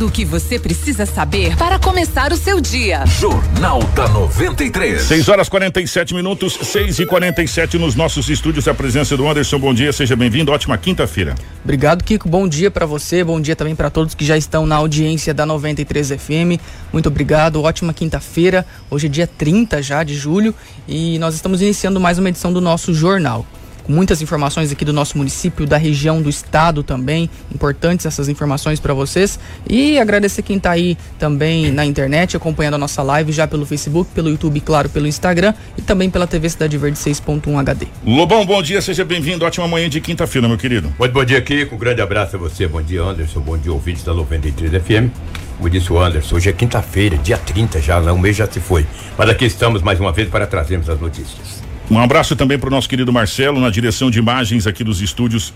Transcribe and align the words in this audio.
Tudo 0.00 0.08
o 0.08 0.10
que 0.10 0.24
você 0.24 0.58
precisa 0.58 1.04
saber 1.04 1.54
para 1.58 1.78
começar 1.78 2.32
o 2.32 2.36
seu 2.38 2.58
dia. 2.58 3.04
Jornal 3.04 3.82
da 3.94 4.08
93. 4.08 5.02
6 5.02 5.28
horas 5.28 5.46
47 5.46 6.14
minutos, 6.14 6.54
6 6.54 7.00
e 7.00 7.04
47 7.04 7.76
nos 7.76 7.94
nossos 7.94 8.30
estúdios. 8.30 8.66
A 8.66 8.72
presença 8.72 9.14
do 9.14 9.28
Anderson. 9.28 9.58
Bom 9.58 9.74
dia, 9.74 9.92
seja 9.92 10.16
bem-vindo. 10.16 10.52
Ótima 10.52 10.78
quinta-feira. 10.78 11.34
Obrigado, 11.62 12.02
Kiko. 12.02 12.30
Bom 12.30 12.48
dia 12.48 12.70
para 12.70 12.86
você. 12.86 13.22
Bom 13.22 13.38
dia 13.38 13.54
também 13.54 13.76
para 13.76 13.90
todos 13.90 14.14
que 14.14 14.24
já 14.24 14.38
estão 14.38 14.64
na 14.64 14.76
audiência 14.76 15.34
da 15.34 15.44
93 15.44 16.12
FM. 16.12 16.58
Muito 16.90 17.10
obrigado. 17.10 17.62
Ótima 17.62 17.92
quinta-feira. 17.92 18.64
Hoje 18.90 19.06
é 19.06 19.10
dia 19.10 19.26
30 19.26 19.82
já 19.82 20.02
de 20.02 20.14
julho 20.14 20.54
e 20.88 21.18
nós 21.18 21.34
estamos 21.34 21.60
iniciando 21.60 22.00
mais 22.00 22.18
uma 22.18 22.30
edição 22.30 22.50
do 22.50 22.60
nosso 22.62 22.94
jornal 22.94 23.44
muitas 23.90 24.22
informações 24.22 24.70
aqui 24.72 24.84
do 24.84 24.92
nosso 24.92 25.18
município, 25.18 25.66
da 25.66 25.76
região, 25.76 26.22
do 26.22 26.30
estado 26.30 26.82
também. 26.82 27.28
Importantes 27.54 28.06
essas 28.06 28.28
informações 28.28 28.78
para 28.78 28.94
vocês. 28.94 29.38
E 29.68 29.98
agradecer 29.98 30.42
quem 30.42 30.56
está 30.56 30.70
aí 30.70 30.96
também 31.18 31.72
na 31.72 31.84
internet, 31.84 32.36
acompanhando 32.36 32.74
a 32.74 32.78
nossa 32.78 33.02
live 33.02 33.32
já 33.32 33.46
pelo 33.46 33.66
Facebook, 33.66 34.10
pelo 34.14 34.30
YouTube, 34.30 34.60
claro, 34.60 34.88
pelo 34.88 35.06
Instagram 35.06 35.52
e 35.76 35.82
também 35.82 36.08
pela 36.08 36.26
TV 36.26 36.48
Cidade 36.48 36.78
Verde 36.78 36.98
6.1 36.98 37.58
HD. 37.58 37.86
Lobão, 38.06 38.46
bom 38.46 38.62
dia, 38.62 38.80
seja 38.80 39.04
bem-vindo. 39.04 39.44
Ótima 39.44 39.66
manhã 39.66 39.88
de 39.88 40.00
quinta-feira, 40.00 40.46
meu 40.46 40.56
querido. 40.56 40.92
Muito 40.98 41.12
bom 41.12 41.24
dia, 41.24 41.40
Kiko. 41.40 41.74
Um 41.74 41.78
grande 41.78 42.00
abraço 42.00 42.36
a 42.36 42.38
você. 42.38 42.66
Bom 42.66 42.80
dia, 42.80 43.02
Anderson. 43.02 43.40
Bom 43.40 43.58
dia, 43.58 43.72
ouvintes 43.72 44.04
da 44.04 44.14
93 44.14 44.82
FM. 44.82 45.10
Como 45.56 45.68
disse 45.68 45.92
o 45.92 46.00
Anderson, 46.00 46.36
hoje 46.36 46.48
é 46.48 46.52
quinta-feira, 46.54 47.18
dia 47.18 47.36
30 47.36 47.82
já, 47.82 48.00
o 48.00 48.18
mês 48.18 48.34
já 48.34 48.50
se 48.50 48.60
foi. 48.60 48.86
Mas 49.18 49.28
aqui 49.28 49.44
estamos 49.44 49.82
mais 49.82 50.00
uma 50.00 50.10
vez 50.10 50.26
para 50.26 50.46
trazermos 50.46 50.88
as 50.88 50.98
notícias. 50.98 51.59
Um 51.90 51.98
abraço 51.98 52.36
também 52.36 52.56
para 52.56 52.68
o 52.68 52.70
nosso 52.70 52.88
querido 52.88 53.12
Marcelo, 53.12 53.60
na 53.60 53.68
direção 53.68 54.10
de 54.10 54.18
imagens 54.20 54.66
aqui 54.66 54.84
dos 54.84 55.02
estúdios 55.02 55.52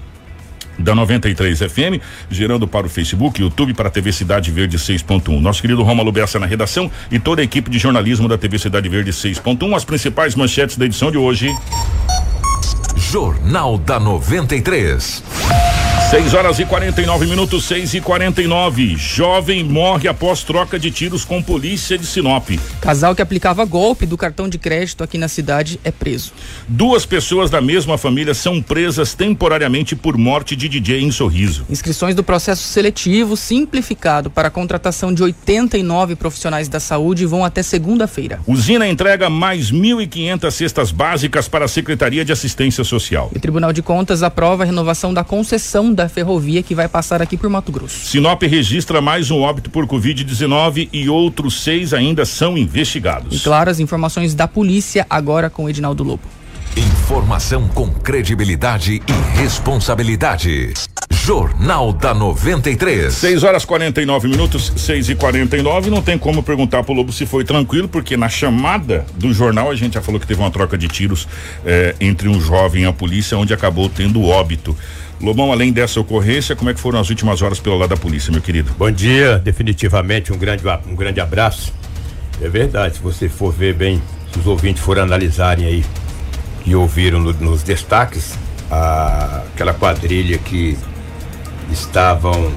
da 0.76 0.92
93 0.92 1.60
FM, 1.60 2.02
gerando 2.28 2.66
para 2.66 2.86
o 2.86 2.90
Facebook, 2.90 3.40
YouTube, 3.40 3.72
para 3.74 3.88
a 3.88 3.90
TV 3.90 4.10
Cidade 4.12 4.50
Verde 4.50 4.76
6.1. 4.76 5.40
Nosso 5.40 5.62
querido 5.62 5.82
Rômulo 5.84 6.10
Bessa 6.10 6.38
na 6.40 6.46
redação 6.46 6.90
e 7.08 7.20
toda 7.20 7.40
a 7.40 7.44
equipe 7.44 7.70
de 7.70 7.78
jornalismo 7.78 8.26
da 8.26 8.36
TV 8.36 8.58
Cidade 8.58 8.88
Verde 8.88 9.12
6.1. 9.12 9.76
As 9.76 9.84
principais 9.84 10.34
manchetes 10.34 10.76
da 10.76 10.84
edição 10.84 11.12
de 11.12 11.18
hoje. 11.18 11.48
Jornal 12.96 13.78
da 13.78 14.00
93. 14.00 15.63
6 16.14 16.32
horas 16.32 16.60
e 16.60 16.64
49 16.64 17.26
minutos, 17.26 17.64
6 17.64 17.94
e 17.94 18.00
49. 18.00 18.94
Jovem 18.96 19.64
morre 19.64 20.06
após 20.06 20.44
troca 20.44 20.78
de 20.78 20.88
tiros 20.88 21.24
com 21.24 21.42
polícia 21.42 21.98
de 21.98 22.06
Sinop. 22.06 22.50
Casal 22.80 23.16
que 23.16 23.22
aplicava 23.22 23.64
golpe 23.64 24.06
do 24.06 24.16
cartão 24.16 24.48
de 24.48 24.56
crédito 24.56 25.02
aqui 25.02 25.18
na 25.18 25.26
cidade 25.26 25.80
é 25.82 25.90
preso. 25.90 26.32
Duas 26.68 27.04
pessoas 27.04 27.50
da 27.50 27.60
mesma 27.60 27.98
família 27.98 28.32
são 28.32 28.62
presas 28.62 29.12
temporariamente 29.12 29.96
por 29.96 30.16
morte 30.16 30.54
de 30.54 30.68
DJ 30.68 31.02
em 31.02 31.10
Sorriso. 31.10 31.66
Inscrições 31.68 32.14
do 32.14 32.22
processo 32.22 32.62
seletivo 32.62 33.36
simplificado 33.36 34.30
para 34.30 34.46
a 34.46 34.52
contratação 34.52 35.12
de 35.12 35.20
89 35.20 36.14
profissionais 36.14 36.68
da 36.68 36.78
saúde 36.78 37.26
vão 37.26 37.44
até 37.44 37.60
segunda-feira. 37.60 38.38
Usina 38.46 38.86
entrega 38.86 39.28
mais 39.28 39.72
1.500 39.72 40.50
cestas 40.52 40.92
básicas 40.92 41.48
para 41.48 41.64
a 41.64 41.68
Secretaria 41.68 42.24
de 42.24 42.30
Assistência 42.30 42.84
Social. 42.84 43.32
O 43.34 43.40
Tribunal 43.40 43.72
de 43.72 43.82
Contas 43.82 44.22
aprova 44.22 44.62
a 44.62 44.66
renovação 44.66 45.12
da 45.12 45.24
concessão 45.24 45.92
da 45.92 46.03
ferrovia 46.08 46.62
que 46.62 46.74
vai 46.74 46.88
passar 46.88 47.20
aqui 47.22 47.36
por 47.36 47.48
Mato 47.48 47.72
Grosso. 47.72 48.06
Sinop 48.06 48.42
registra 48.42 49.00
mais 49.00 49.30
um 49.30 49.40
óbito 49.40 49.70
por 49.70 49.86
Covid-19 49.86 50.88
e 50.92 51.08
outros 51.08 51.62
seis 51.62 51.92
ainda 51.92 52.24
são 52.24 52.56
investigados. 52.56 53.40
E 53.40 53.44
claro, 53.44 53.70
as 53.70 53.80
informações 53.80 54.34
da 54.34 54.46
polícia 54.48 55.06
agora 55.08 55.50
com 55.50 55.68
Edinaldo 55.68 56.02
Lobo. 56.02 56.22
Informação 56.76 57.68
com 57.68 57.88
credibilidade 57.88 59.00
e 59.06 59.38
responsabilidade. 59.38 60.72
Jornal 61.24 61.92
da 61.92 62.12
93. 62.12 63.14
6 63.14 63.44
horas 63.44 63.64
49 63.64 64.28
minutos, 64.28 64.72
6 64.76 65.08
e 65.08 65.14
49 65.14 65.88
Não 65.88 66.02
tem 66.02 66.18
como 66.18 66.42
perguntar 66.42 66.82
pro 66.82 66.92
Lobo 66.92 67.12
se 67.12 67.24
foi 67.24 67.44
tranquilo, 67.44 67.88
porque 67.88 68.16
na 68.16 68.28
chamada 68.28 69.06
do 69.14 69.32
jornal 69.32 69.70
a 69.70 69.74
gente 69.74 69.94
já 69.94 70.02
falou 70.02 70.20
que 70.20 70.26
teve 70.26 70.40
uma 70.40 70.50
troca 70.50 70.76
de 70.76 70.86
tiros 70.88 71.26
eh, 71.64 71.94
entre 71.98 72.28
um 72.28 72.38
jovem 72.38 72.82
e 72.82 72.86
a 72.86 72.92
polícia, 72.92 73.38
onde 73.38 73.54
acabou 73.54 73.88
tendo 73.88 74.22
óbito. 74.22 74.76
Lobão, 75.20 75.52
além 75.52 75.72
dessa 75.72 76.00
ocorrência, 76.00 76.56
como 76.56 76.70
é 76.70 76.74
que 76.74 76.80
foram 76.80 76.98
as 77.00 77.08
últimas 77.08 77.40
horas 77.40 77.60
pelo 77.60 77.78
lado 77.78 77.90
da 77.90 77.96
polícia, 77.96 78.32
meu 78.32 78.42
querido? 78.42 78.72
Bom 78.76 78.90
dia, 78.90 79.38
definitivamente 79.38 80.32
um 80.32 80.38
grande, 80.38 80.62
um 80.86 80.94
grande 80.94 81.20
abraço. 81.20 81.72
É 82.42 82.48
verdade, 82.48 82.96
se 82.96 83.02
você 83.02 83.28
for 83.28 83.52
ver 83.52 83.74
bem, 83.74 84.02
se 84.32 84.38
os 84.38 84.46
ouvintes 84.46 84.82
forem 84.82 85.02
analisarem 85.02 85.64
aí 85.66 85.84
e 86.66 86.74
ouviram 86.74 87.20
no, 87.20 87.32
nos 87.32 87.62
destaques, 87.62 88.36
a, 88.70 89.42
aquela 89.54 89.72
quadrilha 89.72 90.36
que 90.38 90.76
estavam 91.70 92.52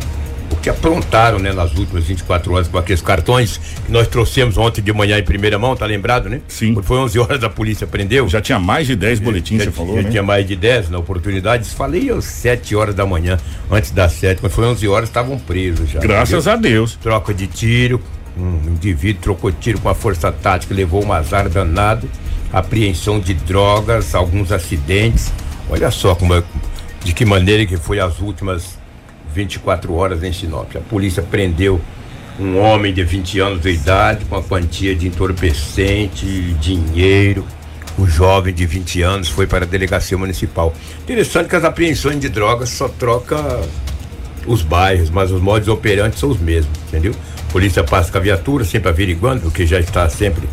o 0.52 0.56
que 0.56 0.70
aprontaram, 0.70 1.40
né, 1.40 1.52
nas 1.52 1.74
últimas 1.76 2.06
24 2.06 2.54
horas 2.54 2.68
com 2.68 2.78
aqueles 2.78 3.02
cartões 3.02 3.58
que 3.86 3.92
nós 3.92 4.08
trouxemos 4.08 4.58
ontem 4.58 4.82
de 4.82 4.94
manhã 4.94 5.18
em 5.18 5.24
primeira 5.24 5.60
mão, 5.60 5.76
tá 5.76 5.86
lembrado, 5.86 6.30
né? 6.30 6.42
Sim. 6.48 6.74
Quando 6.74 6.86
foi 6.86 6.98
11 6.98 7.20
horas 7.20 7.44
a 7.44 7.50
polícia 7.50 7.86
prendeu. 7.86 8.28
Já 8.28 8.42
tinha 8.42 8.60
mais 8.60 8.88
de 8.88 8.96
10 8.96 9.20
boletins, 9.20 9.60
já, 9.60 9.66
você 9.66 9.72
falou, 9.72 9.96
já 9.98 10.04
né? 10.04 10.10
tinha 10.10 10.24
mais 10.24 10.48
de 10.48 10.56
10 10.56 10.90
na 10.90 11.00
oportunidade. 11.00 11.68
Falei 11.70 12.10
às 12.10 12.26
7 12.26 12.76
horas 12.76 12.96
da 12.96 13.06
manhã, 13.06 13.38
antes 13.70 13.92
das 13.92 14.14
7, 14.14 14.40
quando 14.42 14.52
foi 14.52 14.66
11 14.66 14.88
horas 14.88 15.10
estavam 15.10 15.38
presos 15.38 15.90
já. 15.90 16.00
Graças 16.00 16.48
entendeu? 16.48 16.54
a 16.54 16.56
Deus. 16.56 16.96
Troca 17.02 17.34
de 17.34 17.48
tiro, 17.48 18.02
um 18.38 18.72
indivíduo 18.72 19.22
trocou 19.22 19.52
tiro 19.52 19.80
com 19.80 19.90
a 19.90 19.96
força 19.96 20.32
tática, 20.32 20.74
levou 20.74 21.04
um 21.04 21.12
azar 21.12 21.50
danado, 21.50 22.10
apreensão 22.54 23.20
de 23.20 23.34
drogas, 23.34 24.16
alguns 24.16 24.52
acidentes. 24.52 25.32
Olha 25.70 25.92
só 25.92 26.16
como 26.16 26.34
é, 26.34 26.44
de 27.04 27.14
que 27.14 27.26
maneira 27.26 27.66
que 27.66 27.78
foi 27.78 28.00
as 28.00 28.20
últimas 28.20 28.77
24 29.38 29.94
horas 29.94 30.24
em 30.24 30.34
Sinop. 30.34 30.76
A 30.76 30.80
polícia 30.80 31.22
prendeu 31.22 31.80
um 32.40 32.58
homem 32.58 32.94
de 32.94 33.04
20 33.04 33.40
anos 33.40 33.62
de 33.62 33.70
idade 33.70 34.26
com 34.26 34.36
a 34.36 34.44
quantia 34.44 34.96
de 34.96 35.08
entorpecente, 35.08 36.26
dinheiro. 36.60 37.46
O 37.98 38.08
jovem 38.08 38.54
de 38.54 38.66
20 38.66 39.02
anos 39.02 39.30
foi 39.30 39.48
para 39.48 39.66
a 39.66 39.68
delegacia 39.68 40.18
municipal. 40.18 40.74
Interessante 41.02 41.50
que 41.50 41.56
as 41.56 41.64
apreensões 41.64 42.20
de 42.20 42.30
drogas 42.30 42.70
só 42.70 42.88
troca 42.88 43.38
os 44.46 44.62
bairros, 44.62 45.10
mas 45.10 45.32
os 45.32 45.42
modos 45.42 45.68
operantes 45.68 46.20
são 46.20 46.30
os 46.30 46.40
mesmos, 46.40 46.78
entendeu? 46.88 47.14
Polícia 47.52 47.84
passa 47.84 48.12
com 48.12 48.18
a 48.18 48.22
viatura, 48.22 48.66
sempre 48.66 48.90
averiguando, 48.90 49.42
porque 49.42 49.66
já 49.66 49.80
está 49.80 50.08
sempre 50.10 50.48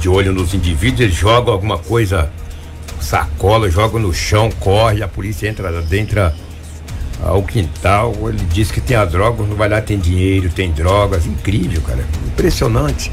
de 0.00 0.08
olho 0.08 0.32
nos 0.32 0.54
indivíduos, 0.54 1.00
eles 1.00 1.14
jogam 1.14 1.52
alguma 1.52 1.78
coisa, 1.78 2.30
sacola, 3.00 3.70
jogam 3.70 4.00
no 4.00 4.12
chão, 4.12 4.50
corre, 4.60 5.02
a 5.02 5.08
polícia 5.08 5.48
entra 5.48 5.70
dentro 5.82 6.20
ao 7.22 7.42
quintal, 7.42 8.14
ele 8.28 8.44
diz 8.52 8.70
que 8.70 8.80
tem 8.80 8.96
a 8.96 9.04
droga, 9.04 9.42
não 9.44 9.56
vai 9.56 9.68
lá, 9.68 9.80
tem 9.80 9.98
dinheiro, 9.98 10.48
tem 10.48 10.70
drogas, 10.70 11.26
incrível, 11.26 11.80
cara, 11.82 12.04
impressionante. 12.26 13.10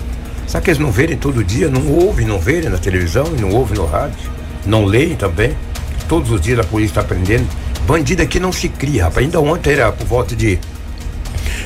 Só 0.48 0.60
que 0.60 0.70
eles 0.70 0.80
não 0.80 0.92
verem 0.92 1.18
todo 1.18 1.44
dia, 1.44 1.70
não 1.70 1.88
ouvem, 1.88 2.26
não 2.26 2.40
verem 2.40 2.70
na 2.70 2.78
televisão 2.78 3.26
e 3.36 3.42
não 3.42 3.50
ouvem 3.50 3.78
no 3.78 3.86
rádio, 3.86 4.30
não 4.66 4.86
leem 4.86 5.16
também. 5.16 5.56
Todos 6.08 6.32
os 6.32 6.40
dias 6.40 6.60
a 6.60 6.64
polícia 6.64 7.00
está 7.00 7.04
prendendo. 7.04 7.48
Bandido 7.88 8.22
aqui 8.22 8.40
não 8.40 8.52
se 8.52 8.70
cria, 8.70 9.06
rapaz. 9.06 9.26
Ainda 9.26 9.40
ontem 9.40 9.74
era 9.74 9.92
por 9.92 10.06
volta 10.06 10.36
de 10.36 10.60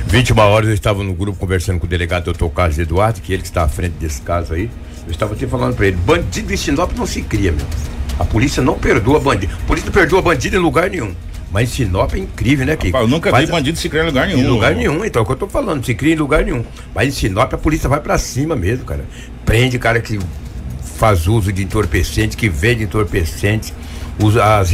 21 0.07 0.37
horas 0.39 0.69
eu 0.69 0.73
estava 0.73 1.03
no 1.03 1.13
grupo 1.13 1.37
conversando 1.37 1.79
com 1.79 1.85
o 1.85 1.89
delegado 1.89 2.25
doutor 2.25 2.49
Carlos 2.49 2.79
Eduardo, 2.79 3.21
que 3.21 3.33
ele 3.33 3.41
que 3.41 3.47
está 3.47 3.63
à 3.63 3.67
frente 3.67 3.93
desse 3.93 4.21
caso 4.21 4.53
aí. 4.53 4.69
Eu 5.05 5.11
estava 5.11 5.33
até 5.33 5.45
falando 5.45 5.75
para 5.75 5.87
ele, 5.87 5.97
bandido 5.97 6.53
em 6.53 6.57
Sinop 6.57 6.91
não 6.97 7.05
se 7.05 7.21
cria, 7.21 7.51
meu. 7.51 7.65
A 8.17 8.25
polícia 8.25 8.61
não 8.61 8.77
perdoa 8.77 9.19
bandido. 9.19 9.53
A 9.53 9.67
polícia 9.67 9.85
não 9.85 9.93
perdoa 9.93 10.21
bandido 10.21 10.55
em 10.55 10.59
lugar 10.59 10.89
nenhum. 10.89 11.13
Mas 11.51 11.69
em 11.69 11.73
Sinop 11.85 12.13
é 12.13 12.19
incrível, 12.19 12.65
né, 12.65 12.75
Kiko? 12.75 12.87
Rapaz, 12.95 13.03
eu 13.03 13.15
nunca 13.15 13.31
Faz 13.31 13.45
vi 13.45 13.51
bandido 13.51 13.77
se 13.79 13.89
criar 13.89 14.03
em 14.03 14.07
lugar 14.07 14.27
nenhum. 14.27 14.39
Em 14.39 14.47
lugar 14.47 14.75
nenhum, 14.75 15.03
então 15.05 15.21
é 15.21 15.23
o 15.23 15.25
que 15.25 15.31
eu 15.31 15.35
tô 15.37 15.47
falando, 15.47 15.83
se 15.83 15.95
cria 15.95 16.13
em 16.13 16.17
lugar 16.17 16.43
nenhum. 16.45 16.63
Mas 16.93 17.07
em 17.07 17.11
Sinop 17.11 17.51
a 17.53 17.57
polícia 17.57 17.89
vai 17.89 17.99
pra 17.99 18.17
cima 18.19 18.55
mesmo, 18.55 18.85
cara. 18.85 19.03
Prende 19.45 19.79
cara 19.79 19.99
que 19.99 20.19
faz 20.97 21.27
uso 21.27 21.51
de 21.51 21.63
entorpecente, 21.63 22.37
que 22.37 22.49
vende 22.49 22.83
entorpecente. 22.83 23.73
Usa 24.21 24.59
as, 24.59 24.69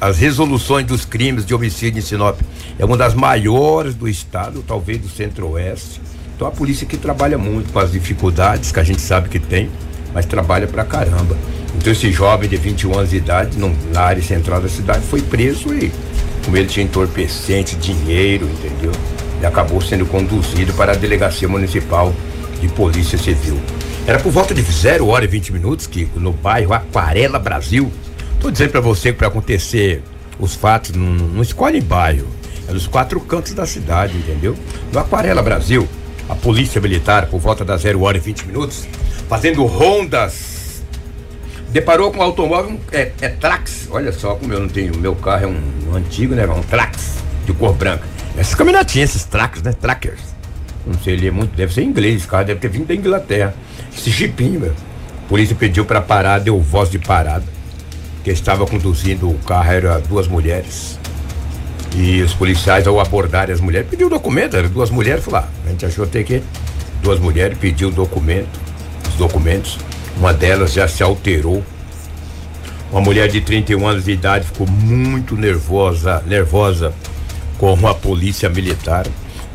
as 0.00 0.18
resoluções 0.18 0.86
dos 0.86 1.04
crimes 1.04 1.44
de 1.46 1.54
homicídio 1.54 1.98
em 1.98 2.02
Sinop 2.02 2.38
é 2.78 2.84
uma 2.84 2.96
das 2.96 3.14
maiores 3.14 3.94
do 3.94 4.06
estado, 4.08 4.62
talvez 4.66 4.98
do 4.98 5.08
centro-oeste. 5.08 6.00
Então 6.36 6.46
a 6.46 6.50
polícia 6.50 6.86
que 6.86 6.96
trabalha 6.96 7.38
muito 7.38 7.72
com 7.72 7.78
as 7.78 7.90
dificuldades 7.92 8.70
que 8.70 8.78
a 8.78 8.84
gente 8.84 9.00
sabe 9.00 9.28
que 9.28 9.38
tem, 9.38 9.70
mas 10.14 10.26
trabalha 10.26 10.66
pra 10.66 10.84
caramba. 10.84 11.36
Então 11.74 11.90
esse 11.92 12.12
jovem 12.12 12.48
de 12.48 12.56
21 12.56 12.94
anos 12.98 13.10
de 13.10 13.16
idade, 13.16 13.56
num- 13.58 13.74
na 13.92 14.02
área 14.02 14.22
central 14.22 14.60
da 14.60 14.68
cidade, 14.68 15.00
foi 15.06 15.22
preso 15.22 15.72
e 15.74 15.90
como 16.44 16.56
ele 16.56 16.66
tinha 16.66 16.84
entorpecente, 16.84 17.76
dinheiro, 17.76 18.46
entendeu? 18.46 18.92
E 19.40 19.46
acabou 19.46 19.80
sendo 19.80 20.06
conduzido 20.06 20.72
para 20.74 20.92
a 20.92 20.94
delegacia 20.94 21.48
municipal 21.48 22.14
de 22.60 22.68
polícia 22.68 23.18
civil. 23.18 23.60
Era 24.06 24.18
por 24.18 24.32
volta 24.32 24.54
de 24.54 24.62
0 24.62 25.06
hora 25.06 25.24
e 25.24 25.28
20 25.28 25.52
minutos 25.52 25.86
que 25.86 26.08
no 26.16 26.32
bairro 26.32 26.72
Aquarela 26.72 27.38
Brasil. 27.38 27.90
Tô 28.40 28.50
dizendo 28.50 28.70
para 28.70 28.80
você 28.80 29.12
que 29.12 29.18
para 29.18 29.28
acontecer 29.28 30.02
os 30.38 30.54
fatos 30.54 30.92
não, 30.92 31.06
não 31.06 31.42
escolhe 31.42 31.80
bairro, 31.80 32.26
é 32.68 32.72
nos 32.72 32.86
quatro 32.86 33.20
cantos 33.20 33.54
da 33.54 33.64
cidade, 33.66 34.16
entendeu? 34.16 34.56
No 34.92 34.98
Aquarela 34.98 35.42
Brasil, 35.42 35.88
a 36.28 36.34
polícia 36.34 36.80
militar, 36.80 37.26
por 37.26 37.38
volta 37.38 37.64
das 37.64 37.82
0 37.82 38.02
hora 38.02 38.16
e 38.16 38.20
20 38.20 38.46
minutos, 38.46 38.86
fazendo 39.28 39.64
rondas 39.64 40.51
deparou 41.72 42.12
com 42.12 42.18
um 42.18 42.22
automóvel, 42.22 42.78
é, 42.92 43.10
é 43.20 43.28
Trax, 43.28 43.88
olha 43.90 44.12
só 44.12 44.34
como 44.34 44.52
eu 44.52 44.60
não 44.60 44.68
tenho, 44.68 44.96
meu 44.98 45.16
carro 45.16 45.44
é 45.44 45.46
um, 45.46 45.96
antigo, 45.96 46.34
né, 46.34 46.46
um 46.46 46.62
Trax, 46.62 47.16
de 47.46 47.52
cor 47.54 47.72
branca. 47.72 48.04
Essas 48.36 48.54
caminhonetinhas, 48.54 49.10
esses 49.10 49.24
Trax, 49.24 49.62
né, 49.62 49.72
Trackers. 49.72 50.20
Não 50.86 50.98
sei 51.00 51.16
ler 51.16 51.32
muito, 51.32 51.56
deve 51.56 51.72
ser 51.72 51.82
inglês, 51.82 52.16
esse 52.16 52.28
carro 52.28 52.44
deve 52.44 52.60
ter 52.60 52.68
vindo 52.68 52.86
da 52.86 52.94
Inglaterra. 52.94 53.54
Esse 53.96 54.10
jipinho, 54.10 54.60
meu. 54.60 54.72
A 55.24 55.28
polícia 55.28 55.56
pediu 55.56 55.84
para 55.84 56.00
parar, 56.00 56.40
deu 56.40 56.60
voz 56.60 56.90
de 56.90 56.98
parada. 56.98 57.44
Quem 58.22 58.34
estava 58.34 58.66
conduzindo 58.66 59.30
o 59.30 59.38
carro 59.38 59.72
eram 59.72 60.00
duas 60.02 60.28
mulheres. 60.28 60.98
E 61.96 62.20
os 62.20 62.34
policiais, 62.34 62.86
ao 62.86 63.00
abordarem 63.00 63.54
as 63.54 63.60
mulheres, 63.60 63.88
pediu 63.88 64.10
documento, 64.10 64.56
eram 64.56 64.68
duas 64.68 64.90
mulheres, 64.90 65.24
falaram, 65.24 65.48
ah, 65.48 65.66
a 65.66 65.70
gente 65.70 65.86
achou 65.86 66.04
até 66.04 66.22
que 66.22 66.42
duas 67.02 67.18
mulheres 67.18 67.56
pediu 67.58 67.90
documento, 67.90 68.60
os 69.08 69.14
documentos. 69.14 69.78
Uma 70.16 70.32
delas 70.32 70.72
já 70.72 70.86
se 70.86 71.02
alterou. 71.02 71.64
Uma 72.90 73.00
mulher 73.00 73.28
de 73.28 73.40
31 73.40 73.86
anos 73.86 74.04
de 74.04 74.12
idade 74.12 74.46
ficou 74.46 74.66
muito 74.66 75.34
nervosa, 75.36 76.22
nervosa 76.26 76.92
com 77.58 77.86
a 77.86 77.94
polícia 77.94 78.48
militar, 78.48 79.06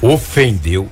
ofendeu, 0.01 0.89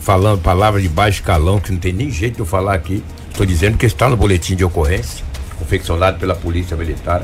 falando 0.00 0.40
palavras 0.40 0.82
de 0.82 0.88
baixo 0.88 1.22
calão, 1.22 1.60
que 1.60 1.70
não 1.70 1.78
tem 1.78 1.92
nem 1.92 2.10
jeito 2.10 2.36
de 2.36 2.40
eu 2.40 2.46
falar 2.46 2.74
aqui. 2.74 3.04
Estou 3.30 3.46
dizendo 3.46 3.78
que 3.78 3.86
está 3.86 4.08
no 4.08 4.16
boletim 4.16 4.56
de 4.56 4.64
ocorrência, 4.64 5.24
confeccionado 5.58 6.18
pela 6.18 6.34
polícia 6.34 6.76
militar. 6.76 7.22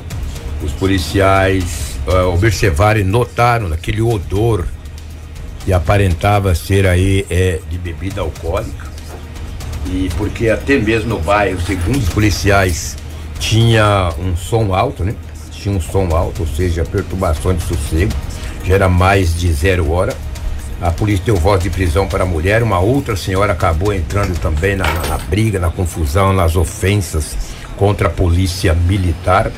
Os 0.62 0.72
policiais 0.72 1.96
uh, 2.06 2.32
observaram 2.32 3.00
e 3.00 3.04
notaram 3.04 3.72
aquele 3.72 4.02
odor 4.02 4.64
que 5.64 5.72
aparentava 5.72 6.54
ser 6.54 6.86
aí 6.86 7.26
é, 7.28 7.60
de 7.68 7.78
bebida 7.78 8.20
alcoólica. 8.20 8.87
E 9.90 10.10
porque 10.16 10.50
até 10.50 10.76
mesmo 10.76 11.08
no 11.08 11.18
bairro, 11.18 11.60
segundo 11.60 11.96
os 11.96 12.08
policiais, 12.10 12.96
tinha 13.38 14.12
um 14.18 14.36
som 14.36 14.74
alto, 14.74 15.02
né? 15.02 15.14
Tinha 15.50 15.74
um 15.74 15.80
som 15.80 16.14
alto, 16.14 16.42
ou 16.42 16.46
seja, 16.46 16.84
perturbação 16.84 17.54
de 17.54 17.62
sossego, 17.62 18.12
já 18.64 18.74
era 18.74 18.88
mais 18.88 19.34
de 19.38 19.50
zero 19.52 19.90
hora. 19.90 20.14
A 20.80 20.92
polícia 20.92 21.24
deu 21.24 21.36
voz 21.36 21.60
de 21.60 21.70
prisão 21.70 22.06
para 22.06 22.22
a 22.22 22.26
mulher, 22.26 22.62
uma 22.62 22.78
outra 22.78 23.16
senhora 23.16 23.52
acabou 23.52 23.92
entrando 23.92 24.38
também 24.38 24.76
na, 24.76 24.84
na, 24.84 25.06
na 25.08 25.18
briga, 25.18 25.58
na 25.58 25.70
confusão, 25.70 26.32
nas 26.32 26.54
ofensas 26.54 27.36
contra 27.76 28.08
a 28.08 28.10
polícia 28.10 28.74
militar. 28.74 29.50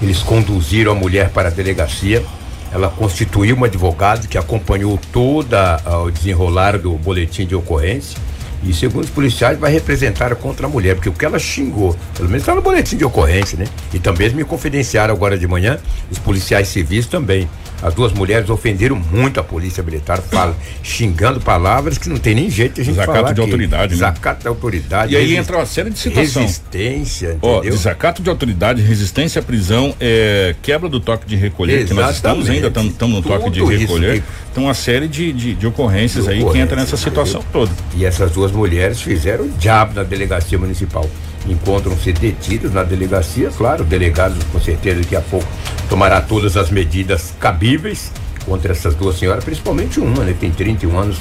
Eles 0.00 0.22
conduziram 0.22 0.92
a 0.92 0.94
mulher 0.94 1.30
para 1.30 1.48
a 1.48 1.50
delegacia. 1.50 2.24
Ela 2.72 2.88
constituiu 2.88 3.56
um 3.56 3.64
advogado 3.64 4.26
que 4.26 4.38
acompanhou 4.38 4.98
toda 5.12 5.80
uh, 5.84 6.04
o 6.04 6.10
desenrolar 6.10 6.78
do 6.78 6.92
boletim 6.92 7.44
de 7.44 7.54
ocorrência. 7.54 8.18
E 8.64 8.72
segundo 8.72 9.04
os 9.04 9.10
policiais, 9.10 9.58
vai 9.58 9.72
representar 9.72 10.34
contra 10.36 10.66
a 10.66 10.70
mulher, 10.70 10.94
porque 10.94 11.08
o 11.08 11.12
que 11.12 11.24
ela 11.24 11.38
xingou, 11.38 11.96
pelo 12.14 12.28
menos 12.28 12.42
está 12.42 12.54
no 12.54 12.62
boletim 12.62 12.96
de 12.96 13.04
ocorrência, 13.04 13.58
né? 13.58 13.66
E 13.92 13.98
também 13.98 14.30
me 14.30 14.44
confidenciaram 14.44 15.12
agora 15.12 15.36
de 15.36 15.46
manhã, 15.48 15.78
os 16.10 16.18
policiais 16.18 16.68
civis 16.68 17.06
também. 17.06 17.48
As 17.82 17.94
duas 17.94 18.12
mulheres 18.12 18.48
ofenderam 18.48 18.94
muito 18.96 19.40
a 19.40 19.42
polícia 19.42 19.82
militar, 19.82 20.18
fala, 20.22 20.56
xingando 20.82 21.40
palavras 21.40 21.98
que 21.98 22.08
não 22.08 22.16
tem 22.16 22.34
nem 22.34 22.48
jeito 22.48 22.74
de 22.76 22.80
a 22.82 22.84
gente 22.84 22.94
desacato 22.94 23.18
falar. 23.18 23.32
de 23.32 23.40
autoridade, 23.40 23.82
né? 23.82 23.88
Desacato 23.88 24.42
de 24.42 24.48
autoridade. 24.48 25.12
E 25.14 25.16
aí 25.16 25.36
entra 25.36 25.56
uma 25.56 25.66
série 25.66 25.90
de 25.90 25.98
situações. 25.98 26.34
Resistência, 26.46 27.38
Ó, 27.42 27.56
entendeu? 27.58 27.72
desacato 27.72 28.22
de 28.22 28.30
autoridade, 28.30 28.80
resistência 28.82 29.40
à 29.40 29.42
prisão, 29.42 29.94
é, 30.00 30.54
quebra 30.62 30.88
do 30.88 31.00
toque 31.00 31.26
de 31.26 31.34
recolher, 31.36 31.86
que 31.86 31.92
nós 31.94 32.14
estamos 32.16 32.48
ainda 32.48 32.66
Exatamente. 32.66 32.92
estamos 32.92 33.16
no 33.16 33.22
toque 33.22 33.50
de 33.50 33.58
Tudo 33.60 33.72
isso 33.72 33.80
recolher. 33.80 34.20
que- 34.20 34.26
Então, 34.52 34.64
uma 34.64 34.74
série 34.74 35.08
de, 35.08 35.32
de, 35.32 35.54
de 35.54 35.66
ocorrências 35.66 36.24
De 36.26 36.30
aí 36.30 36.44
que 36.44 36.58
entra 36.58 36.76
nessa 36.76 36.96
situação 36.96 37.40
entendeu? 37.40 37.66
toda. 37.66 37.72
E 37.96 38.04
essas 38.04 38.30
duas 38.30 38.52
mulheres 38.52 39.00
fizeram 39.00 39.46
o 39.46 39.48
diabo 39.50 39.94
na 39.94 40.02
delegacia 40.02 40.58
municipal. 40.58 41.08
Encontram-se 41.46 42.12
detidos 42.12 42.72
na 42.72 42.84
delegacia, 42.84 43.50
claro, 43.50 43.82
o 43.82 43.86
delegado 43.86 44.34
com 44.52 44.60
certeza 44.60 45.00
daqui 45.00 45.16
a 45.16 45.20
pouco 45.20 45.46
tomará 45.88 46.20
todas 46.20 46.56
as 46.56 46.70
medidas 46.70 47.34
cabíveis 47.40 48.12
contra 48.46 48.72
essas 48.72 48.94
duas 48.94 49.18
senhoras, 49.18 49.44
principalmente 49.44 50.00
uma, 50.00 50.24
né? 50.24 50.32
que 50.32 50.40
Tem 50.40 50.50
31 50.50 50.98
anos 50.98 51.18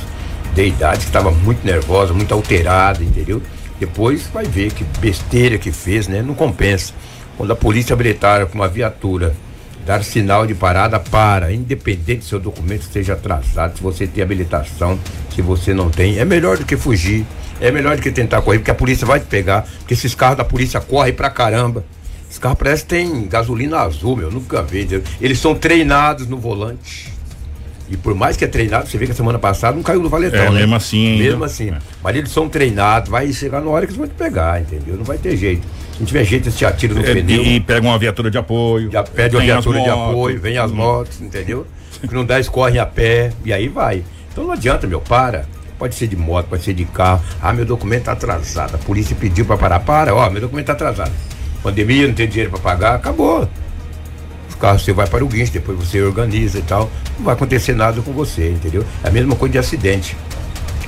de 0.54 0.68
idade, 0.68 1.00
que 1.00 1.06
estava 1.06 1.32
muito 1.32 1.66
nervosa, 1.66 2.14
muito 2.14 2.34
alterada, 2.34 3.04
entendeu? 3.04 3.42
Depois 3.80 4.28
vai 4.32 4.46
ver 4.46 4.72
que 4.72 4.84
besteira 5.00 5.58
que 5.58 5.72
fez, 5.72 6.08
né? 6.08 6.22
Não 6.22 6.36
compensa. 6.36 6.94
Quando 7.38 7.52
a 7.52 7.56
polícia 7.56 7.96
militar 7.96 8.46
com 8.46 8.56
uma 8.56 8.68
viatura 8.68 9.34
dar 9.86 10.04
sinal 10.04 10.46
de 10.46 10.54
parada, 10.54 11.00
para, 11.00 11.52
independente 11.52 12.24
se 12.24 12.30
seu 12.30 12.40
documento 12.40 12.82
esteja 12.84 13.14
atrasado, 13.14 13.78
se 13.78 13.84
você 13.84 14.06
tem 14.06 14.24
habilitação, 14.24 15.00
se 15.34 15.42
você 15.42 15.74
não 15.74 15.90
tem, 15.90 16.20
é 16.20 16.26
melhor 16.26 16.58
do 16.58 16.66
que 16.66 16.78
fugir, 16.78 17.26
é 17.62 17.72
melhor 17.72 17.96
do 17.96 18.02
que 18.02 18.12
tentar 18.12 18.42
correr, 18.42 18.58
porque 18.60 18.72
a 18.72 18.76
polícia 18.76 19.06
vai 19.08 19.20
te 19.20 19.28
pegar, 19.28 19.66
porque 19.80 19.94
esses 19.94 20.14
carros 20.16 20.38
da 20.38 20.44
polícia 20.44 20.82
correm 20.82 21.14
pra 21.14 21.30
caramba. 21.30 21.86
Esses 22.28 22.40
carros 22.40 22.58
parece 22.58 22.84
que 22.84 22.90
tem 22.90 23.28
gasolina 23.28 23.80
azul, 23.80 24.16
meu, 24.18 24.32
nunca 24.32 24.62
vi. 24.64 24.88
Eles 25.22 25.40
são 25.40 25.54
treinados 25.56 26.28
no 26.28 26.38
volante. 26.38 27.12
E 27.90 27.98
por 27.98 28.16
mais 28.16 28.38
que 28.38 28.46
é 28.46 28.48
treinado, 28.48 28.88
você 28.88 28.98
vê 28.98 29.06
que 29.06 29.12
a 29.12 29.16
semana 29.16 29.38
passada 29.38 29.76
não 29.76 29.84
caiu 29.84 30.02
no 30.02 30.08
valetão, 30.08 30.40
É, 30.46 30.50
né? 30.50 30.60
mesmo 30.62 30.76
assim 30.76 31.12
ainda. 31.12 31.24
Mesmo 31.26 31.44
assim. 31.44 31.70
É. 31.72 31.78
Mas 32.02 32.16
eles 32.16 32.32
são 32.32 32.48
treinados, 32.48 33.10
vai 33.10 33.32
chegar 33.34 33.60
na 33.60 33.70
hora 33.70 33.86
que 33.86 33.92
eles 33.92 33.98
vão 33.98 34.08
te 34.08 34.14
pegar, 34.14 34.62
entendeu? 34.62 34.96
Não 34.96 35.04
vai 35.04 35.18
ter 35.18 35.36
jeito. 35.36 35.62
Se 35.94 36.00
não 36.00 36.06
tiver 36.06 36.24
jeito, 36.24 36.46
eles 36.46 36.58
te 36.58 36.66
atiram 36.66 36.96
no 36.96 37.02
É, 37.06 37.14
pneu. 37.16 37.44
e 37.44 37.60
pega 37.60 37.86
uma 37.86 38.00
viatura 38.00 38.32
de 38.32 38.38
apoio. 38.38 38.90
Já 38.90 39.04
pede 39.04 39.36
uma 39.36 39.44
viatura 39.44 39.82
de 39.82 39.90
apoio, 39.90 40.40
vem 40.40 40.58
as 40.58 40.72
Hum. 40.72 40.76
motos, 40.76 41.20
entendeu? 41.20 41.68
Que 42.00 42.14
não 42.16 42.24
dá, 42.26 42.40
escorre 42.40 42.80
a 42.80 42.86
pé, 42.86 43.34
e 43.44 43.52
aí 43.52 43.68
vai. 43.68 44.04
Então 44.32 44.46
não 44.46 44.54
adianta, 44.54 44.88
meu, 44.88 45.02
para. 45.02 45.46
Pode 45.82 45.96
ser 45.96 46.06
de 46.06 46.16
moto, 46.16 46.46
pode 46.46 46.64
ser 46.64 46.76
de 46.76 46.86
carro. 46.86 47.24
Ah, 47.42 47.52
meu 47.52 47.66
documento 47.66 48.04
tá 48.04 48.12
atrasado. 48.12 48.76
A 48.76 48.78
polícia 48.78 49.18
pediu 49.20 49.46
pra 49.46 49.58
parar. 49.58 49.80
Para, 49.80 50.14
ó, 50.14 50.30
meu 50.30 50.40
documento 50.40 50.68
tá 50.68 50.74
atrasado. 50.74 51.12
Pandemia, 51.64 52.08
não 52.08 52.14
tem 52.14 52.28
dinheiro 52.28 52.52
pra 52.52 52.60
pagar, 52.60 52.94
acabou. 52.94 53.50
Os 54.48 54.54
carros 54.54 54.86
você 54.86 54.94
vai 54.94 55.08
para 55.08 55.26
o 55.26 55.28
guincho, 55.28 55.52
depois 55.52 55.80
você 55.80 56.00
organiza 56.00 56.60
e 56.60 56.62
tal. 56.62 56.88
Não 57.18 57.26
vai 57.26 57.34
acontecer 57.34 57.74
nada 57.74 58.00
com 58.00 58.12
você, 58.12 58.52
entendeu? 58.52 58.86
É 59.04 59.08
a 59.08 59.12
mesma 59.12 59.36
coisa 59.36 59.54
de 59.54 59.58
acidente. 59.58 60.16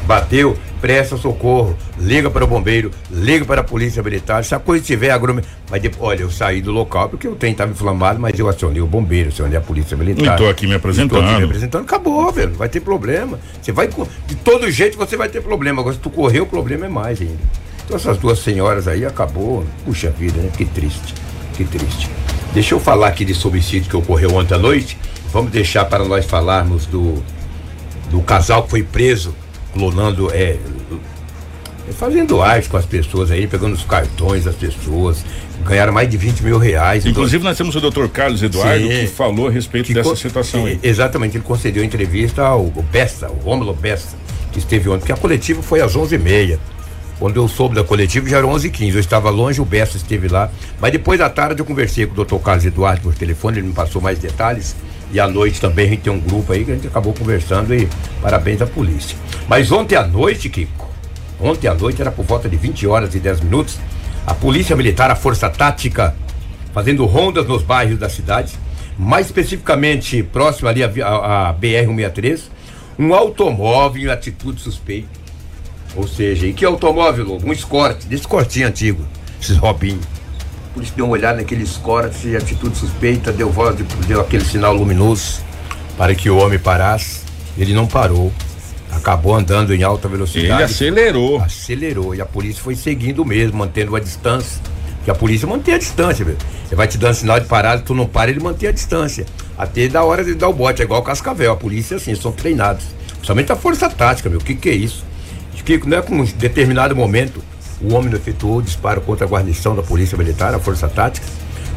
Bateu, 0.06 0.56
presta 0.84 1.16
socorro, 1.16 1.78
liga 1.98 2.30
para 2.30 2.44
o 2.44 2.48
bombeiro, 2.48 2.92
liga 3.10 3.46
para 3.46 3.62
a 3.62 3.64
polícia 3.64 4.04
militar. 4.04 4.44
Se 4.44 4.54
a 4.54 4.60
coisa 4.60 4.84
tiver 4.84 5.12
agrume. 5.12 5.42
Mas 5.72 5.82
depois, 5.82 6.02
olha, 6.02 6.24
eu 6.24 6.30
saí 6.30 6.62
do 6.62 6.74
local 6.74 7.08
porque 7.08 7.26
o 7.26 7.36
trem 7.36 7.54
estava 7.54 7.72
inflamado, 7.72 8.20
mas 8.20 8.38
eu 8.38 8.50
acionei 8.50 8.82
o 8.82 8.86
bombeiro, 8.86 9.30
acionei 9.30 9.58
a 9.58 9.62
polícia 9.62 9.96
militar. 9.96 10.32
Não 10.32 10.36
tô 10.36 10.50
aqui 10.50 10.68
me 10.68 10.74
apresentando. 10.74 11.22
Tô 11.22 11.26
aqui 11.26 11.38
me 11.38 11.46
apresentando. 11.46 11.84
Acabou, 11.84 12.30
velho. 12.34 12.50
Não 12.50 12.58
vai 12.58 12.68
ter 12.68 12.82
problema. 12.82 13.40
Você 13.62 13.72
vai. 13.72 13.88
De 14.28 14.36
todo 14.44 14.70
jeito 14.70 14.98
você 14.98 15.16
vai 15.16 15.30
ter 15.30 15.42
problema. 15.42 15.80
Agora, 15.80 15.96
se 15.96 16.02
tu 16.02 16.10
correr, 16.10 16.42
o 16.42 16.46
problema 16.46 16.86
é 16.86 16.90
mais 16.90 17.22
ainda. 17.22 17.40
Então, 17.86 17.96
essas 17.96 18.18
duas 18.18 18.40
senhoras 18.40 18.86
aí 18.86 19.06
acabou. 19.06 19.64
Puxa 19.86 20.10
vida, 20.10 20.42
né? 20.42 20.52
Que 20.58 20.66
triste. 20.66 21.16
Que 21.54 21.64
triste. 21.64 22.10
Deixa 22.54 22.76
eu 22.76 22.80
falar 22.82 23.08
aqui 23.08 23.24
desse 23.24 23.48
homicídio 23.48 23.90
que 23.90 23.96
ocorreu 23.96 24.36
ontem 24.36 24.54
à 24.54 24.58
noite. 24.58 24.98
Vamos 25.32 25.50
deixar 25.50 25.86
para 25.86 26.04
nós 26.04 26.26
falarmos 26.26 26.86
do, 26.86 27.24
do 28.12 28.20
casal 28.20 28.64
que 28.64 28.70
foi 28.70 28.84
preso 28.84 29.34
clonando, 29.74 30.30
é, 30.32 30.58
fazendo 31.98 32.42
arte 32.42 32.70
com 32.70 32.78
as 32.78 32.86
pessoas 32.86 33.30
aí, 33.32 33.48
pegando 33.48 33.74
os 33.74 33.84
cartões 33.84 34.46
das 34.46 34.56
pessoas, 34.56 35.24
ganharam 35.66 35.92
mais 35.94 36.10
de 36.10 36.18
20 36.18 36.42
mil 36.44 36.58
reais. 36.58 37.06
Inclusive, 37.06 37.44
nós 37.44 37.58
temos 37.58 37.76
o 37.76 37.82
doutor 37.82 38.08
Carlos 38.10 38.42
Eduardo 38.42 38.84
Sim. 38.88 38.90
que 39.02 39.08
falou 39.08 39.48
a 39.48 39.52
respeito 39.52 39.88
Que 39.88 39.94
dessa 39.94 40.10
con- 40.10 40.16
situação 40.16 40.66
aí. 40.66 40.80
e- 40.82 40.88
Exatamente, 40.88 41.38
ele 41.38 41.44
concedeu 41.44 41.84
entrevista 41.84 42.42
ao, 42.44 42.62
ao 42.62 42.84
Bessa, 42.92 43.30
o 43.30 43.36
Rômulo 43.44 43.74
Bessa, 43.74 44.16
que 44.52 44.60
esteve 44.60 44.88
ontem, 44.90 45.00
porque 45.00 45.12
a 45.12 45.18
coletiva 45.18 45.62
foi 45.62 45.82
às 45.82 45.96
11h30. 45.96 46.58
Quando 47.20 47.38
eu 47.38 47.48
soube 47.48 47.76
da 47.76 47.84
coletiva 47.84 48.28
já 48.28 48.38
eram 48.40 48.50
11h15. 48.50 48.94
Eu 48.96 49.00
estava 49.00 49.30
longe, 49.30 49.62
o 49.62 49.66
Bessa 49.66 49.96
esteve 49.98 50.28
lá. 50.28 50.50
Mas 50.82 50.92
depois 50.92 51.20
da 51.20 51.30
tarde 51.30 51.62
eu 51.62 51.66
conversei 51.66 52.06
com 52.06 52.12
o 52.14 52.16
doutor 52.16 52.40
Carlos 52.40 52.66
Eduardo 52.66 53.02
por 53.02 53.14
telefone, 53.14 53.60
ele 53.60 53.68
me 53.68 53.74
passou 53.74 54.02
mais 54.02 54.18
detalhes. 54.20 54.76
E 55.14 55.20
à 55.20 55.28
noite 55.28 55.62
também 55.62 55.86
a 55.86 55.90
gente 55.92 56.02
tem 56.02 56.12
um 56.12 56.20
grupo 56.20 56.52
aí 56.52 56.66
que 56.66 56.72
a 56.72 56.76
gente 56.76 56.88
acabou 56.88 57.14
conversando 57.14 57.74
e 57.74 57.88
parabéns 58.22 58.62
à 58.62 58.66
polícia. 58.66 59.16
Mas 59.48 59.72
ontem 59.72 59.96
à 59.96 60.06
noite, 60.06 60.50
Kiko, 60.50 60.90
ontem 61.40 61.68
à 61.68 61.74
noite 61.76 62.02
era 62.02 62.12
por 62.12 62.26
volta 62.26 62.50
de 62.50 62.58
20 62.58 62.88
horas 62.88 63.14
e 63.14 63.20
10 63.20 63.42
minutos, 63.42 63.78
a 64.26 64.34
Polícia 64.34 64.76
Militar, 64.76 65.12
a 65.12 65.16
Força 65.16 65.50
Tática, 65.50 66.16
fazendo 66.74 67.06
rondas 67.06 67.46
nos 67.48 67.62
bairros 67.62 68.00
da 68.00 68.10
cidade, 68.10 68.54
mais 68.98 69.28
especificamente 69.28 70.24
próximo 70.24 70.68
ali 70.68 70.84
à, 70.84 70.88
vi- 70.88 71.02
à- 71.04 71.50
à 71.50 71.54
BR-163, 71.54 72.40
um 72.98 73.14
automóvel 73.14 74.04
em 74.04 74.10
atitude 74.10 74.60
suspeita. 74.62 75.10
Ou 75.96 76.08
seja, 76.08 76.48
e 76.48 76.54
que 76.54 76.66
automóvel, 76.66 77.26
Lobo? 77.26 77.48
Um 77.48 77.54
escorte, 77.54 78.08
desse 78.08 78.28
cortinho 78.28 78.68
antigo, 78.68 79.06
esses 79.40 79.58
robinhos. 79.58 80.04
Por 80.74 80.82
isso 80.84 80.94
deu 80.96 81.06
uma 81.06 81.14
olhada 81.14 81.38
naquele 81.38 81.64
escorte, 81.64 82.36
atitude 82.36 82.76
suspeita, 82.78 83.32
deu 83.32 83.50
voz, 83.52 83.76
de- 83.78 83.84
deu 84.08 84.20
aquele 84.22 84.44
sinal 84.44 84.74
luminoso 84.74 85.42
para 85.98 86.16
que 86.16 86.30
o 86.30 86.38
homem 86.38 86.58
parasse. 86.58 87.22
Ele 87.58 87.74
não 87.74 87.86
parou. 87.86 88.32
Acabou 88.92 89.36
andando 89.36 89.74
em 89.74 89.84
alta 89.84 90.08
Ele 90.08 90.16
velocidade 90.18 90.64
acelerou. 90.64 91.40
acelerou 91.42 92.16
e 92.16 92.22
a 92.22 92.26
polícia 92.26 92.62
foi 92.62 92.76
seguindo 92.76 93.24
mesmo, 93.26 93.58
mantendo 93.58 93.96
a 93.96 94.00
distância. 94.00 94.60
Porque 94.98 95.12
a 95.12 95.16
polícia 95.16 95.48
mantém 95.48 95.74
a 95.74 95.78
distância, 95.78 96.24
velho. 96.24 96.38
Ele 96.68 96.76
vai 96.76 96.88
te 96.88 96.98
dando 96.98 97.14
sinal 97.16 97.40
de 97.40 97.46
parada, 97.46 97.82
tu 97.82 97.94
não 97.94 98.06
para, 98.08 98.32
ele 98.32 98.40
mantém 98.40 98.70
a 98.70 98.72
distância. 98.72 99.26
Até 99.58 99.88
da 99.88 100.04
hora 100.04 100.24
de 100.24 100.34
dar 100.34 100.48
o 100.48 100.54
bote, 100.54 100.82
é 100.82 100.86
igual 100.86 101.02
o 101.02 101.04
Cascavel. 101.04 101.52
A 101.52 101.56
polícia, 101.56 101.98
assim, 101.98 102.16
são 102.16 102.32
treinados. 102.32 102.86
Principalmente 103.14 103.52
a 103.52 103.56
força 103.56 103.90
tática, 103.90 104.30
meu. 104.30 104.40
O 104.40 104.44
que, 104.44 104.56
que 104.56 104.70
é 104.70 104.74
isso? 104.74 105.04
Que 105.66 105.78
não 105.88 105.98
é 105.98 106.02
com 106.02 106.16
um 106.16 106.26
determinado 106.26 106.94
momento 106.96 107.42
o 107.84 107.94
homem 107.94 108.14
efetuou 108.14 108.58
o 108.58 108.62
disparo 108.62 109.02
contra 109.02 109.26
a 109.26 109.30
guarnição 109.30 109.76
da 109.76 109.84
Polícia 109.84 110.18
Militar, 110.18 110.54
a 110.54 110.60
Força 110.60 110.88
Tática. 110.88 111.26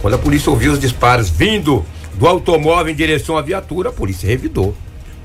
Quando 0.00 0.14
a 0.14 0.18
polícia 0.18 0.50
ouviu 0.50 0.72
os 0.72 0.78
disparos 0.78 1.28
vindo 1.28 1.84
do 2.14 2.26
automóvel 2.26 2.92
em 2.92 2.96
direção 2.96 3.36
à 3.36 3.42
viatura, 3.42 3.88
a 3.90 3.92
polícia 3.92 4.26
revidou. 4.26 4.74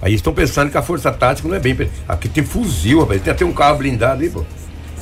Aí 0.01 0.15
estão 0.15 0.33
pensando 0.33 0.71
que 0.71 0.77
a 0.77 0.81
força 0.81 1.11
tática 1.11 1.47
não 1.47 1.55
é 1.55 1.59
bem. 1.59 1.77
Aqui 2.07 2.27
tem 2.27 2.43
fuzil, 2.43 3.01
rapaz. 3.01 3.21
Tem 3.21 3.31
até 3.31 3.45
um 3.45 3.53
carro 3.53 3.77
blindado 3.77 4.23
aí, 4.23 4.29
pô. 4.29 4.43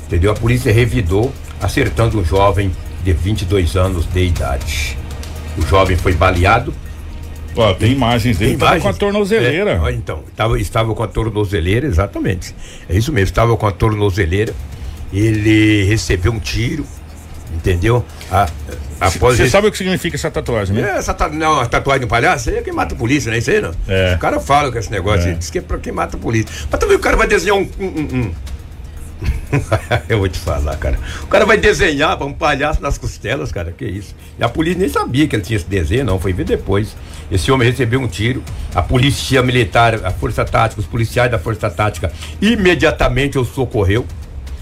Entendeu? 0.06 0.32
A 0.32 0.36
polícia 0.36 0.74
revidou, 0.74 1.32
acertando 1.62 2.20
um 2.20 2.26
jovem 2.26 2.72
de 3.04 3.14
22 3.14 3.78
anos 3.78 4.06
de 4.06 4.26
idade. 4.26 4.98
O 5.58 5.62
jovem 5.66 5.96
foi 5.96 6.14
baleado. 6.14 6.74
Ó, 7.56 7.74
tem 7.74 7.94
imagens 7.94 8.38
dele 8.38 8.52
Tem 8.52 8.60
imagens? 8.60 8.84
com 8.84 8.90
a 8.90 8.94
tornozeleira. 8.94 9.82
É, 9.86 9.92
então, 9.94 10.24
estava, 10.30 10.60
estava 10.60 10.94
com 10.94 11.04
a 11.04 11.08
tornozeleira, 11.08 11.88
exatamente. 11.88 12.54
É 12.90 12.96
isso 12.96 13.12
mesmo, 13.12 13.26
estava 13.30 13.56
com 13.56 13.66
a 13.66 13.72
tornozeleira. 13.72 14.54
Ele 15.12 15.84
recebeu 15.86 16.32
um 16.32 16.40
tiro, 16.40 16.86
entendeu? 17.54 18.06
A, 18.32 18.48
após 19.02 19.38
Você 19.38 19.50
sabe 19.50 19.68
o 19.68 19.72
que 19.72 19.78
significa 19.78 20.16
essa 20.16 20.30
tatuagem, 20.30 20.76
né? 20.76 20.82
é, 20.94 20.98
essa 20.98 21.14
ta- 21.14 21.30
não, 21.30 21.60
a 21.60 21.66
tatuagem 21.66 22.02
do 22.02 22.08
palhaço, 22.08 22.50
aí 22.50 22.58
é 22.58 22.62
quem 22.62 22.74
mata 22.74 22.94
a 22.94 22.98
polícia, 22.98 23.30
não 23.30 23.36
é 23.36 23.40
isso 23.40 23.50
aí, 23.50 23.60
não? 23.62 23.72
É. 23.88 24.14
O 24.16 24.20
cara 24.20 24.40
fala 24.40 24.72
com 24.72 24.78
esse 24.78 24.92
negócio, 24.92 25.30
É. 25.30 25.34
diz 25.34 25.50
que 25.50 25.58
é 25.58 25.62
pra 25.62 25.78
quem 25.80 25.92
mata 25.92 26.16
a 26.16 26.20
polícia. 26.20 26.50
Mas 26.70 26.80
também 26.80 26.96
o 26.96 27.00
cara 27.00 27.18
vai 27.18 27.28
desenhar 27.28 27.58
um. 27.58 27.68
um- 27.80 27.86
um-. 28.18 28.32
Eu 30.08 30.20
vou 30.20 30.30
te 30.30 30.40
falar, 30.40 30.78
cara. 30.78 30.98
O 31.24 31.28
cara 31.28 31.46
vai 31.46 31.58
desenhar 31.58 32.16
pra 32.16 32.26
um 32.26 32.32
palhaço 32.32 32.82
nas 32.82 32.98
costelas, 32.98 33.52
cara, 33.52 33.74
que 33.76 33.84
isso. 33.84 34.16
E 34.40 34.44
a 34.44 34.48
polícia 34.48 34.80
nem 34.80 34.88
sabia 34.88 35.28
que 35.28 35.36
ele 35.36 35.44
tinha 35.44 35.58
esse 35.58 35.66
desenho, 35.66 36.06
não, 36.06 36.20
foi 36.20 36.32
ver 36.32 36.46
depois. 36.46 36.96
Esse 37.32 37.52
homem 37.52 37.70
recebeu 37.70 38.00
um 38.00 38.08
tiro, 38.08 38.42
a 38.74 38.82
polícia 38.82 39.42
militar, 39.44 39.96
a 40.06 40.12
força 40.12 40.46
tática, 40.46 40.80
os 40.80 40.88
policiais 40.88 41.30
da 41.32 41.38
força 41.40 41.70
tática 41.70 42.12
imediatamente 42.42 43.38
o 43.38 43.44
socorreu. 43.44 44.06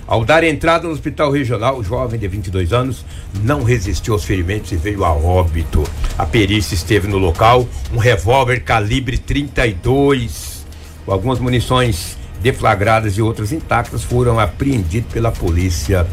Ao 0.08 0.24
dar 0.24 0.42
entrada 0.46 0.88
no 0.88 0.94
hospital 0.94 1.30
regional, 1.30 1.78
o 1.78 1.84
jovem 1.84 2.18
de 2.18 2.30
22 2.30 2.72
anos 2.72 3.06
não 3.44 3.62
resistiu 3.62 4.14
aos 4.14 4.24
ferimentos 4.24 4.72
e 4.72 4.78
veio 4.78 5.04
a 5.04 5.12
óbito. 5.12 5.84
A 6.18 6.26
perícia 6.26 6.76
esteve 6.76 7.10
no 7.10 7.18
local, 7.18 7.68
um 7.94 7.98
revólver 7.98 8.62
calibre 8.62 9.18
32, 9.18 10.66
com 11.06 11.12
algumas 11.12 11.40
munições 11.40 12.18
deflagradas 12.42 13.18
e 13.18 13.22
outras 13.22 13.52
intactas 13.52 14.02
foram 14.02 14.40
apreendidas 14.40 15.12
pela 15.12 15.30
polícia 15.30 16.08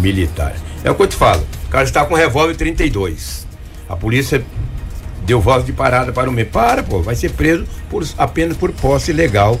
militar. 0.00 0.54
É 0.84 0.90
o 0.90 0.94
que 0.94 1.02
eu 1.02 1.08
te 1.08 1.16
falo, 1.16 1.44
o 1.66 1.70
cara 1.70 1.84
está 1.84 2.04
com 2.04 2.14
um 2.14 2.16
revólver 2.16 2.54
32. 2.54 3.48
A 3.88 3.96
polícia 3.96 4.44
deu 5.26 5.40
voz 5.40 5.66
de 5.66 5.72
parada 5.72 6.12
para 6.12 6.30
o 6.30 6.32
meio. 6.32 6.46
Para, 6.46 6.84
pô, 6.84 7.02
vai 7.02 7.16
ser 7.16 7.32
preso 7.32 7.66
por, 7.88 8.06
apenas 8.16 8.56
por 8.56 8.70
posse 8.70 9.10
ilegal 9.10 9.58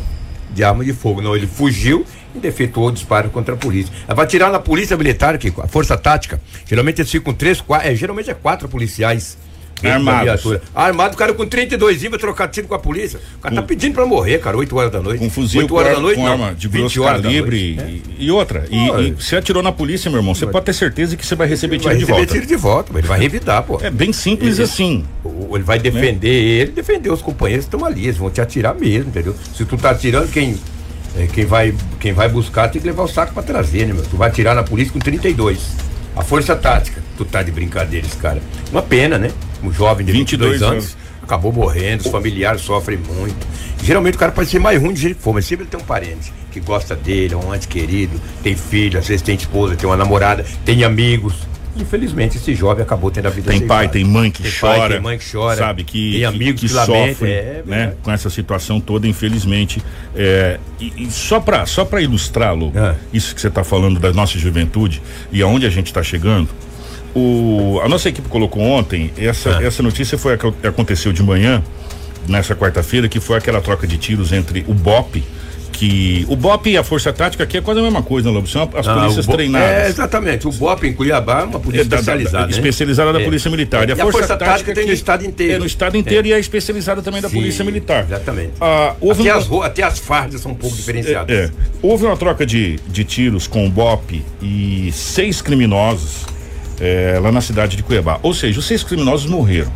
de 0.52 0.62
arma 0.62 0.84
de 0.84 0.92
fogo. 0.92 1.20
Não, 1.20 1.34
ele 1.34 1.48
fugiu 1.48 2.06
e 2.34 2.38
defetuou 2.38 2.88
o 2.88 2.92
disparo 2.92 3.30
contra 3.30 3.54
a 3.54 3.56
polícia. 3.56 3.92
É 4.08 4.14
pra 4.14 4.26
tirar 4.26 4.50
na 4.50 4.58
polícia 4.58 4.96
militar, 4.96 5.36
que 5.38 5.52
a 5.60 5.66
força 5.68 5.96
tática, 5.96 6.40
geralmente 6.66 7.00
eles 7.00 7.10
ficam 7.10 7.32
com 7.32 7.38
três, 7.38 7.60
quatro, 7.60 7.88
é, 7.88 7.94
geralmente 7.94 8.30
é 8.30 8.34
quatro 8.34 8.68
policiais. 8.68 9.36
viatura. 9.82 10.60
Armado, 10.74 11.14
o 11.14 11.16
cara 11.16 11.32
com 11.32 11.46
32 11.46 12.02
vai 12.02 12.18
trocar 12.18 12.48
tiro 12.48 12.68
com 12.68 12.74
a 12.74 12.78
polícia. 12.78 13.18
O 13.38 13.40
cara 13.40 13.54
tá 13.54 13.62
pedindo 13.62 13.94
pra 13.94 14.04
morrer, 14.04 14.38
cara, 14.38 14.54
8 14.56 14.76
horas 14.76 14.92
da 14.92 15.00
noite. 15.00 15.18
Com 15.20 15.30
fuzil, 15.30 15.62
8 15.62 15.70
com, 15.70 15.74
horas 15.76 15.88
ar- 15.90 15.94
da 15.96 16.00
noite, 16.02 16.16
com 16.16 16.24
não, 16.24 16.32
arma 16.32 16.54
de 16.54 16.68
20 16.68 16.80
grosso 16.80 17.02
calibre 17.02 17.74
noite, 17.76 18.02
e, 18.18 18.26
e 18.26 18.30
outra. 18.30 18.66
E, 18.70 18.76
e 19.08 19.10
você 19.12 19.36
atirou 19.36 19.62
na 19.62 19.72
polícia, 19.72 20.10
meu 20.10 20.20
irmão, 20.20 20.34
você 20.34 20.46
pode 20.46 20.66
ter 20.66 20.74
certeza 20.74 21.16
que 21.16 21.24
você 21.24 21.34
vai 21.34 21.46
receber 21.48 21.78
tiro 21.78 21.88
Vai 21.88 21.94
de 21.94 22.00
receber 22.00 22.18
volta. 22.18 22.32
tiro 22.34 22.46
de 22.46 22.56
volta, 22.56 22.90
mas 22.92 23.00
ele 23.00 23.08
vai 23.08 23.20
revidar, 23.20 23.62
pô. 23.62 23.80
É 23.82 23.90
bem 23.90 24.12
simples 24.12 24.56
Ele- 24.58 24.64
assim. 24.64 25.04
Ele 25.54 25.62
vai 25.64 25.78
defender 25.78 26.28
ele, 26.28 26.72
defender 26.72 27.10
os 27.10 27.22
companheiros 27.22 27.64
que 27.66 27.74
estão 27.74 27.86
ali, 27.88 28.04
eles 28.04 28.18
vão 28.18 28.30
te 28.30 28.40
atirar 28.42 28.74
mesmo, 28.74 29.08
entendeu? 29.08 29.34
Se 29.56 29.64
tu 29.64 29.78
tá 29.78 29.90
atirando, 29.90 30.28
quem, 30.30 30.56
é, 31.16 31.26
quem, 31.26 31.44
vai, 31.44 31.74
quem 31.98 32.12
vai 32.12 32.28
buscar 32.28 32.68
tem 32.68 32.80
que 32.80 32.86
levar 32.86 33.02
o 33.02 33.08
saco 33.08 33.32
pra 33.32 33.42
trazer, 33.42 33.86
né, 33.86 33.92
meu? 33.92 34.02
Tu 34.02 34.16
vai 34.16 34.28
atirar 34.28 34.54
na 34.54 34.62
polícia 34.62 34.92
com 34.92 34.98
32. 34.98 35.76
A 36.16 36.22
força 36.22 36.54
tática, 36.56 37.02
tu 37.16 37.24
tá 37.24 37.42
de 37.42 37.50
brincadeira, 37.50 38.06
esse 38.06 38.16
cara. 38.16 38.40
Uma 38.70 38.82
pena, 38.82 39.18
né? 39.18 39.30
Um 39.62 39.72
jovem 39.72 40.04
de 40.04 40.12
22, 40.12 40.52
22 40.52 40.62
anos, 40.62 40.84
anos. 40.84 40.96
acabou 41.22 41.52
morrendo, 41.52 42.04
os 42.04 42.10
familiares 42.10 42.62
sofrem 42.62 42.98
muito. 42.98 43.46
Geralmente 43.82 44.16
o 44.16 44.18
cara 44.18 44.32
pode 44.32 44.50
ser 44.50 44.58
mais 44.58 44.80
ruim 44.80 44.92
de 44.92 45.00
jeito 45.00 45.16
que 45.16 45.22
for, 45.22 45.32
mas 45.32 45.44
sempre 45.44 45.64
ele 45.64 45.70
tem 45.70 45.80
um 45.80 45.84
parente 45.84 46.32
que 46.50 46.60
gosta 46.60 46.96
dele, 46.96 47.34
é 47.34 47.36
um 47.36 47.52
ante 47.52 47.68
querido, 47.68 48.20
tem 48.42 48.56
filho, 48.56 48.98
às 48.98 49.06
vezes 49.06 49.22
tem 49.22 49.36
esposa, 49.36 49.76
tem 49.76 49.88
uma 49.88 49.96
namorada, 49.96 50.44
tem 50.64 50.84
amigos. 50.84 51.34
Infelizmente, 51.76 52.36
esse 52.36 52.54
jovem 52.54 52.82
acabou 52.82 53.10
tendo 53.10 53.26
a 53.26 53.30
vida 53.30 53.50
Tem 53.50 53.66
pai, 53.66 53.88
tem 53.88 54.04
mãe 54.04 54.30
que 54.30 54.42
Tem 54.42 54.52
pai, 54.52 54.78
chora. 54.78 54.94
tem 54.94 55.02
mãe 55.02 55.18
que 55.18 55.30
chora. 55.30 55.56
Sabe, 55.56 55.84
que, 55.84 56.12
tem 56.12 56.24
amigos 56.24 56.60
que, 56.60 56.68
que, 56.68 56.74
lamentam. 56.74 57.08
sofrem 57.08 57.32
é, 57.32 57.62
né, 57.64 57.92
com 58.02 58.10
essa 58.10 58.28
situação 58.28 58.80
toda, 58.80 59.06
infelizmente. 59.06 59.82
É, 60.14 60.58
e, 60.80 61.04
e 61.04 61.10
só 61.10 61.38
para 61.40 61.64
só 61.66 61.84
pra 61.84 62.00
ilustrar, 62.02 62.54
Lu, 62.54 62.72
Ah. 62.74 62.94
isso 63.12 63.34
que 63.34 63.40
você 63.40 63.48
está 63.48 63.62
falando 63.62 64.00
da 64.00 64.12
nossa 64.12 64.38
juventude 64.38 65.00
e 65.30 65.40
aonde 65.42 65.64
a 65.66 65.70
gente 65.70 65.86
está 65.86 66.02
chegando. 66.02 66.48
O, 67.14 67.80
a 67.82 67.88
nossa 67.88 68.08
equipe 68.08 68.28
colocou 68.28 68.62
ontem, 68.62 69.12
essa, 69.18 69.58
Ah. 69.58 69.62
essa 69.64 69.82
notícia 69.82 70.16
foi 70.16 70.34
a 70.34 70.38
que 70.38 70.66
aconteceu 70.66 71.12
de 71.12 71.22
manhã, 71.22 71.62
nessa 72.28 72.54
quarta-feira, 72.54 73.08
que 73.08 73.18
foi 73.18 73.36
aquela 73.36 73.60
troca 73.60 73.86
de 73.86 73.96
tiros 73.98 74.32
entre 74.32 74.64
o 74.68 74.74
BOP, 74.74 75.22
que. 75.80 76.26
O 76.28 76.36
BOP 76.36 76.66
e 76.70 76.76
a 76.76 76.84
Força 76.84 77.12
Tática 77.12 77.44
aqui 77.44 77.56
é 77.56 77.60
quase 77.60 77.80
a 77.80 77.82
mesma 77.82 78.02
coisa, 78.02 78.28
né, 78.28 78.34
Lobo? 78.34 78.46
São 78.46 78.68
as 78.74 78.86
Ah, 78.86 78.94
polícias 78.94 79.24
o 79.24 79.28
Bo- 79.28 79.34
treinadas. 79.36 79.68
É, 79.68 79.88
exatamente. 79.88 80.46
O 80.46 80.52
BOP 80.52 80.84
em 80.86 80.92
Cuiabá 80.92 81.40
é 81.40 81.44
uma 81.44 81.58
polícia 81.58 81.82
É 81.82 81.84
da- 81.84 81.96
da- 81.96 82.02
da- 82.02 82.12
especializada. 82.12 82.46
né? 82.46 82.52
especializada 82.52 83.12
da 83.14 83.20
É. 83.20 83.24
Polícia 83.24 83.50
Militar. 83.50 83.88
E 83.88 83.92
a 83.92 83.96
Força 83.96 84.36
Tática 84.36 84.74
tem 84.74 84.86
no 84.86 84.92
estado 84.92 85.24
inteiro. 85.24 85.54
É 85.54 85.58
no 85.58 85.66
estado 85.66 85.96
inteiro 85.96 86.26
e 86.28 86.32
é 86.32 86.38
especializada 86.38 87.00
também 87.02 87.22
da 87.22 87.28
Sim, 87.28 87.36
Polícia 87.36 87.64
Militar. 87.64 88.04
Exatamente. 88.04 88.52
Ah, 88.60 88.94
houve 89.00 89.22
até, 89.28 89.34
um- 89.50 89.62
as, 89.62 89.66
até 89.66 89.82
as 89.82 89.98
fardas 89.98 90.40
são 90.42 90.52
um 90.52 90.54
pouco 90.54 90.76
diferenciadas. 90.76 91.34
É, 91.34 91.44
é. 91.44 91.50
Houve 91.80 92.04
uma 92.04 92.16
troca 92.16 92.44
de, 92.44 92.78
de 92.86 93.04
tiros 93.04 93.46
com 93.46 93.66
o 93.66 93.70
BOP 93.70 94.22
e 94.42 94.90
seis 94.92 95.40
criminosos 95.40 96.26
é, 96.80 97.18
lá 97.22 97.32
na 97.32 97.40
cidade 97.40 97.76
de 97.76 97.82
Cuiabá. 97.82 98.18
Ou 98.22 98.32
seja, 98.34 98.58
os 98.58 98.66
seis 98.66 98.82
criminosos 98.84 99.28
morreram. 99.30 99.72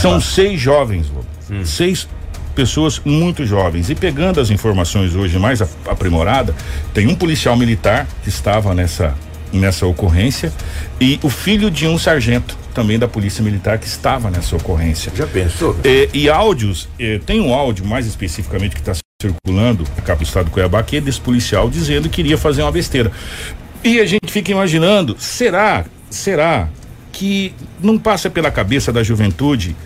São 0.00 0.20
seis 0.20 0.60
jovens, 0.60 1.08
Lobo. 1.08 1.26
Hum. 1.50 1.64
Seis 1.64 2.08
pessoas 2.54 3.00
muito 3.04 3.44
jovens. 3.44 3.90
E 3.90 3.94
pegando 3.94 4.40
as 4.40 4.50
informações 4.50 5.14
hoje 5.14 5.38
mais 5.38 5.60
aprimorada, 5.62 6.54
tem 6.92 7.06
um 7.06 7.14
policial 7.14 7.56
militar 7.56 8.06
que 8.22 8.28
estava 8.28 8.74
nessa, 8.74 9.14
nessa 9.52 9.86
ocorrência 9.86 10.52
e 11.00 11.18
o 11.22 11.28
filho 11.28 11.70
de 11.70 11.86
um 11.86 11.98
sargento 11.98 12.56
também 12.72 12.98
da 12.98 13.06
Polícia 13.06 13.42
Militar 13.42 13.78
que 13.78 13.86
estava 13.86 14.30
nessa 14.30 14.56
ocorrência. 14.56 15.12
Já 15.14 15.26
pensou? 15.26 15.76
É, 15.84 16.08
e 16.12 16.28
áudios, 16.28 16.88
é, 16.98 17.20
tem 17.24 17.40
um 17.40 17.54
áudio 17.54 17.86
mais 17.86 18.06
especificamente 18.06 18.74
que 18.74 18.80
está 18.80 18.94
circulando 19.22 19.84
na 19.96 20.02
capa 20.02 20.22
do 20.22 20.26
estado 20.26 20.46
do 20.46 20.50
Cuiabá, 20.50 20.82
que 20.82 20.96
é 20.96 21.00
desse 21.00 21.20
policial 21.20 21.70
dizendo 21.70 22.08
que 22.08 22.20
iria 22.20 22.36
fazer 22.36 22.62
uma 22.62 22.72
besteira. 22.72 23.12
E 23.82 24.00
a 24.00 24.06
gente 24.06 24.30
fica 24.30 24.50
imaginando, 24.50 25.14
será, 25.18 25.84
será 26.10 26.68
que 27.12 27.54
não 27.80 27.96
passa 27.96 28.28
pela 28.28 28.50
cabeça 28.50 28.92
da 28.92 29.02
juventude 29.02 29.76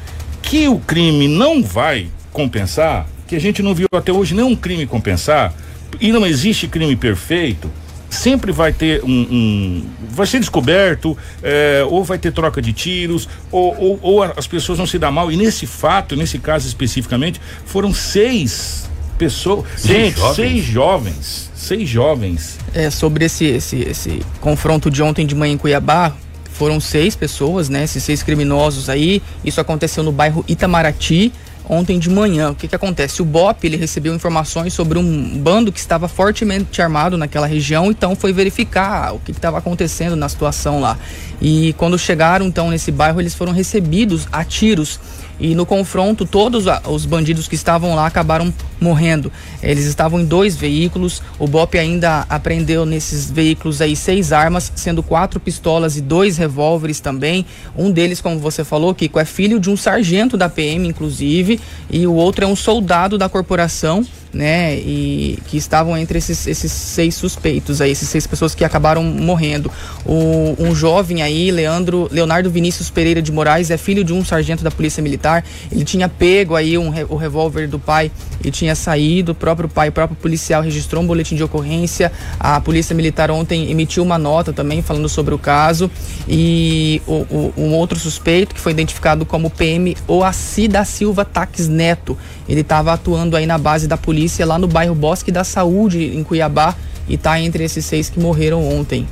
que 0.41 0.67
o 0.67 0.79
crime 0.79 1.29
não 1.29 1.63
vai 1.63 2.09
compensar, 2.42 3.04
que 3.26 3.35
a 3.35 3.40
gente 3.40 3.64
não 3.64 3.75
viu 3.75 3.88
até 3.92 4.12
hoje 4.12 4.33
nenhum 4.33 4.54
crime 4.54 4.87
compensar, 4.87 5.52
e 6.00 6.12
não 6.12 6.25
existe 6.25 6.68
crime 6.68 6.95
perfeito, 6.95 7.68
sempre 8.09 8.52
vai 8.52 8.73
ter 8.73 9.02
um. 9.02 9.09
um- 9.11 9.85
vai 10.12 10.25
ser 10.26 10.38
descoberto, 10.38 11.18
é, 11.42 11.85
ou 11.88 12.04
vai 12.04 12.16
ter 12.16 12.33
troca 12.33 12.62
de 12.62 12.73
tiros, 12.73 13.28
ou, 13.50 13.76
ou, 13.76 13.99
ou 14.02 14.23
as 14.23 14.47
pessoas 14.47 14.78
vão 14.78 14.87
se 14.87 14.99
dar 15.00 15.11
mal. 15.11 15.33
E 15.33 15.37
nesse 15.37 15.66
fato, 15.66 16.14
nesse 16.14 16.38
caso 16.38 16.66
especificamente, 16.68 17.40
foram 17.66 17.92
seis 17.92 18.88
pessoas. 19.18 19.64
Seis 19.76 20.14
gente, 20.14 20.18
jovens? 20.18 20.37
seis 20.37 20.64
jovens. 20.64 21.50
Seis 21.57 21.88
jovens. 21.88 22.59
É, 22.73 22.88
sobre 22.88 23.25
esse, 23.25 23.45
esse, 23.47 23.80
esse 23.80 24.23
confronto 24.40 24.90
de 24.90 25.02
ontem 25.02 25.26
de 25.26 25.35
manhã 25.35 25.54
em 25.54 25.59
Cuiabá, 25.59 26.14
foram 26.52 26.80
seis 26.80 27.14
pessoas, 27.16 27.68
né? 27.68 27.85
Esses 27.85 28.02
seis 28.02 28.23
criminosos 28.23 28.88
aí. 28.88 29.21
Isso 29.45 29.61
aconteceu 29.61 30.02
no 30.04 30.12
bairro 30.12 30.45
Itamaraty 30.49 31.33
ontem 31.69 31.99
de 31.99 32.09
manhã. 32.09 32.51
O 32.51 32.55
que 32.55 32.67
que 32.67 32.75
acontece? 32.75 33.21
O 33.21 33.25
BOP, 33.25 33.65
ele 33.65 33.77
recebeu 33.77 34.15
informações 34.15 34.73
sobre 34.73 34.99
um 34.99 35.39
bando 35.39 35.71
que 35.71 35.79
estava 35.79 36.09
fortemente 36.09 36.81
armado 36.81 37.19
naquela 37.19 37.47
região, 37.47 37.91
então 37.91 38.17
foi 38.17 38.33
verificar 38.33 39.15
o 39.15 39.19
que 39.19 39.31
estava 39.31 39.59
acontecendo 39.59 40.17
na 40.17 40.29
situação 40.29 40.81
lá. 40.81 40.99
E 41.41 41.75
quando 41.75 41.99
chegaram 41.99 42.47
então 42.47 42.71
nesse 42.71 42.91
bairro, 42.91 43.21
eles 43.21 43.35
foram 43.35 43.53
recebidos 43.53 44.27
a 44.33 44.45
tiros. 44.45 44.99
E 45.40 45.54
no 45.54 45.64
confronto, 45.64 46.26
todos 46.26 46.64
os 46.88 47.04
bandidos 47.04 47.47
que 47.47 47.54
estavam 47.54 47.95
lá 47.95 48.07
acabaram 48.07 48.52
morrendo. 48.80 49.30
Eles 49.62 49.85
estavam 49.85 50.21
em 50.21 50.25
dois 50.25 50.57
veículos. 50.57 51.23
O 51.38 51.47
BOP 51.47 51.78
ainda 51.78 52.26
apreendeu 52.28 52.85
nesses 52.85 53.30
veículos 53.30 53.80
aí 53.80 53.95
seis 53.95 54.33
armas, 54.33 54.73
sendo 54.75 55.02
quatro 55.02 55.38
pistolas 55.38 55.97
e 55.97 56.00
dois 56.00 56.37
revólveres 56.37 57.00
também. 57.00 57.47
Um 57.76 57.90
deles, 57.90 58.21
como 58.21 58.38
você 58.38 58.64
falou, 58.64 58.95
Kiko, 58.95 59.18
é 59.18 59.25
filho 59.25 59.61
de 59.61 59.71
um 59.71 59.76
sargento 59.76 60.37
da 60.37 60.49
PM, 60.49 60.88
inclusive, 60.88 61.61
e 61.90 62.07
o 62.07 62.14
outro 62.14 62.45
é 62.45 62.49
um 62.49 62.57
soldado 62.57 63.16
da 63.16 63.28
corporação 63.28 64.04
né? 64.33 64.77
E 64.77 65.39
que 65.47 65.57
estavam 65.57 65.97
entre 65.97 66.19
esses, 66.19 66.47
esses 66.47 66.71
seis 66.71 67.15
suspeitos 67.15 67.81
aí, 67.81 67.91
esses 67.91 68.09
seis 68.09 68.27
pessoas 68.27 68.55
que 68.55 68.65
acabaram 68.65 69.03
morrendo. 69.03 69.71
O, 70.05 70.57
um 70.59 70.75
jovem 70.75 71.23
aí, 71.23 71.51
Leandro, 71.51 72.09
Leonardo 72.11 72.51
Vinícius 72.51 72.91
Pereira 72.91 73.23
de 73.23 73.33
Moraes, 73.33 73.71
é 73.71 73.77
filho 73.77 74.05
de 74.05 74.13
um 74.13 74.25
sargento 74.25 74.63
da 74.63 74.71
Polícia 74.71 75.03
Militar. 75.03 75.45
Ele 75.71 75.85
tinha 75.85 76.09
pego 76.09 76.55
aí 76.55 76.77
um, 76.77 76.93
o 77.09 77.17
revólver 77.17 77.69
do 77.69 77.79
pai 77.79 78.11
e 78.45 78.51
tinha 78.51 78.75
saído. 78.75 79.33
O 79.33 79.35
próprio 79.35 79.69
pai, 79.69 79.89
o 79.89 79.93
próprio 79.93 80.17
policial 80.17 80.63
registrou 80.63 81.03
um 81.03 81.07
boletim 81.07 81.37
de 81.37 81.43
ocorrência. 81.43 82.13
A 82.39 82.61
Polícia 82.61 82.95
Militar 82.95 83.31
ontem 83.31 83.71
emitiu 83.71 84.03
uma 84.03 84.19
nota 84.19 84.53
também 84.53 84.83
falando 84.83 85.09
sobre 85.09 85.35
o 85.35 85.39
caso. 85.39 85.91
E 86.29 87.01
o, 87.07 87.27
o, 87.31 87.55
um 87.57 87.75
outro 87.75 87.99
suspeito, 87.99 88.55
que 88.55 88.61
foi 88.61 88.73
identificado 88.73 89.25
como 89.25 89.51
PM 89.51 89.97
Oaci 90.07 90.69
da 90.69 90.85
Silva 90.85 91.25
Taques 91.25 91.69
Neto, 91.69 92.17
ele 92.49 92.61
estava 92.61 92.93
atuando 92.93 93.37
aí 93.37 93.47
na 93.47 93.59
base 93.59 93.87
da 93.87 93.97
polícia 93.97 94.18
lá 94.45 94.59
no 94.59 94.67
bairro 94.67 94.95
Bosque 94.95 95.31
da 95.31 95.45
Saúde, 95.45 96.17
em 96.17 96.25
Cuiabá, 96.25 96.75
e 97.09 97.15
está 97.15 97.41
entre 97.41 97.65
esses 97.65 97.85
seis 97.85 98.11
que 98.11 98.19
morreram 98.19 98.67
ontem. 98.69 99.07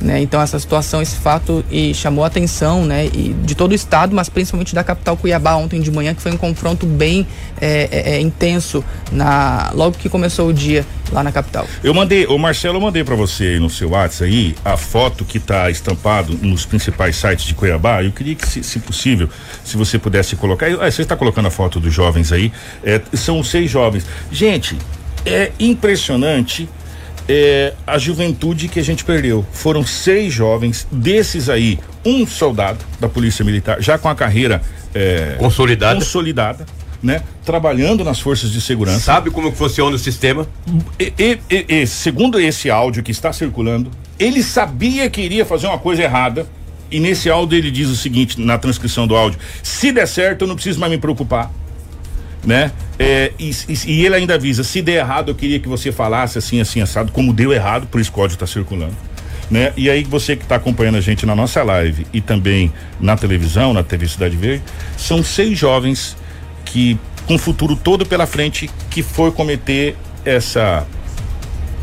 Né? 0.00 0.20
Então 0.20 0.40
essa 0.40 0.58
situação, 0.58 1.00
esse 1.00 1.16
fato 1.16 1.64
e 1.70 1.94
chamou 1.94 2.24
a 2.24 2.26
atenção 2.26 2.84
né? 2.84 3.06
e 3.06 3.32
de 3.32 3.54
todo 3.54 3.72
o 3.72 3.74
estado, 3.74 4.14
mas 4.14 4.28
principalmente 4.28 4.74
da 4.74 4.84
capital 4.84 5.16
Cuiabá 5.16 5.54
ontem 5.54 5.80
de 5.80 5.90
manhã, 5.90 6.14
que 6.14 6.20
foi 6.20 6.32
um 6.32 6.36
confronto 6.36 6.84
bem 6.84 7.26
é, 7.60 7.88
é, 7.90 8.14
é 8.16 8.20
intenso 8.20 8.84
na 9.12 9.70
logo 9.74 9.96
que 9.96 10.08
começou 10.08 10.48
o 10.48 10.52
dia 10.52 10.84
lá 11.12 11.22
na 11.22 11.32
capital. 11.32 11.66
Eu 11.82 11.94
mandei, 11.94 12.26
o 12.26 12.36
Marcelo, 12.38 12.76
eu 12.76 12.80
mandei 12.80 13.04
para 13.04 13.14
você 13.14 13.58
no 13.58 13.70
seu 13.70 13.90
WhatsApp 13.90 14.24
aí 14.24 14.54
a 14.64 14.76
foto 14.76 15.24
que 15.24 15.38
está 15.38 15.70
estampado 15.70 16.38
nos 16.42 16.66
principais 16.66 17.16
sites 17.16 17.44
de 17.44 17.54
Cuiabá. 17.54 18.02
Eu 18.02 18.12
queria 18.12 18.34
que, 18.34 18.46
se, 18.46 18.62
se 18.62 18.78
possível, 18.78 19.28
se 19.64 19.76
você 19.76 19.98
pudesse 19.98 20.36
colocar. 20.36 20.66
Ah, 20.66 20.90
você 20.90 21.02
está 21.02 21.16
colocando 21.16 21.46
a 21.46 21.50
foto 21.50 21.78
dos 21.78 21.92
jovens 21.92 22.32
aí. 22.32 22.52
É, 22.82 23.00
são 23.12 23.42
seis 23.42 23.70
jovens. 23.70 24.04
Gente, 24.30 24.76
é 25.24 25.52
impressionante 25.58 26.68
é, 27.28 27.72
a 27.86 27.98
juventude 27.98 28.68
que 28.68 28.78
a 28.78 28.82
gente 28.82 29.04
perdeu. 29.04 29.44
Foram 29.52 29.84
seis 29.84 30.32
jovens, 30.32 30.86
desses 30.90 31.48
aí, 31.48 31.78
um 32.04 32.26
soldado 32.26 32.84
da 33.00 33.08
Polícia 33.08 33.44
Militar, 33.44 33.80
já 33.80 33.98
com 33.98 34.08
a 34.08 34.14
carreira 34.14 34.60
é, 34.94 35.36
consolidada. 35.38 35.98
consolidada 35.98 36.66
né? 37.02 37.22
Trabalhando 37.44 38.02
nas 38.02 38.18
forças 38.18 38.50
de 38.50 38.62
segurança. 38.62 39.00
Sabe 39.00 39.30
como 39.30 39.52
funciona 39.52 39.94
o 39.94 39.98
sistema? 39.98 40.48
E, 40.98 41.12
e, 41.50 41.66
e, 41.68 41.86
segundo 41.86 42.40
esse 42.40 42.70
áudio 42.70 43.02
que 43.02 43.10
está 43.10 43.30
circulando, 43.30 43.90
ele 44.18 44.42
sabia 44.42 45.10
que 45.10 45.20
iria 45.20 45.44
fazer 45.44 45.66
uma 45.66 45.78
coisa 45.78 46.02
errada. 46.02 46.46
E 46.90 46.98
nesse 46.98 47.28
áudio 47.28 47.58
ele 47.58 47.70
diz 47.70 47.88
o 47.88 47.96
seguinte, 47.96 48.40
na 48.40 48.56
transcrição 48.56 49.06
do 49.06 49.14
áudio: 49.14 49.38
se 49.62 49.92
der 49.92 50.06
certo, 50.06 50.42
eu 50.42 50.48
não 50.48 50.54
preciso 50.54 50.80
mais 50.80 50.90
me 50.90 50.98
preocupar 50.98 51.50
né? 52.44 52.70
É, 52.98 53.32
e, 53.38 53.50
e, 53.86 54.04
ele 54.04 54.14
ainda 54.14 54.34
avisa, 54.34 54.62
se 54.62 54.82
der 54.82 54.96
errado, 54.96 55.30
eu 55.30 55.34
queria 55.34 55.58
que 55.58 55.68
você 55.68 55.90
falasse 55.90 56.38
assim, 56.38 56.60
assim, 56.60 56.80
assado, 56.80 57.10
como 57.12 57.32
deu 57.32 57.52
errado, 57.52 57.86
por 57.86 58.00
isso 58.00 58.10
o 58.10 58.14
código 58.14 58.34
está 58.34 58.46
circulando. 58.46 58.94
Né? 59.50 59.72
E 59.76 59.90
aí 59.90 60.04
você 60.04 60.36
que 60.36 60.42
está 60.42 60.56
acompanhando 60.56 60.96
a 60.96 61.00
gente 61.00 61.26
na 61.26 61.34
nossa 61.34 61.62
live 61.62 62.06
e 62.12 62.20
também 62.20 62.72
na 63.00 63.16
televisão, 63.16 63.72
na 63.72 63.82
TV 63.82 64.08
Cidade 64.08 64.36
Verde, 64.36 64.62
são 64.96 65.22
seis 65.22 65.58
jovens 65.58 66.16
que 66.64 66.98
com 67.26 67.34
o 67.34 67.38
futuro 67.38 67.76
todo 67.76 68.06
pela 68.06 68.26
frente 68.26 68.70
que 68.90 69.02
foi 69.02 69.30
cometer 69.30 69.96
essa 70.24 70.86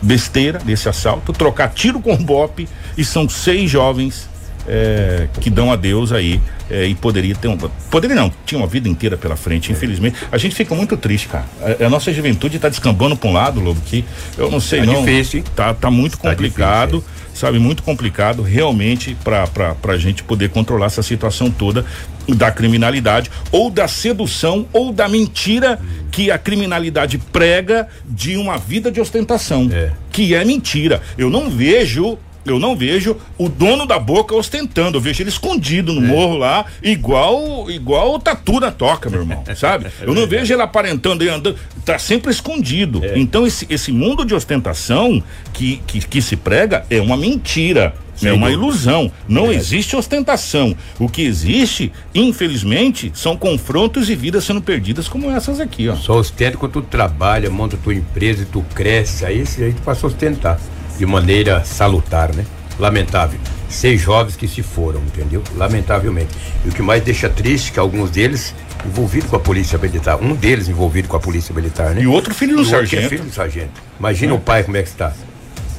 besteira 0.01 0.60
desse 0.60 0.89
assalto, 0.89 1.32
trocar 1.32 1.70
tiro 1.70 2.00
com 2.00 2.15
bope 2.18 2.68
e 2.98 3.06
são 3.06 3.30
seis 3.30 3.70
jovens 3.70 4.27
é, 4.68 5.27
que 5.39 5.50
dão 5.50 5.72
adeus 5.72 6.12
aí 6.12 6.39
é, 6.70 6.86
e 6.86 6.96
poderia 6.96 7.36
ter 7.36 7.48
um. 7.48 7.58
Poderia 7.58 8.15
não, 8.15 8.32
tinha 8.46 8.60
uma 8.60 8.68
vida 8.68 8.88
inteira 8.88 9.18
pela 9.18 9.36
frente, 9.36 9.72
infelizmente. 9.72 10.18
A 10.32 10.38
gente 10.38 10.56
fica 10.56 10.74
muito 10.75 10.96
triste, 10.98 11.27
cara. 11.27 11.46
A, 11.80 11.86
a 11.86 11.89
nossa 11.89 12.12
juventude 12.13 12.56
está 12.56 12.70
descambando 12.70 13.15
para 13.15 13.30
um 13.30 13.34
lado, 13.34 13.60
Lobo, 13.60 13.82
que 13.82 14.06
eu 14.38 14.50
não 14.50 14.60
sei 14.60 14.82
tá 14.82 14.86
não. 14.86 15.03
Difícil, 15.03 15.39
hein? 15.39 15.46
Tá, 15.56 15.74
tá 15.74 15.91
muito 15.91 16.18
tá 16.18 16.30
complicado. 16.30 17.00
Difícil, 17.00 17.18
é. 17.18 17.22
Sabe, 17.34 17.60
muito 17.60 17.82
complicado 17.82 18.41
realmente 18.44 19.18
para 19.24 19.48
a 19.88 19.98
gente 19.98 20.22
poder 20.22 20.50
controlar 20.50 20.88
essa 20.88 21.01
situação 21.01 21.50
toda 21.50 21.86
da 22.27 22.51
criminalidade 22.51 23.32
ou 23.51 23.70
da 23.70 23.88
sedução 23.88 24.68
ou 24.74 24.91
da 24.91 25.08
mentira 25.08 25.80
que 26.12 26.30
a 26.30 26.38
criminalidade 26.38 27.18
prega 27.18 27.88
de 28.06 28.36
uma 28.36 28.58
vida 28.58 28.91
de 28.91 29.00
ostentação, 29.00 29.70
é. 29.72 29.91
que 30.12 30.36
é 30.36 30.44
mentira. 30.44 31.01
Eu 31.18 31.30
não 31.30 31.50
vejo 31.50 32.18
eu 32.45 32.60
não 32.60 32.75
vejo 32.75 33.15
o 33.38 33.48
dono 33.48 33.86
da 33.86 34.00
boca 34.00 34.36
ostentando, 34.36 34.98
eu 34.98 35.01
vejo 35.01 35.21
ele 35.21 35.29
escondido 35.29 35.93
no 35.93 36.03
é. 36.03 36.07
morro 36.07 36.38
lá, 36.38 36.65
igual 36.81 37.69
igual 37.69 38.15
o 38.15 38.19
tatu 38.19 38.60
na 38.60 38.71
toca, 38.71 39.10
meu 39.10 39.21
irmão, 39.21 39.43
sabe? 39.55 39.88
É 39.88 39.91
eu 40.01 40.13
não 40.13 40.27
vejo 40.27 40.53
ele 40.53 40.62
aparentando 40.62 41.24
e 41.24 41.29
andando, 41.29 41.57
tá 41.86 42.00
sempre 42.00 42.31
escondido. 42.31 43.03
É. 43.03 43.17
Então 43.17 43.45
esse, 43.45 43.65
esse 43.69 43.91
mundo 43.91 44.25
de 44.25 44.33
ostentação 44.33 45.21
que, 45.53 45.81
que, 45.86 46.00
que 46.00 46.21
se 46.21 46.36
prega 46.36 46.86
é 46.89 47.00
uma 47.00 47.17
mentira. 47.17 47.93
Sim, 48.15 48.27
é 48.27 48.34
uma 48.34 48.51
ilusão. 48.51 49.12
Não 49.27 49.47
é. 49.47 49.56
existe 49.56 49.95
ostentação. 49.95 50.75
O 50.99 51.10
que 51.10 51.23
existe, 51.23 51.91
infelizmente, 52.13 53.12
são 53.15 53.36
confrontos 53.36 54.10
e 54.10 54.15
vidas 54.15 54.43
sendo 54.43 54.62
perdidas 54.62 55.08
como 55.08 55.32
essas 55.32 55.60
aqui, 55.60 55.89
ó. 55.89 55.95
Só 55.95 56.19
ostenta 56.19 56.56
quando 56.56 56.73
tu 56.73 56.82
trabalha, 56.84 57.49
monta 57.49 57.77
tua 57.77 57.95
empresa 57.95 58.43
e 58.43 58.45
tu 58.45 58.63
cresce, 58.75 59.25
aí, 59.25 59.43
aí 59.58 59.73
tu 59.73 59.82
passa 59.82 60.06
a 60.06 60.10
ostentar 60.10 60.60
de 60.97 61.06
maneira 61.06 61.63
salutar, 61.63 62.34
né? 62.34 62.45
Lamentável. 62.80 63.39
Seis 63.69 64.01
jovens 64.01 64.36
que 64.36 64.47
se 64.47 64.62
foram, 64.62 64.99
entendeu? 65.01 65.43
Lamentavelmente. 65.56 66.30
E 66.65 66.69
o 66.69 66.71
que 66.71 66.82
mais 66.82 67.04
deixa 67.04 67.30
triste 67.30 67.69
é 67.69 67.73
que 67.73 67.80
alguns 67.80 68.10
deles 68.10 68.54
envolvidos 68.86 69.30
com 69.30 69.36
a 69.36 69.39
polícia 69.39 69.77
militar, 69.77 70.17
um 70.21 70.36
deles 70.36 70.67
envolvido 70.67 71.08
com 71.08 71.15
a 71.15 71.19
polícia 71.19 71.54
militar, 71.54 71.93
né? 71.93 72.01
E 72.01 72.08
outro 72.08 72.34
filho 72.34 72.56
do 72.56 72.63
e 72.63 72.65
é 72.65 72.69
sargento. 72.69 73.06
É 73.06 73.10
filho 73.10 73.23
do 73.23 73.32
sargento. 73.32 73.71
Imagina 73.99 74.34
é. 74.34 74.36
o 74.36 74.39
pai 74.39 74.63
como 74.63 74.77
é 74.77 74.84
que 74.84 74.89
está. 74.89 75.13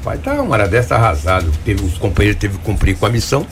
O 0.00 0.04
pai 0.04 0.18
tá 0.18 0.40
uma 0.40 0.54
hora 0.54 0.68
dessa 0.68 0.94
arrasado. 0.94 1.50
Teve, 1.64 1.84
os 1.84 1.98
companheiros 1.98 2.40
teve 2.40 2.56
que 2.56 2.64
cumprir 2.64 2.96
com 2.96 3.06
a 3.06 3.10
missão, 3.10 3.46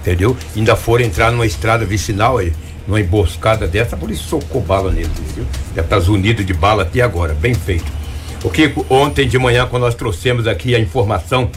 entendeu? 0.00 0.36
Ainda 0.56 0.76
foram 0.76 1.04
entrar 1.04 1.30
numa 1.30 1.46
estrada 1.46 1.84
vicinal 1.84 2.38
aí, 2.38 2.52
numa 2.86 3.00
emboscada 3.00 3.66
dessa, 3.66 3.96
a 3.96 3.98
polícia 3.98 4.24
socou 4.26 4.62
bala 4.62 4.90
neles, 4.90 5.10
entendeu? 5.18 5.46
Já 5.74 5.82
tá 5.82 5.98
zunido 5.98 6.44
de 6.44 6.54
bala 6.54 6.84
até 6.84 7.00
agora, 7.00 7.34
bem 7.34 7.54
feito. 7.54 7.97
O 8.44 8.50
Kiko, 8.50 8.86
ontem 8.88 9.26
de 9.26 9.36
manhã, 9.36 9.66
quando 9.66 9.82
nós 9.82 9.96
trouxemos 9.96 10.46
aqui 10.46 10.72
a 10.72 10.78
informação 10.78 11.50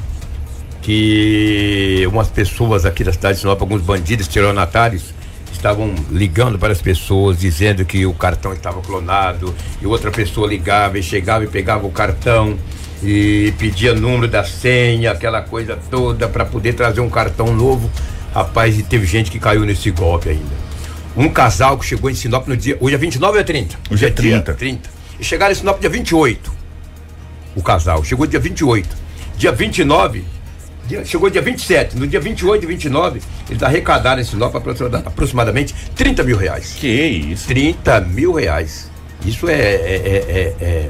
que 0.82 2.04
umas 2.08 2.28
pessoas 2.28 2.86
aqui 2.86 3.04
da 3.04 3.14
cidade 3.14 3.36
de 3.36 3.42
Sinop, 3.42 3.62
alguns 3.62 3.84
bandidos 3.84 4.28
tiranatários, 4.28 5.14
estavam 5.52 5.94
ligando 6.10 6.58
para 6.58 6.74
as 6.74 6.82
pessoas 6.82 7.38
dizendo 7.38 7.86
que 7.86 8.04
o 8.08 8.14
cartão 8.16 8.52
estava 8.52 8.82
clonado 8.82 9.54
e 9.80 9.86
outra 9.86 10.10
pessoa 10.10 10.48
ligava 10.48 10.98
e 10.98 11.04
chegava 11.04 11.44
e 11.44 11.48
pegava 11.48 11.86
o 11.86 11.92
cartão 11.92 12.58
e 13.04 13.54
pedia 13.60 13.94
número 13.94 14.28
da 14.28 14.44
senha, 14.44 15.12
aquela 15.12 15.44
coisa 15.44 15.78
toda 15.92 16.28
para 16.28 16.46
poder 16.46 16.74
trazer 16.74 17.02
um 17.02 17.10
cartão 17.12 17.56
novo. 17.56 17.92
Rapaz, 18.34 18.80
e 18.80 18.82
teve 18.82 19.06
gente 19.06 19.30
que 19.30 19.38
caiu 19.38 19.66
nesse 19.66 19.92
golpe 19.92 20.30
ainda. 20.30 20.72
Um 21.16 21.30
casal 21.30 21.78
que 21.78 21.86
chegou 21.86 22.10
em 22.10 22.16
Sinop 22.16 22.48
no 22.48 22.58
dia. 22.58 22.76
Hoje 22.80 22.96
é 22.96 22.98
29 22.98 23.34
ou 23.34 23.40
é 23.40 23.44
30? 23.44 23.78
Hoje 23.92 24.06
é 24.06 24.10
30. 24.10 24.44
Dia 24.46 24.54
30. 24.56 24.90
E 25.20 25.24
chegaram 25.24 25.52
em 25.52 25.56
Sinop 25.56 25.80
dia 25.80 25.90
28 25.90 26.61
o 27.56 27.62
casal. 27.62 28.04
Chegou 28.04 28.26
dia 28.26 28.40
28. 28.40 28.88
Dia 29.38 29.52
29, 29.52 30.24
dia, 30.88 31.06
chegou 31.06 31.30
dia 31.30 31.42
27. 31.42 31.98
No 31.98 32.08
dia 32.08 32.20
28 32.20 32.64
e 32.64 32.68
29, 32.68 33.22
eles 33.50 33.64
arrecadaram 33.64 34.22
em 34.22 34.24
Sinop 34.24 34.56
aproximadamente 34.56 35.74
30 35.96 36.24
mil 36.24 36.38
reais. 36.38 36.76
Que 36.80 36.88
isso? 36.88 37.48
30 37.48 38.02
mil 38.02 38.34
reais. 38.34 38.90
Isso 39.26 39.48
é, 39.50 39.54
é, 39.54 40.56
é, 40.60 40.66
é, 40.66 40.90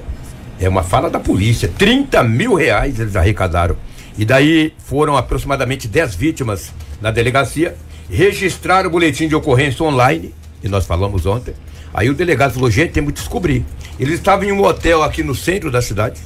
é 0.59 0.69
uma 0.69 0.83
fala 0.83 1.09
da 1.09 1.19
polícia. 1.19 1.71
30 1.77 2.23
mil 2.23 2.53
reais 2.55 2.99
eles 2.99 3.15
arrecadaram. 3.15 3.75
E 4.17 4.25
daí 4.25 4.73
foram 4.77 5.15
aproximadamente 5.15 5.87
10 5.87 6.15
vítimas 6.15 6.73
na 7.01 7.11
delegacia, 7.11 7.75
registraram 8.09 8.89
o 8.89 8.91
boletim 8.91 9.27
de 9.27 9.35
ocorrência 9.35 9.83
online, 9.85 10.35
e 10.63 10.67
nós 10.67 10.85
falamos 10.85 11.25
ontem. 11.25 11.53
Aí 11.93 12.09
o 12.09 12.13
delegado 12.13 12.53
falou: 12.53 12.69
gente, 12.69 12.91
temos 12.91 13.13
que 13.13 13.19
descobrir. 13.19 13.65
Eles 13.99 14.15
estavam 14.15 14.45
em 14.45 14.51
um 14.51 14.63
hotel 14.63 15.01
aqui 15.03 15.23
no 15.23 15.33
centro 15.33 15.71
da 15.71 15.81
cidade 15.81 16.21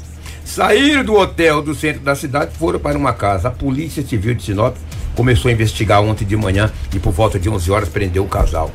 Saíram 0.45 1.03
do 1.03 1.15
hotel 1.15 1.61
do 1.61 1.73
centro 1.73 2.01
da 2.01 2.15
cidade, 2.15 2.55
foram 2.55 2.79
para 2.79 2.97
uma 2.97 3.11
casa. 3.11 3.47
A 3.47 3.51
Polícia 3.51 4.05
Civil 4.05 4.35
de 4.35 4.43
Sinop 4.43 4.77
começou 5.15 5.49
a 5.49 5.51
investigar 5.51 6.01
ontem 6.01 6.23
de 6.23 6.37
manhã 6.37 6.71
e 6.93 6.99
por 6.99 7.11
volta 7.11 7.39
de 7.39 7.49
11 7.49 7.71
horas 7.71 7.89
prendeu 7.89 8.23
o 8.23 8.27
casal. 8.29 8.71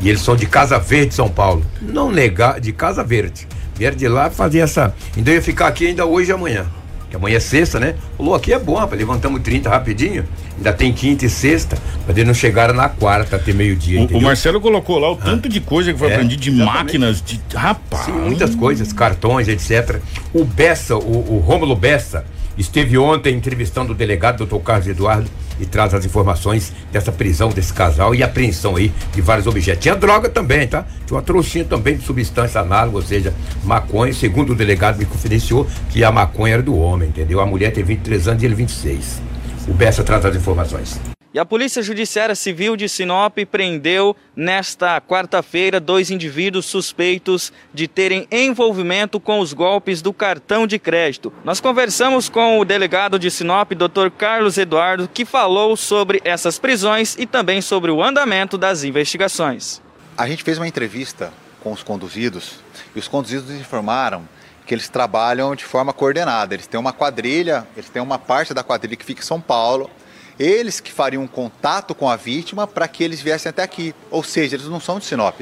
E 0.00 0.08
eles 0.08 0.22
são 0.22 0.34
de 0.34 0.46
Casa 0.46 0.78
Verde, 0.78 1.14
São 1.14 1.28
Paulo. 1.28 1.64
Não 1.80 2.10
negar, 2.10 2.58
de 2.58 2.72
Casa 2.72 3.04
Verde. 3.04 3.46
Vieram 3.76 3.96
de 3.96 4.08
lá 4.08 4.30
fazer 4.30 4.60
essa. 4.60 4.94
Ainda 5.16 5.30
ia 5.30 5.42
ficar 5.42 5.68
aqui 5.68 5.86
ainda 5.86 6.06
hoje 6.06 6.30
e 6.30 6.32
amanhã 6.32 6.66
que 7.14 7.16
amanhã 7.16 7.36
é 7.36 7.40
sexta, 7.40 7.78
né? 7.78 7.94
Falou, 8.16 8.34
aqui 8.34 8.52
é 8.52 8.58
bom, 8.58 8.74
rapaz, 8.74 8.98
levantamos 8.98 9.40
30 9.42 9.70
rapidinho, 9.70 10.24
ainda 10.56 10.72
tem 10.72 10.92
quinta 10.92 11.24
e 11.24 11.30
sexta, 11.30 11.78
mas 12.06 12.16
eles 12.16 12.26
não 12.26 12.34
chegaram 12.34 12.74
na 12.74 12.88
quarta 12.88 13.36
até 13.36 13.52
meio-dia. 13.52 14.00
O, 14.00 14.18
o, 14.18 14.22
Marcelo 14.22 14.60
colocou 14.60 14.98
lá 14.98 15.10
o 15.12 15.16
tanto 15.16 15.48
de 15.48 15.60
coisa 15.60 15.92
que 15.92 15.98
foi 15.98 16.10
é, 16.10 16.14
aprendido 16.14 16.40
de 16.40 16.50
exatamente. 16.50 16.76
máquinas, 16.76 17.22
de. 17.22 17.40
Rapaz! 17.54 18.06
Sim, 18.06 18.12
muitas 18.12 18.54
coisas, 18.54 18.92
cartões, 18.92 19.48
etc. 19.48 20.00
O 20.32 20.44
Bessa, 20.44 20.96
o, 20.96 21.36
o 21.36 21.38
Rômulo 21.38 21.76
Bessa, 21.76 22.24
esteve 22.56 22.98
ontem 22.98 23.34
entrevistando 23.34 23.92
o 23.92 23.94
delegado, 23.94 24.38
doutor 24.38 24.60
Carlos 24.60 24.86
Eduardo, 24.86 25.30
e 25.58 25.66
traz 25.66 25.94
as 25.94 26.04
informações 26.04 26.72
dessa 26.92 27.12
prisão 27.12 27.48
desse 27.48 27.72
casal 27.72 28.14
e 28.14 28.22
apreensão 28.22 28.76
aí 28.76 28.92
de 29.12 29.20
vários 29.20 29.46
objetos. 29.46 29.82
Tinha 29.82 29.94
droga 29.94 30.28
também, 30.28 30.66
tá? 30.66 30.84
Tinha 31.06 31.16
uma 31.16 31.22
trouxinha 31.22 31.64
também 31.64 31.96
de 31.96 32.04
substância 32.04 32.60
análoga, 32.60 32.96
ou 32.96 33.02
seja, 33.02 33.32
maconha. 33.62 34.12
Segundo 34.12 34.52
o 34.52 34.54
delegado 34.56 34.98
me 34.98 35.04
confidenciou 35.04 35.66
que 35.90 36.02
a 36.02 36.10
maconha 36.10 36.54
era 36.54 36.62
do 36.62 36.76
homem, 36.76 37.08
entendeu? 37.08 37.40
A 37.40 37.46
mulher 37.46 37.72
tem 37.72 37.84
23 37.84 38.28
anos 38.28 38.42
e 38.42 38.46
ele 38.46 38.54
26. 38.54 39.22
O 39.68 39.72
Bessa 39.72 40.02
traz 40.02 40.24
as 40.24 40.36
informações. 40.36 41.13
E 41.34 41.38
a 41.40 41.44
Polícia 41.44 41.82
Judiciária 41.82 42.36
Civil 42.36 42.76
de 42.76 42.88
Sinop 42.88 43.36
prendeu 43.50 44.14
nesta 44.36 45.00
quarta-feira 45.00 45.80
dois 45.80 46.08
indivíduos 46.08 46.64
suspeitos 46.64 47.52
de 47.72 47.88
terem 47.88 48.28
envolvimento 48.30 49.18
com 49.18 49.40
os 49.40 49.52
golpes 49.52 50.00
do 50.00 50.12
cartão 50.12 50.64
de 50.64 50.78
crédito. 50.78 51.32
Nós 51.42 51.58
conversamos 51.60 52.28
com 52.28 52.60
o 52.60 52.64
delegado 52.64 53.18
de 53.18 53.32
Sinop, 53.32 53.72
Dr. 53.72 54.10
Carlos 54.16 54.56
Eduardo, 54.56 55.10
que 55.12 55.24
falou 55.24 55.76
sobre 55.76 56.22
essas 56.24 56.56
prisões 56.56 57.16
e 57.18 57.26
também 57.26 57.60
sobre 57.60 57.90
o 57.90 58.00
andamento 58.00 58.56
das 58.56 58.84
investigações. 58.84 59.82
A 60.16 60.28
gente 60.28 60.44
fez 60.44 60.56
uma 60.56 60.68
entrevista 60.68 61.32
com 61.58 61.72
os 61.72 61.82
conduzidos 61.82 62.60
e 62.94 62.98
os 63.00 63.08
conduzidos 63.08 63.50
informaram 63.50 64.28
que 64.64 64.72
eles 64.72 64.88
trabalham 64.88 65.56
de 65.56 65.64
forma 65.64 65.92
coordenada. 65.92 66.54
Eles 66.54 66.68
têm 66.68 66.78
uma 66.78 66.92
quadrilha, 66.92 67.66
eles 67.76 67.90
têm 67.90 68.00
uma 68.00 68.20
parte 68.20 68.54
da 68.54 68.62
quadrilha 68.62 68.94
que 68.94 69.04
fica 69.04 69.20
em 69.20 69.26
São 69.26 69.40
Paulo 69.40 69.90
eles 70.38 70.80
que 70.80 70.92
fariam 70.92 71.26
contato 71.26 71.94
com 71.94 72.08
a 72.08 72.16
vítima 72.16 72.66
para 72.66 72.88
que 72.88 73.04
eles 73.04 73.20
viessem 73.20 73.50
até 73.50 73.62
aqui. 73.62 73.94
Ou 74.10 74.22
seja, 74.22 74.56
eles 74.56 74.66
não 74.66 74.80
são 74.80 74.98
de 74.98 75.04
Sinop. 75.04 75.40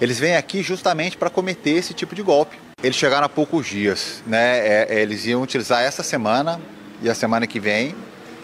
Eles 0.00 0.18
vêm 0.18 0.36
aqui 0.36 0.62
justamente 0.62 1.16
para 1.16 1.28
cometer 1.28 1.70
esse 1.70 1.92
tipo 1.92 2.14
de 2.14 2.22
golpe. 2.22 2.56
Eles 2.82 2.96
chegaram 2.96 3.26
há 3.26 3.28
poucos 3.28 3.66
dias, 3.66 4.22
né? 4.26 4.58
É, 4.58 4.86
é, 4.88 5.02
eles 5.02 5.26
iam 5.26 5.42
utilizar 5.42 5.82
essa 5.82 6.02
semana 6.02 6.58
e 7.02 7.10
a 7.10 7.14
semana 7.14 7.46
que 7.46 7.60
vem 7.60 7.94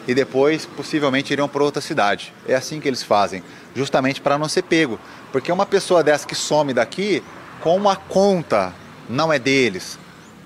e 0.07 0.15
depois 0.15 0.67
possivelmente 0.67 1.33
iriam 1.33 1.49
para 1.49 1.65
outra 1.65 1.81
cidade. 1.81 2.33
É 2.47 2.55
assim 2.55 2.79
que 2.79 2.87
eles 2.87 3.03
fazem, 3.03 3.43
justamente 3.75 4.21
para 4.21 4.39
não 4.39 4.49
ser 4.49 4.63
pego. 4.63 5.01
Porque 5.33 5.51
uma 5.51 5.67
pessoa 5.67 6.03
dessa 6.03 6.27
que 6.27 6.35
some 6.35 6.75
daqui, 6.75 7.23
como 7.61 7.89
a 7.89 7.97
conta 7.97 8.73
não 9.09 9.33
é 9.33 9.39
deles, 9.39 9.99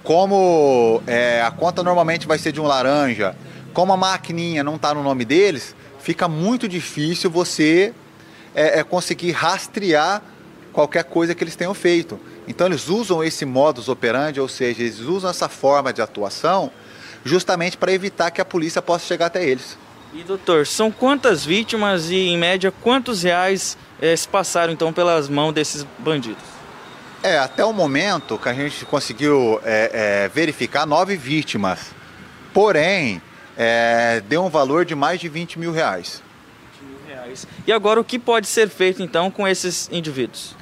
como 0.02 1.02
é, 1.06 1.42
a 1.42 1.50
conta 1.50 1.82
normalmente 1.82 2.26
vai 2.26 2.38
ser 2.38 2.52
de 2.52 2.60
um 2.60 2.64
laranja, 2.64 3.36
como 3.72 3.92
a 3.92 3.96
maquininha 3.96 4.64
não 4.64 4.76
está 4.76 4.92
no 4.94 5.02
nome 5.02 5.24
deles, 5.24 5.74
fica 6.00 6.28
muito 6.28 6.68
difícil 6.68 7.30
você 7.30 7.94
é, 8.54 8.80
é, 8.80 8.84
conseguir 8.84 9.32
rastrear 9.32 10.22
qualquer 10.72 11.04
coisa 11.04 11.34
que 11.34 11.44
eles 11.44 11.56
tenham 11.56 11.74
feito. 11.74 12.18
Então 12.46 12.66
eles 12.66 12.88
usam 12.88 13.22
esse 13.22 13.44
modus 13.44 13.88
operandi, 13.88 14.40
ou 14.40 14.48
seja, 14.48 14.82
eles 14.82 15.00
usam 15.00 15.30
essa 15.30 15.48
forma 15.48 15.92
de 15.92 16.00
atuação 16.02 16.70
justamente 17.24 17.76
para 17.76 17.92
evitar 17.92 18.30
que 18.30 18.40
a 18.40 18.44
polícia 18.44 18.80
possa 18.80 19.06
chegar 19.06 19.26
até 19.26 19.44
eles. 19.44 19.76
E 20.12 20.24
doutor, 20.24 20.66
são 20.66 20.90
quantas 20.90 21.44
vítimas 21.44 22.10
e 22.10 22.16
em 22.16 22.36
média 22.36 22.72
quantos 22.82 23.22
reais 23.22 23.76
é, 24.00 24.16
se 24.16 24.26
passaram 24.26 24.72
então 24.72 24.92
pelas 24.92 25.28
mãos 25.28 25.52
desses 25.52 25.86
bandidos? 25.98 26.42
É, 27.22 27.38
até 27.38 27.64
o 27.64 27.72
momento 27.72 28.38
que 28.38 28.48
a 28.48 28.54
gente 28.54 28.84
conseguiu 28.86 29.60
é, 29.62 29.90
é, 30.24 30.28
verificar 30.28 30.86
nove 30.86 31.16
vítimas. 31.16 31.90
Porém, 32.52 33.22
é, 33.56 34.22
deu 34.28 34.44
um 34.44 34.48
valor 34.48 34.84
de 34.84 34.94
mais 34.94 35.20
de 35.20 35.28
20 35.28 35.58
mil 35.58 35.72
reais. 35.72 36.22
20 36.80 36.88
mil 36.88 36.98
reais. 37.08 37.46
E 37.66 37.72
agora 37.72 38.00
o 38.00 38.04
que 38.04 38.18
pode 38.18 38.46
ser 38.46 38.68
feito 38.68 39.02
então 39.02 39.30
com 39.30 39.46
esses 39.46 39.88
indivíduos? 39.92 40.54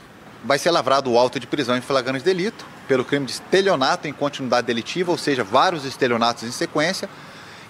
Vai 0.44 0.58
ser 0.58 0.70
lavrado 0.70 1.10
o 1.10 1.18
auto 1.18 1.38
de 1.38 1.46
prisão 1.46 1.76
em 1.76 1.80
flagrante 1.80 2.24
delito 2.24 2.64
pelo 2.86 3.04
crime 3.04 3.26
de 3.26 3.32
estelionato 3.32 4.08
em 4.08 4.12
continuidade 4.12 4.66
delitiva, 4.66 5.10
ou 5.10 5.18
seja, 5.18 5.44
vários 5.44 5.84
estelionatos 5.84 6.44
em 6.44 6.50
sequência, 6.50 7.08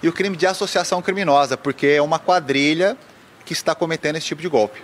e 0.01 0.07
o 0.07 0.13
crime 0.13 0.37
de 0.37 0.47
associação 0.47 1.01
criminosa, 1.01 1.57
porque 1.57 1.87
é 1.87 2.01
uma 2.01 2.17
quadrilha 2.17 2.95
que 3.45 3.51
está 3.51 3.75
cometendo 3.75 4.15
esse 4.15 4.27
tipo 4.27 4.41
de 4.41 4.47
golpe. 4.47 4.81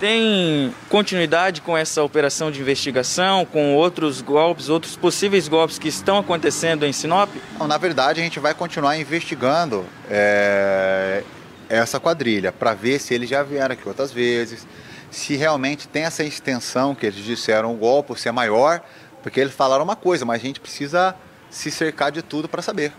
Tem 0.00 0.74
continuidade 0.88 1.60
com 1.60 1.76
essa 1.76 2.02
operação 2.02 2.50
de 2.50 2.58
investigação, 2.58 3.44
com 3.44 3.74
outros 3.74 4.22
golpes, 4.22 4.70
outros 4.70 4.96
possíveis 4.96 5.46
golpes 5.46 5.78
que 5.78 5.88
estão 5.88 6.16
acontecendo 6.16 6.86
em 6.86 6.92
Sinop? 6.92 7.28
Não, 7.58 7.68
na 7.68 7.76
verdade, 7.76 8.18
a 8.18 8.24
gente 8.24 8.40
vai 8.40 8.54
continuar 8.54 8.96
investigando 8.96 9.84
é, 10.08 11.22
essa 11.68 12.00
quadrilha 12.00 12.50
para 12.50 12.72
ver 12.72 12.98
se 12.98 13.12
eles 13.12 13.28
já 13.28 13.42
vieram 13.42 13.74
aqui 13.74 13.86
outras 13.86 14.10
vezes, 14.10 14.66
se 15.10 15.36
realmente 15.36 15.86
tem 15.86 16.04
essa 16.04 16.24
extensão 16.24 16.94
que 16.94 17.04
eles 17.04 17.22
disseram 17.22 17.74
o 17.74 17.76
golpe, 17.76 18.18
se 18.18 18.26
é 18.26 18.32
maior, 18.32 18.80
porque 19.22 19.38
eles 19.38 19.52
falaram 19.52 19.84
uma 19.84 19.96
coisa, 19.96 20.24
mas 20.24 20.40
a 20.40 20.46
gente 20.46 20.60
precisa 20.60 21.14
se 21.50 21.70
cercar 21.70 22.10
de 22.10 22.22
tudo 22.22 22.48
para 22.48 22.62
saber. 22.62 22.90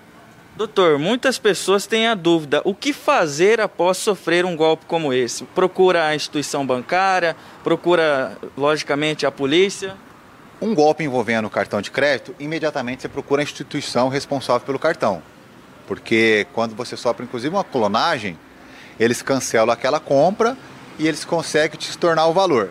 Doutor, 0.56 1.00
muitas 1.00 1.40
pessoas 1.40 1.88
têm 1.88 2.08
a 2.08 2.14
dúvida: 2.14 2.62
o 2.66 2.76
que 2.76 2.92
fazer 2.92 3.62
após 3.62 3.98
sofrer 3.98 4.46
um 4.46 4.56
golpe 4.56 4.86
como 4.86 5.14
esse? 5.14 5.44
Procura 5.46 6.06
a 6.06 6.16
instituição 6.16 6.66
bancária, 6.66 7.36
procura, 7.64 8.38
logicamente, 8.58 9.26
a 9.26 9.32
polícia? 9.32 9.96
Um 10.62 10.76
golpe 10.76 11.04
envolvendo 11.04 11.50
cartão 11.50 11.82
de 11.82 11.90
crédito, 11.90 12.36
imediatamente 12.40 13.02
você 13.02 13.10
procura 13.10 13.42
a 13.42 13.44
instituição 13.44 14.10
responsável 14.10 14.66
pelo 14.66 14.78
cartão. 14.78 15.24
Porque 15.88 16.46
quando 16.54 16.76
você 16.76 16.96
sofre, 16.96 17.26
inclusive, 17.26 17.56
uma 17.56 17.64
clonagem, 17.64 18.38
eles 19.00 19.22
cancelam 19.22 19.74
aquela 19.74 20.00
compra 20.00 20.56
e 21.00 21.08
eles 21.08 21.26
conseguem 21.26 21.80
te 21.80 21.98
tornar 21.98 22.28
o 22.28 22.34
valor. 22.34 22.70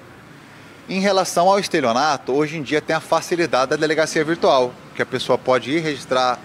Em 0.89 1.01
relação 1.01 1.49
ao 1.49 1.59
estelionato, 1.59 2.33
hoje 2.33 2.59
em 2.59 2.63
dia 2.63 2.81
tem 2.81 2.95
a 2.95 3.01
facilidade 3.01 3.71
da 3.71 3.77
delegacia 3.77 4.25
virtual, 4.25 4.73
que 4.95 5.03
a 5.03 5.07
pessoa 5.07 5.37
pode 5.37 5.71
ir 5.71 5.81
registrar 5.81 6.39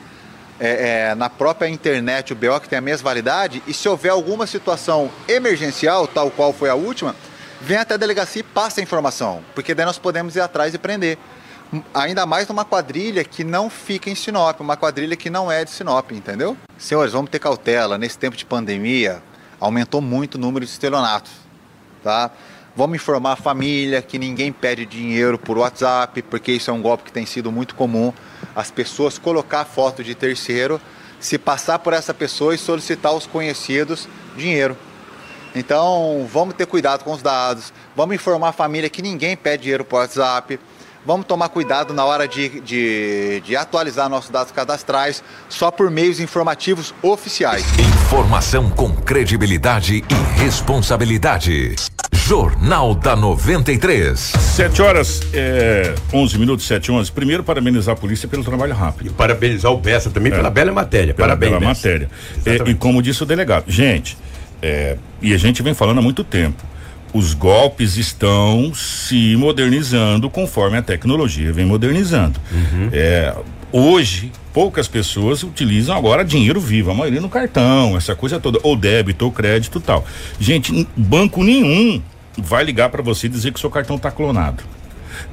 é, 0.59 1.09
é, 1.09 1.15
na 1.15 1.29
própria 1.29 1.67
internet 1.67 2.33
o 2.33 2.35
BO 2.35 2.59
que 2.61 2.69
tem 2.69 2.79
a 2.79 2.81
mesma 2.81 3.03
validade 3.03 3.61
e 3.67 3.73
se 3.73 3.87
houver 3.89 4.11
alguma 4.11 4.47
situação 4.47 5.11
emergencial, 5.27 6.07
tal 6.07 6.31
qual 6.31 6.53
foi 6.53 6.69
a 6.69 6.75
última, 6.75 7.15
vem 7.61 7.77
até 7.77 7.95
a 7.95 7.97
delegacia 7.97 8.39
e 8.39 8.43
passa 8.43 8.79
a 8.79 8.83
informação, 8.83 9.43
porque 9.53 9.73
daí 9.73 9.85
nós 9.85 9.97
podemos 9.97 10.35
ir 10.35 10.41
atrás 10.41 10.73
e 10.73 10.77
prender. 10.77 11.17
Ainda 11.93 12.25
mais 12.25 12.47
numa 12.47 12.63
quadrilha 12.63 13.23
que 13.23 13.43
não 13.43 13.69
fica 13.69 14.09
em 14.09 14.15
Sinop, 14.15 14.59
uma 14.61 14.77
quadrilha 14.77 15.15
que 15.15 15.29
não 15.29 15.51
é 15.51 15.65
de 15.65 15.71
Sinop, 15.71 16.11
entendeu? 16.11 16.55
Senhores, 16.77 17.11
vamos 17.11 17.31
ter 17.31 17.39
cautela. 17.39 17.97
Nesse 17.97 18.17
tempo 18.17 18.37
de 18.37 18.45
pandemia, 18.45 19.21
aumentou 19.59 19.99
muito 19.99 20.35
o 20.35 20.37
número 20.37 20.63
de 20.63 20.71
estelionatos, 20.71 21.31
tá? 22.03 22.31
Vamos 22.75 22.97
informar 22.97 23.33
a 23.33 23.35
família 23.38 24.01
que 24.01 24.19
ninguém 24.19 24.51
pede 24.51 24.85
dinheiro 24.85 25.39
por 25.39 25.57
WhatsApp, 25.57 26.21
porque 26.23 26.51
isso 26.51 26.69
é 26.69 26.73
um 26.73 26.81
golpe 26.81 27.05
que 27.05 27.11
tem 27.11 27.25
sido 27.25 27.49
muito 27.49 27.73
comum. 27.73 28.11
As 28.53 28.69
pessoas 28.69 29.17
colocar 29.17 29.63
foto 29.63 30.03
de 30.03 30.13
terceiro, 30.13 30.81
se 31.17 31.38
passar 31.38 31.79
por 31.79 31.93
essa 31.93 32.13
pessoa 32.13 32.53
e 32.53 32.57
solicitar 32.57 33.13
aos 33.13 33.25
conhecidos 33.25 34.09
dinheiro. 34.35 34.75
Então, 35.55 36.27
vamos 36.29 36.53
ter 36.55 36.65
cuidado 36.65 37.05
com 37.05 37.13
os 37.13 37.21
dados, 37.21 37.71
vamos 37.95 38.13
informar 38.13 38.49
a 38.49 38.51
família 38.51 38.89
que 38.89 39.01
ninguém 39.01 39.38
pede 39.38 39.63
dinheiro 39.63 39.85
por 39.85 40.01
WhatsApp. 40.01 40.59
Vamos 41.05 41.27
tomar 41.27 41.49
cuidado 41.49 41.93
na 41.93 42.03
hora 42.03 42.27
de, 42.27 42.59
de, 42.61 43.39
de, 43.45 43.55
atualizar 43.55 44.09
nossos 44.09 44.31
dados 44.31 44.51
cadastrais 44.51 45.23
só 45.47 45.69
por 45.69 45.91
meios 45.91 46.19
informativos 46.19 46.95
oficiais. 47.01 47.63
Informação 47.79 48.71
com 48.71 48.91
credibilidade 48.91 50.03
e 50.09 50.41
responsabilidade. 50.41 51.75
Jornal 52.27 52.95
da 52.95 53.15
93. 53.15 54.19
7 54.19 54.81
horas, 54.81 55.21
é, 55.31 55.93
11 56.11 56.39
minutos, 56.39 56.65
7 56.65 56.91
11. 56.91 57.11
Primeiro, 57.11 57.43
parabenizar 57.43 57.93
a 57.93 57.95
polícia 57.95 58.27
pelo 58.27 58.43
trabalho 58.43 58.73
rápido. 58.73 59.07
E 59.07 59.09
parabenizar 59.11 59.71
o 59.71 59.77
Bessa 59.77 60.09
também 60.09 60.33
é. 60.33 60.35
pela 60.35 60.49
bela 60.49 60.71
matéria. 60.71 61.13
Pela 61.13 61.27
Parabéns, 61.27 61.51
bela 61.51 61.67
Bessa. 61.67 61.88
matéria. 61.88 62.09
É, 62.43 62.69
e 62.71 62.73
como 62.73 62.99
disse 62.99 63.21
o 63.21 63.27
delegado, 63.27 63.65
gente, 63.67 64.17
é, 64.59 64.97
e 65.21 65.35
a 65.35 65.38
gente 65.38 65.61
vem 65.61 65.75
falando 65.75 65.99
há 65.99 66.01
muito 66.01 66.23
tempo 66.23 66.63
os 67.13 67.33
golpes 67.33 67.95
estão 67.95 68.73
se 68.73 69.38
modernizando 69.38 70.29
conforme 70.29 70.77
a 70.77 70.81
tecnologia 70.81 71.53
vem 71.53 71.65
modernizando. 71.65 72.38
Uhum. 72.51 72.89
É, 72.91 73.33
hoje, 73.71 74.33
poucas 74.51 74.85
pessoas 74.88 75.41
utilizam 75.41 75.95
agora 75.95 76.25
dinheiro 76.25 76.59
vivo, 76.59 76.91
a 76.91 76.93
maioria 76.93 77.21
no 77.21 77.29
cartão, 77.29 77.95
essa 77.95 78.15
coisa 78.15 78.38
toda, 78.38 78.59
ou 78.63 78.75
débito, 78.75 79.23
ou 79.23 79.31
crédito 79.31 79.79
tal. 79.79 80.05
Gente, 80.38 80.85
banco 80.97 81.41
nenhum 81.41 82.01
vai 82.38 82.63
ligar 82.63 82.89
para 82.89 83.02
você 83.02 83.28
dizer 83.28 83.52
que 83.52 83.60
seu 83.60 83.69
cartão 83.69 83.95
está 83.95 84.12
clonado. 84.12 84.63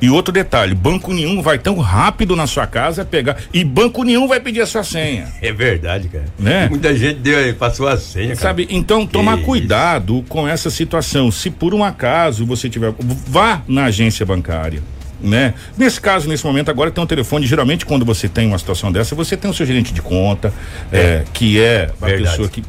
E 0.00 0.10
outro 0.10 0.32
detalhe, 0.32 0.74
banco 0.74 1.12
nenhum 1.12 1.42
vai 1.42 1.58
tão 1.58 1.78
rápido 1.78 2.34
na 2.36 2.46
sua 2.46 2.66
casa 2.66 3.04
pegar 3.04 3.36
e 3.52 3.64
banco 3.64 4.02
nenhum 4.04 4.26
vai 4.26 4.40
pedir 4.40 4.60
a 4.60 4.66
sua 4.66 4.84
senha. 4.84 5.28
É 5.40 5.52
verdade, 5.52 6.08
cara. 6.08 6.24
Né? 6.38 6.68
Muita 6.68 6.96
gente 6.96 7.20
deu, 7.20 7.54
passou 7.54 7.88
a 7.88 7.96
senha, 7.96 8.34
Sabe? 8.36 8.66
Cara. 8.66 8.78
Então, 8.78 9.06
tomar 9.06 9.38
cuidado 9.42 10.24
com 10.28 10.46
essa 10.46 10.70
situação. 10.70 11.30
Se 11.30 11.50
por 11.50 11.74
um 11.74 11.84
acaso 11.84 12.46
você 12.46 12.68
tiver, 12.68 12.92
vá 13.26 13.62
na 13.66 13.86
agência 13.86 14.24
bancária 14.24 14.82
né? 15.22 15.54
Nesse 15.76 16.00
caso, 16.00 16.28
nesse 16.28 16.44
momento, 16.44 16.70
agora 16.70 16.90
tem 16.90 17.02
um 17.02 17.06
telefone. 17.06 17.46
Geralmente, 17.46 17.86
quando 17.86 18.04
você 18.04 18.28
tem 18.28 18.46
uma 18.46 18.58
situação 18.58 18.90
dessa, 18.90 19.14
você 19.14 19.36
tem 19.36 19.50
o 19.50 19.54
seu 19.54 19.64
gerente 19.64 19.92
de 19.92 20.02
conta, 20.02 20.52
é, 20.92 20.98
é 20.98 21.24
que 21.32 21.60
é 21.60 21.90
a 22.00 22.06
Verdade. 22.06 22.30
pessoa 22.30 22.48
que. 22.48 22.62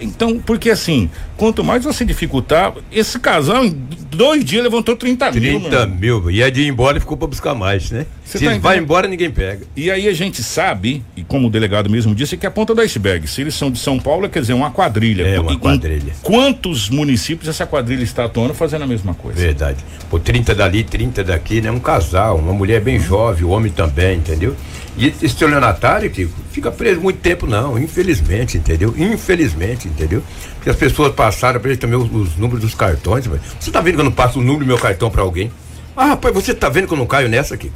Então, 0.00 0.38
porque 0.38 0.70
assim, 0.70 1.10
quanto 1.36 1.62
mais 1.62 1.84
você 1.84 2.04
dificultar, 2.04 2.74
esse 2.90 3.18
casal 3.18 3.64
em 3.64 3.70
dois 4.10 4.44
dias 4.44 4.62
levantou 4.62 4.96
30, 4.96 5.30
30 5.32 5.40
mil. 5.40 5.60
30 5.60 5.86
mil. 5.86 6.30
E 6.30 6.42
é 6.42 6.50
de 6.50 6.62
ir 6.62 6.68
embora 6.68 6.96
e 6.96 7.00
ficou 7.00 7.16
para 7.16 7.28
buscar 7.28 7.54
mais, 7.54 7.90
né? 7.90 8.06
Se 8.38 8.44
tá 8.44 8.58
vai 8.58 8.78
embora, 8.78 9.08
ninguém 9.08 9.30
pega. 9.30 9.66
E 9.76 9.90
aí 9.90 10.06
a 10.06 10.12
gente 10.12 10.42
sabe, 10.42 11.02
e 11.16 11.22
como 11.24 11.48
o 11.48 11.50
delegado 11.50 11.90
mesmo 11.90 12.14
disse, 12.14 12.36
que 12.36 12.46
é 12.46 12.48
a 12.48 12.52
ponta 12.52 12.74
do 12.74 12.80
iceberg. 12.80 13.26
Se 13.26 13.40
eles 13.40 13.54
são 13.54 13.70
de 13.70 13.78
São 13.78 13.98
Paulo, 13.98 14.28
quer 14.28 14.40
dizer, 14.40 14.52
uma 14.52 14.70
quadrilha. 14.70 15.26
É, 15.26 15.40
uma 15.40 15.52
e, 15.52 15.58
quadrilha. 15.58 16.12
Quantos 16.22 16.88
municípios 16.88 17.48
essa 17.48 17.66
quadrilha 17.66 18.04
está 18.04 18.26
atuando 18.26 18.54
fazendo 18.54 18.82
a 18.82 18.86
mesma 18.86 19.14
coisa? 19.14 19.40
Verdade. 19.40 19.84
Por 20.08 20.20
30 20.20 20.54
dali, 20.54 20.84
30 20.84 21.24
daqui, 21.24 21.60
né? 21.60 21.70
Um 21.70 21.80
casal, 21.80 22.36
uma 22.36 22.52
mulher 22.52 22.80
bem 22.80 23.00
jovem, 23.00 23.44
o 23.44 23.48
homem 23.48 23.72
também, 23.72 24.18
entendeu? 24.18 24.54
E 24.96 25.06
esse 25.06 25.26
estelionatário, 25.26 26.10
que 26.10 26.28
fica 26.50 26.70
preso 26.70 27.00
muito 27.00 27.18
tempo, 27.20 27.46
não, 27.46 27.78
infelizmente, 27.78 28.58
entendeu? 28.58 28.94
Infelizmente, 28.96 29.88
entendeu? 29.88 30.22
Porque 30.54 30.70
as 30.70 30.76
pessoas 30.76 31.14
passaram 31.14 31.58
para 31.58 31.70
ele 31.70 31.78
também 31.78 31.98
os, 31.98 32.12
os, 32.12 32.36
números 32.36 32.60
dos 32.60 32.74
cartões. 32.74 33.26
Você 33.58 33.70
tá 33.70 33.80
vendo 33.80 33.94
que 33.94 34.00
eu 34.00 34.04
não 34.04 34.12
passo 34.12 34.38
o 34.38 34.42
número 34.42 34.64
do 34.64 34.68
meu 34.68 34.78
cartão 34.78 35.10
para 35.10 35.22
alguém? 35.22 35.50
Ah, 35.96 36.06
rapaz, 36.06 36.34
você 36.34 36.54
tá 36.54 36.68
vendo 36.68 36.86
que 36.86 36.94
eu 36.94 36.98
não 36.98 37.06
caio 37.06 37.28
nessa 37.28 37.54
aqui? 37.54 37.72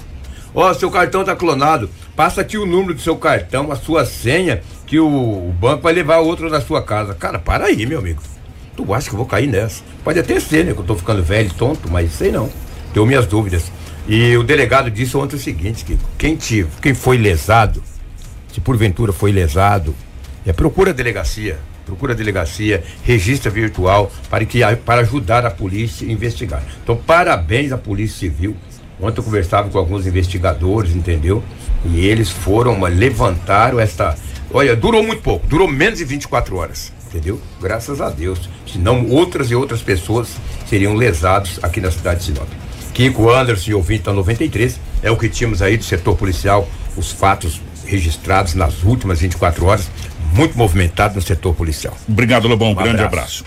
Ó, 0.55 0.71
oh, 0.71 0.75
seu 0.75 0.91
cartão 0.91 1.25
tá 1.25 1.35
clonado. 1.35 1.91
Passa 2.15 2.41
aqui 2.41 2.57
o 2.57 2.65
número 2.65 2.95
do 2.95 3.01
seu 3.01 3.17
cartão, 3.17 3.73
a 3.73 3.77
sua 3.77 4.07
senha, 4.07 4.63
que 4.87 5.01
o, 5.01 5.07
o 5.07 5.53
banco 5.53 5.83
vai 5.83 5.93
levar 5.93 6.19
outro 6.19 6.49
da 6.49 6.61
sua 6.61 6.83
casa. 6.83 7.15
Cara, 7.15 7.39
para 7.39 7.67
aí, 7.67 7.85
meu 7.87 7.99
amigo. 7.99 8.23
Tu 8.77 8.95
acha 8.95 9.09
que 9.09 9.15
eu 9.15 9.19
vou 9.19 9.27
cair 9.27 9.49
nessa? 9.49 9.83
Pode 10.03 10.19
até 10.19 10.39
ser, 10.39 10.65
né? 10.65 10.73
Que 10.73 10.81
eu 10.81 10.85
tô 10.85 10.97
ficando 10.97 11.23
velho, 11.23 11.53
tonto, 11.55 11.91
mas 11.91 12.13
sei 12.13 12.31
não. 12.31 12.51
Tenho 12.93 13.07
minhas 13.07 13.27
dúvidas. 13.27 13.71
E 14.07 14.37
o 14.37 14.43
delegado 14.43 14.91
disse 14.91 15.17
ontem 15.17 15.37
o 15.37 15.39
seguinte, 15.39 15.85
que 15.85 15.99
quem, 16.19 16.37
te, 16.37 16.67
quem 16.83 16.95
foi 16.95 17.17
lesado, 17.17 17.83
se 18.53 18.61
porventura 18.61 19.13
foi 19.13 19.33
lesado, 19.33 19.95
é 20.45 20.53
procura 20.53 20.91
a 20.91 20.95
delegacia, 20.95 21.59
procura 21.87 22.13
a 22.13 22.17
delegacia, 22.17 22.85
registra 23.03 23.51
virtual 23.51 24.13
para 24.29 24.45
que 24.45 24.61
para 24.85 25.01
ajudar 25.01 25.47
a 25.47 25.51
polícia 25.51 26.07
a 26.07 26.13
investigar. 26.13 26.63
Então, 26.83 26.97
parabéns 26.97 27.73
à 27.73 27.79
Polícia 27.79 28.19
Civil. 28.19 28.55
Ontem 29.05 29.21
eu 29.21 29.25
conversava 29.25 29.69
com 29.69 29.79
alguns 29.79 30.07
investigadores, 30.07 30.97
entendeu? 30.97 31.43
E 31.85 32.07
eles 32.07 32.31
foram, 32.31 32.81
levantaram 32.83 33.79
esta. 33.79 34.17
Olha, 34.51 34.75
durou 34.75 35.03
muito 35.03 35.23
pouco, 35.23 35.47
durou 35.47 35.69
menos 35.69 35.99
de 35.99 36.05
24 36.07 36.57
horas, 36.57 36.91
entendeu? 37.09 37.39
Graças 37.61 38.01
a 38.01 38.09
Deus. 38.09 38.49
Senão 38.67 39.07
outras 39.11 39.51
e 39.51 39.55
outras 39.55 39.83
pessoas 39.83 40.37
seriam 40.67 40.95
lesados 40.95 41.61
aqui 41.63 41.81
na 41.81 41.91
cidade 41.91 42.21
de 42.21 42.27
Sinop. 42.27 42.49
Kiko 42.95 43.29
Anderson 43.29 43.73
e 43.73 43.75
ouvinte 43.75 44.05
da 44.05 44.13
93, 44.13 44.81
é 45.03 45.11
o 45.11 45.17
que 45.17 45.29
tínhamos 45.29 45.61
aí 45.61 45.77
do 45.77 45.85
setor 45.85 46.17
policial, 46.17 46.67
os 46.97 47.13
fatos 47.13 47.61
registrados 47.85 48.55
nas 48.55 48.85
últimas 48.85 49.21
24 49.21 49.67
horas, 49.67 49.91
muito 50.33 50.57
movimentado 50.57 51.17
no 51.17 51.23
setor 51.23 51.55
policial. 51.55 51.95
Obrigado, 52.09 52.49
Lobão. 52.49 52.71
Um 52.71 52.75
grande 52.75 53.03
abraço. 53.03 53.45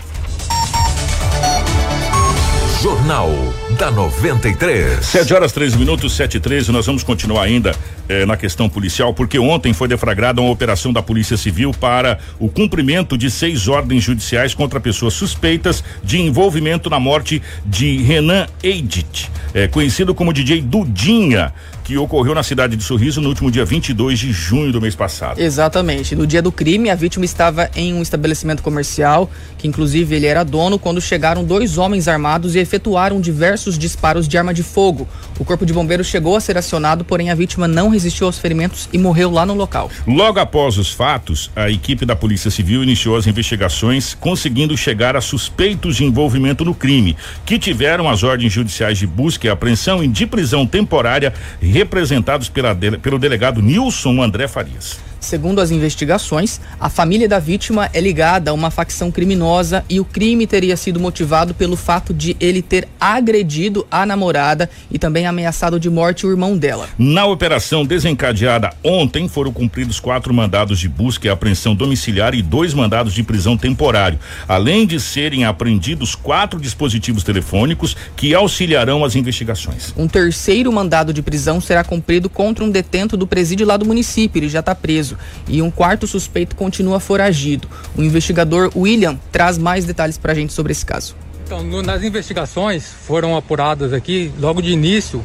Jornal 3.08 3.32
da 3.78 3.90
93. 3.90 5.02
7 5.02 5.32
horas 5.32 5.50
13 5.50 5.78
minutos, 5.78 6.14
7 6.14 6.36
e 6.36 6.40
13. 6.40 6.70
Nós 6.70 6.84
vamos 6.84 7.02
continuar 7.02 7.44
ainda 7.44 7.74
eh, 8.06 8.26
na 8.26 8.36
questão 8.36 8.68
policial, 8.68 9.14
porque 9.14 9.38
ontem 9.38 9.72
foi 9.72 9.88
deflagrada 9.88 10.42
uma 10.42 10.50
operação 10.50 10.92
da 10.92 11.02
Polícia 11.02 11.34
Civil 11.34 11.70
para 11.72 12.18
o 12.38 12.50
cumprimento 12.50 13.16
de 13.16 13.30
seis 13.30 13.66
ordens 13.66 14.04
judiciais 14.04 14.52
contra 14.52 14.78
pessoas 14.78 15.14
suspeitas 15.14 15.82
de 16.04 16.20
envolvimento 16.20 16.90
na 16.90 17.00
morte 17.00 17.40
de 17.64 17.96
Renan 18.02 18.46
Eidit, 18.62 19.30
eh, 19.54 19.68
conhecido 19.68 20.14
como 20.14 20.30
DJ 20.30 20.60
Dudinha 20.60 21.54
que 21.88 21.96
ocorreu 21.96 22.34
na 22.34 22.42
cidade 22.42 22.76
de 22.76 22.84
Sorriso 22.84 23.18
no 23.18 23.30
último 23.30 23.50
dia 23.50 23.64
22 23.64 24.18
de 24.18 24.30
junho 24.30 24.70
do 24.70 24.78
mês 24.78 24.94
passado. 24.94 25.40
Exatamente. 25.40 26.14
No 26.14 26.26
dia 26.26 26.42
do 26.42 26.52
crime, 26.52 26.90
a 26.90 26.94
vítima 26.94 27.24
estava 27.24 27.70
em 27.74 27.94
um 27.94 28.02
estabelecimento 28.02 28.62
comercial, 28.62 29.30
que 29.56 29.66
inclusive 29.66 30.14
ele 30.14 30.26
era 30.26 30.44
dono, 30.44 30.78
quando 30.78 31.00
chegaram 31.00 31.42
dois 31.42 31.78
homens 31.78 32.06
armados 32.06 32.54
e 32.54 32.58
efetuaram 32.58 33.18
diversos 33.22 33.78
disparos 33.78 34.28
de 34.28 34.36
arma 34.36 34.52
de 34.52 34.62
fogo. 34.62 35.08
O 35.38 35.46
corpo 35.46 35.64
de 35.64 35.72
bombeiros 35.72 36.08
chegou 36.08 36.36
a 36.36 36.42
ser 36.42 36.58
acionado, 36.58 37.06
porém 37.06 37.30
a 37.30 37.34
vítima 37.34 37.66
não 37.66 37.88
resistiu 37.88 38.26
aos 38.26 38.38
ferimentos 38.38 38.86
e 38.92 38.98
morreu 38.98 39.30
lá 39.30 39.46
no 39.46 39.54
local. 39.54 39.90
Logo 40.06 40.38
após 40.38 40.76
os 40.76 40.92
fatos, 40.92 41.50
a 41.56 41.70
equipe 41.70 42.04
da 42.04 42.14
Polícia 42.14 42.50
Civil 42.50 42.82
iniciou 42.82 43.16
as 43.16 43.26
investigações, 43.26 44.12
conseguindo 44.12 44.76
chegar 44.76 45.16
a 45.16 45.22
suspeitos 45.22 45.96
de 45.96 46.04
envolvimento 46.04 46.66
no 46.66 46.74
crime, 46.74 47.16
que 47.46 47.58
tiveram 47.58 48.10
as 48.10 48.22
ordens 48.22 48.52
judiciais 48.52 48.98
de 48.98 49.06
busca 49.06 49.46
e 49.46 49.50
apreensão 49.50 50.04
e 50.04 50.08
de 50.08 50.26
prisão 50.26 50.66
temporária 50.66 51.32
representados 51.78 52.48
pela, 52.48 52.74
pelo 52.74 53.18
delegado 53.18 53.62
Nilson 53.62 54.22
André 54.22 54.48
Farias. 54.48 54.98
Segundo 55.20 55.60
as 55.60 55.70
investigações, 55.70 56.60
a 56.78 56.88
família 56.88 57.28
da 57.28 57.38
vítima 57.38 57.90
é 57.92 58.00
ligada 58.00 58.50
a 58.50 58.54
uma 58.54 58.70
facção 58.70 59.10
criminosa 59.10 59.84
e 59.88 59.98
o 59.98 60.04
crime 60.04 60.46
teria 60.46 60.76
sido 60.76 61.00
motivado 61.00 61.54
pelo 61.54 61.76
fato 61.76 62.14
de 62.14 62.36
ele 62.38 62.62
ter 62.62 62.86
agredido 63.00 63.86
a 63.90 64.06
namorada 64.06 64.70
e 64.90 64.98
também 64.98 65.26
ameaçado 65.26 65.78
de 65.80 65.90
morte 65.90 66.26
o 66.26 66.30
irmão 66.30 66.56
dela. 66.56 66.88
Na 66.96 67.26
operação 67.26 67.84
desencadeada 67.84 68.70
ontem, 68.82 69.28
foram 69.28 69.52
cumpridos 69.52 69.98
quatro 69.98 70.32
mandados 70.32 70.78
de 70.78 70.88
busca 70.88 71.26
e 71.26 71.30
apreensão 71.30 71.74
domiciliar 71.74 72.34
e 72.34 72.42
dois 72.42 72.72
mandados 72.72 73.12
de 73.12 73.22
prisão 73.22 73.56
temporário, 73.56 74.18
além 74.46 74.86
de 74.86 75.00
serem 75.00 75.44
apreendidos 75.44 76.14
quatro 76.14 76.60
dispositivos 76.60 77.24
telefônicos 77.24 77.96
que 78.16 78.34
auxiliarão 78.34 79.04
as 79.04 79.16
investigações. 79.16 79.92
Um 79.96 80.06
terceiro 80.06 80.72
mandado 80.72 81.12
de 81.12 81.22
prisão 81.22 81.60
será 81.60 81.82
cumprido 81.82 82.30
contra 82.30 82.64
um 82.64 82.70
detento 82.70 83.16
do 83.16 83.26
presídio 83.26 83.66
lá 83.66 83.76
do 83.76 83.84
município, 83.84 84.38
ele 84.38 84.48
já 84.48 84.60
está 84.60 84.74
preso 84.74 85.07
preso 85.08 85.16
e 85.46 85.62
um 85.62 85.70
quarto 85.70 86.06
suspeito 86.06 86.56
continua 86.56 87.00
foragido. 87.00 87.68
O 87.96 88.02
investigador 88.02 88.70
William 88.76 89.18
traz 89.32 89.56
mais 89.56 89.84
detalhes 89.84 90.18
para 90.18 90.32
a 90.32 90.34
gente 90.34 90.52
sobre 90.52 90.72
esse 90.72 90.84
caso. 90.84 91.16
Então, 91.44 91.62
no, 91.62 91.82
nas 91.82 92.02
investigações 92.02 92.84
foram 93.06 93.36
apuradas 93.36 93.92
aqui, 93.92 94.30
logo 94.38 94.60
de 94.60 94.70
início, 94.70 95.24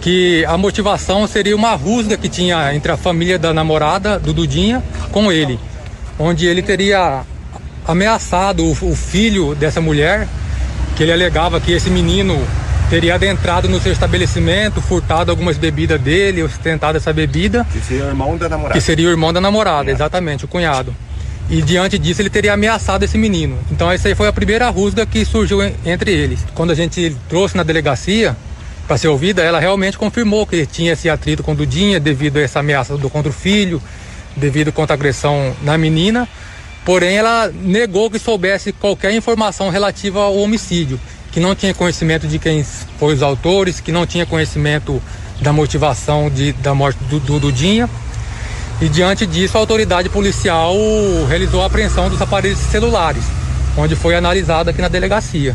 que 0.00 0.44
a 0.44 0.56
motivação 0.56 1.26
seria 1.26 1.56
uma 1.56 1.74
rusga 1.74 2.16
que 2.16 2.28
tinha 2.28 2.74
entre 2.74 2.92
a 2.92 2.96
família 2.96 3.38
da 3.38 3.52
namorada, 3.52 4.18
do 4.18 4.32
Dudinha, 4.32 4.82
com 5.10 5.32
ele, 5.32 5.58
onde 6.18 6.46
ele 6.46 6.62
teria 6.62 7.24
ameaçado 7.84 8.64
o, 8.64 8.70
o 8.70 8.94
filho 8.94 9.54
dessa 9.54 9.80
mulher, 9.80 10.28
que 10.94 11.02
ele 11.02 11.12
alegava 11.12 11.60
que 11.60 11.72
esse 11.72 11.90
menino 11.90 12.38
teria 12.88 13.16
adentrado 13.16 13.68
no 13.68 13.80
seu 13.80 13.92
estabelecimento, 13.92 14.80
furtado 14.80 15.30
algumas 15.30 15.58
bebidas 15.58 16.00
dele, 16.00 16.42
ostentado 16.42 16.96
essa 16.96 17.12
bebida. 17.12 17.66
Que 17.72 17.80
seria 17.80 18.04
o 18.04 18.08
irmão 18.08 18.36
da 18.36 18.48
namorada. 18.48 18.74
Que 18.74 18.80
seria 18.80 19.08
o 19.08 19.10
irmão 19.10 19.32
da 19.32 19.40
namorada, 19.40 19.90
exatamente, 19.90 20.44
o 20.44 20.48
cunhado. 20.48 20.94
E 21.48 21.62
diante 21.62 21.98
disso 21.98 22.22
ele 22.22 22.30
teria 22.30 22.52
ameaçado 22.52 23.04
esse 23.04 23.18
menino. 23.18 23.58
Então 23.70 23.90
essa 23.90 24.08
aí 24.08 24.14
foi 24.14 24.28
a 24.28 24.32
primeira 24.32 24.68
rusga 24.68 25.04
que 25.04 25.24
surgiu 25.24 25.62
entre 25.84 26.12
eles. 26.12 26.40
Quando 26.54 26.70
a 26.70 26.74
gente 26.74 27.16
trouxe 27.28 27.56
na 27.56 27.62
delegacia 27.62 28.36
para 28.86 28.96
ser 28.96 29.08
ouvida, 29.08 29.42
ela 29.42 29.58
realmente 29.58 29.98
confirmou 29.98 30.46
que 30.46 30.64
tinha 30.66 30.92
esse 30.92 31.08
atrito 31.08 31.42
com 31.42 31.54
Dudinha 31.54 31.98
devido 31.98 32.36
a 32.36 32.42
essa 32.42 32.60
ameaça 32.60 32.96
do 32.96 33.10
contra 33.10 33.30
o 33.30 33.32
filho, 33.32 33.82
devido 34.36 34.72
contra 34.72 34.94
a 34.94 34.96
agressão 34.96 35.54
na 35.62 35.76
menina. 35.78 36.28
Porém, 36.84 37.16
ela 37.16 37.52
negou 37.52 38.08
que 38.08 38.18
soubesse 38.18 38.72
qualquer 38.72 39.12
informação 39.12 39.70
relativa 39.70 40.20
ao 40.20 40.36
homicídio 40.36 41.00
que 41.36 41.40
não 41.40 41.54
tinha 41.54 41.74
conhecimento 41.74 42.26
de 42.26 42.38
quem 42.38 42.64
foi 42.98 43.12
os 43.12 43.22
autores, 43.22 43.78
que 43.78 43.92
não 43.92 44.06
tinha 44.06 44.24
conhecimento 44.24 45.02
da 45.38 45.52
motivação 45.52 46.30
de, 46.30 46.54
da 46.54 46.74
morte 46.74 46.96
do, 47.10 47.20
do 47.20 47.38
Dudinha. 47.38 47.90
E 48.80 48.88
diante 48.88 49.26
disso, 49.26 49.58
a 49.58 49.60
autoridade 49.60 50.08
policial 50.08 50.74
realizou 51.28 51.60
a 51.62 51.66
apreensão 51.66 52.08
dos 52.08 52.22
aparelhos 52.22 52.58
celulares, 52.58 53.22
onde 53.76 53.94
foi 53.94 54.16
analisado 54.16 54.70
aqui 54.70 54.80
na 54.80 54.88
delegacia. 54.88 55.54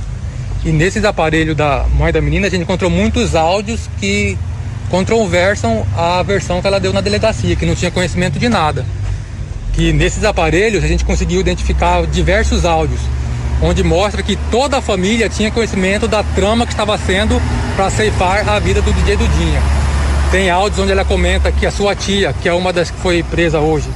E 0.64 0.70
nesses 0.70 1.04
aparelhos 1.04 1.58
da 1.58 1.88
mãe 1.98 2.14
da 2.14 2.22
menina, 2.22 2.46
a 2.46 2.50
gente 2.52 2.62
encontrou 2.62 2.92
muitos 2.92 3.34
áudios 3.34 3.90
que 4.00 4.38
controversam 4.88 5.84
a 5.98 6.22
versão 6.22 6.62
que 6.62 6.68
ela 6.68 6.80
deu 6.80 6.94
na 6.94 7.02
delegacia, 7.02 7.56
que 7.56 7.66
não 7.66 7.74
tinha 7.74 7.90
conhecimento 7.90 8.38
de 8.38 8.50
nada. 8.50 8.86
Que 9.74 9.92
nesses 9.92 10.24
aparelhos 10.26 10.84
a 10.84 10.88
gente 10.88 11.04
conseguiu 11.04 11.42
identificar 11.42 12.06
diversos 12.06 12.66
áudios 12.66 13.02
onde 13.62 13.84
mostra 13.84 14.24
que 14.24 14.36
toda 14.50 14.78
a 14.78 14.82
família 14.82 15.30
tinha 15.30 15.52
conhecimento 15.52 16.08
da 16.08 16.24
trama 16.24 16.66
que 16.66 16.74
estava 16.74 16.98
sendo 16.98 17.42
para 17.76 17.90
ceifar 17.90 18.48
a 18.50 18.60
vida 18.60 18.82
do 18.82 18.92
DJ 18.92 19.18
Dudinha. 19.18 19.62
Tem 20.32 20.50
áudios 20.50 20.80
onde 20.80 20.92
ela 20.92 21.06
comenta 21.06 21.52
que 21.52 21.66
a 21.66 21.72
sua 21.72 21.96
tia, 21.96 22.34
que 22.34 22.48
é 22.50 22.54
uma 22.54 22.74
das 22.74 22.90
que 22.90 22.98
foi 22.98 23.22
presa 23.22 23.60
hoje, 23.60 23.90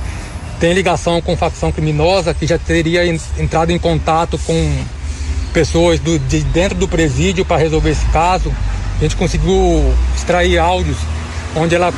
tem 0.60 0.74
ligação 0.74 1.22
com 1.22 1.36
facção 1.36 1.72
criminosa, 1.72 2.34
que 2.34 2.46
já 2.46 2.58
teria 2.58 3.06
entrado 3.38 3.72
em 3.72 3.80
contato 3.80 4.38
com 4.46 4.84
pessoas 5.54 6.00
do, 6.00 6.20
de 6.20 6.42
dentro 6.42 6.78
do 6.78 6.88
presídio 6.88 7.46
para 7.46 7.58
resolver 7.58 7.92
esse 7.92 8.06
caso. 8.08 8.54
A 9.00 9.04
gente 9.04 9.16
conseguiu 9.16 9.94
extrair 10.16 10.58
áudios 10.58 10.98
onde 11.56 11.76
ela 11.76 11.94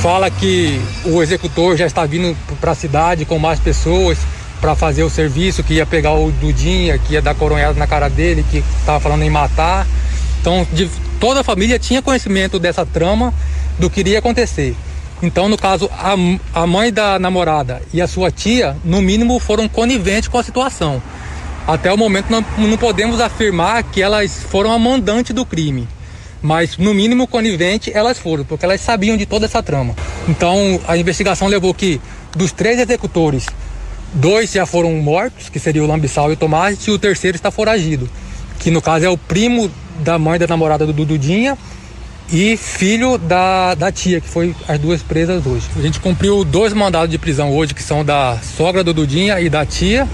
fala 0.00 0.30
que 0.30 0.80
o 1.04 1.22
executor 1.22 1.76
já 1.76 1.86
está 1.86 2.04
vindo 2.04 2.36
para 2.60 2.72
a 2.72 2.74
cidade 2.74 3.24
com 3.24 3.38
mais 3.38 3.60
pessoas, 3.60 4.18
para 4.64 4.74
fazer 4.74 5.02
o 5.02 5.10
serviço, 5.10 5.62
que 5.62 5.74
ia 5.74 5.84
pegar 5.84 6.14
o 6.14 6.32
Dudinha, 6.32 6.96
que 6.96 7.12
ia 7.12 7.20
dar 7.20 7.34
coronhada 7.34 7.78
na 7.78 7.86
cara 7.86 8.08
dele, 8.08 8.42
que 8.50 8.64
estava 8.78 8.98
falando 8.98 9.22
em 9.22 9.28
matar. 9.28 9.86
Então, 10.40 10.66
de, 10.72 10.90
toda 11.20 11.40
a 11.40 11.44
família 11.44 11.78
tinha 11.78 12.00
conhecimento 12.00 12.58
dessa 12.58 12.86
trama, 12.86 13.34
do 13.78 13.90
que 13.90 14.00
iria 14.00 14.20
acontecer. 14.20 14.74
Então, 15.22 15.50
no 15.50 15.58
caso, 15.58 15.90
a, 15.92 16.14
a 16.62 16.66
mãe 16.66 16.90
da 16.90 17.18
namorada 17.18 17.82
e 17.92 18.00
a 18.00 18.06
sua 18.06 18.30
tia, 18.30 18.74
no 18.82 19.02
mínimo, 19.02 19.38
foram 19.38 19.68
coniventes 19.68 20.30
com 20.30 20.38
a 20.38 20.42
situação. 20.42 21.02
Até 21.66 21.92
o 21.92 21.98
momento, 21.98 22.30
não, 22.30 22.42
não 22.56 22.78
podemos 22.78 23.20
afirmar 23.20 23.82
que 23.82 24.00
elas 24.00 24.44
foram 24.44 24.72
a 24.72 24.78
mandante 24.78 25.34
do 25.34 25.44
crime. 25.44 25.86
mas 26.40 26.78
no 26.78 26.92
mínimo 26.94 27.26
conivente 27.26 27.90
elas 27.94 28.18
foram, 28.18 28.44
porque 28.44 28.64
elas 28.64 28.80
sabiam 28.80 29.16
de 29.16 29.26
toda 29.26 29.44
essa 29.44 29.62
trama. 29.62 29.94
Então 30.26 30.80
a 30.86 30.96
investigação 30.96 31.48
levou 31.48 31.72
que 31.72 32.00
dos 32.36 32.52
três 32.52 32.78
executores, 32.78 33.46
dois 34.14 34.52
já 34.52 34.64
foram 34.64 34.92
mortos, 34.94 35.48
que 35.48 35.58
seria 35.58 35.82
o 35.82 35.86
Lambissal 35.86 36.30
e 36.30 36.34
o 36.34 36.36
Tomás, 36.36 36.78
e 36.86 36.90
o 36.90 36.98
terceiro 36.98 37.36
está 37.36 37.50
foragido, 37.50 38.08
que 38.58 38.70
no 38.70 38.80
caso 38.80 39.04
é 39.04 39.08
o 39.08 39.18
primo 39.18 39.70
da 40.00 40.18
mãe 40.18 40.38
da 40.38 40.46
namorada 40.46 40.86
do 40.86 40.92
Dududinha 40.92 41.58
e 42.32 42.56
filho 42.56 43.18
da, 43.18 43.74
da 43.74 43.92
tia, 43.92 44.20
que 44.20 44.28
foi 44.28 44.54
as 44.66 44.78
duas 44.78 45.02
presas 45.02 45.44
hoje. 45.46 45.66
A 45.76 45.80
gente 45.80 46.00
cumpriu 46.00 46.44
dois 46.44 46.72
mandados 46.72 47.10
de 47.10 47.18
prisão 47.18 47.54
hoje, 47.54 47.74
que 47.74 47.82
são 47.82 48.04
da 48.04 48.38
sogra 48.56 48.82
do 48.82 48.94
Dudinha 48.94 49.40
e 49.40 49.48
da 49.48 49.66
tia. 49.66 50.08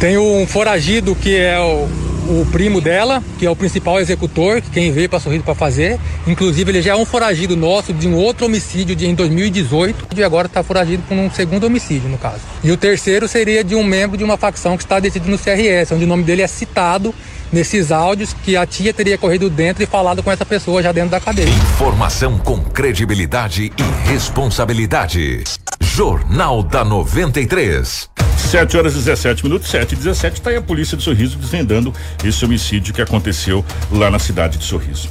Tem 0.00 0.18
um 0.18 0.46
foragido 0.46 1.14
que 1.14 1.36
é 1.36 1.58
o, 1.58 1.88
o 2.28 2.46
primo 2.52 2.80
dela, 2.80 3.22
que 3.38 3.46
é 3.46 3.50
o 3.50 3.56
principal 3.56 3.98
executor, 3.98 4.62
quem 4.72 4.92
veio 4.92 5.08
para 5.08 5.18
Sorriso 5.18 5.42
para 5.42 5.54
fazer. 5.54 5.98
Inclusive, 6.26 6.70
ele 6.70 6.82
já 6.82 6.92
é 6.92 6.96
um 6.96 7.06
foragido 7.06 7.56
nosso 7.56 7.92
de 7.92 8.06
um 8.06 8.14
outro 8.14 8.46
homicídio 8.46 8.94
de, 8.94 9.06
em 9.06 9.14
2018 9.14 10.08
e 10.16 10.22
agora 10.22 10.46
está 10.46 10.62
foragido 10.62 11.02
por 11.08 11.16
um 11.16 11.30
segundo 11.30 11.64
homicídio, 11.64 12.08
no 12.08 12.18
caso. 12.18 12.40
E 12.62 12.70
o 12.70 12.76
terceiro 12.76 13.26
seria 13.26 13.64
de 13.64 13.74
um 13.74 13.82
membro 13.82 14.16
de 14.16 14.24
uma 14.24 14.36
facção 14.36 14.76
que 14.76 14.82
está 14.82 15.00
decidido 15.00 15.30
no 15.30 15.38
CRS, 15.38 15.92
onde 15.92 16.04
o 16.04 16.08
nome 16.08 16.22
dele 16.22 16.42
é 16.42 16.46
citado 16.46 17.14
nesses 17.50 17.90
áudios 17.90 18.34
que 18.44 18.56
a 18.56 18.66
tia 18.66 18.92
teria 18.92 19.16
corrido 19.16 19.48
dentro 19.48 19.82
e 19.82 19.86
falado 19.86 20.22
com 20.22 20.30
essa 20.30 20.44
pessoa 20.44 20.82
já 20.82 20.92
dentro 20.92 21.10
da 21.10 21.20
cadeia. 21.20 21.48
Informação 21.48 22.38
com 22.38 22.60
credibilidade 22.60 23.72
e 23.76 24.08
responsabilidade. 24.10 25.44
Jornal 25.80 26.62
da 26.62 26.84
93. 26.84 28.27
7 28.38 28.76
horas 28.76 28.94
e 28.94 28.96
17 28.96 29.44
minutos, 29.44 29.68
7 29.68 29.92
e 29.92 29.96
17, 29.96 30.34
está 30.34 30.50
aí 30.50 30.56
a 30.56 30.62
polícia 30.62 30.96
de 30.96 31.02
Sorriso 31.02 31.36
desvendando 31.36 31.92
esse 32.24 32.44
homicídio 32.44 32.94
que 32.94 33.02
aconteceu 33.02 33.64
lá 33.90 34.10
na 34.10 34.18
cidade 34.18 34.56
de 34.56 34.64
Sorriso. 34.64 35.10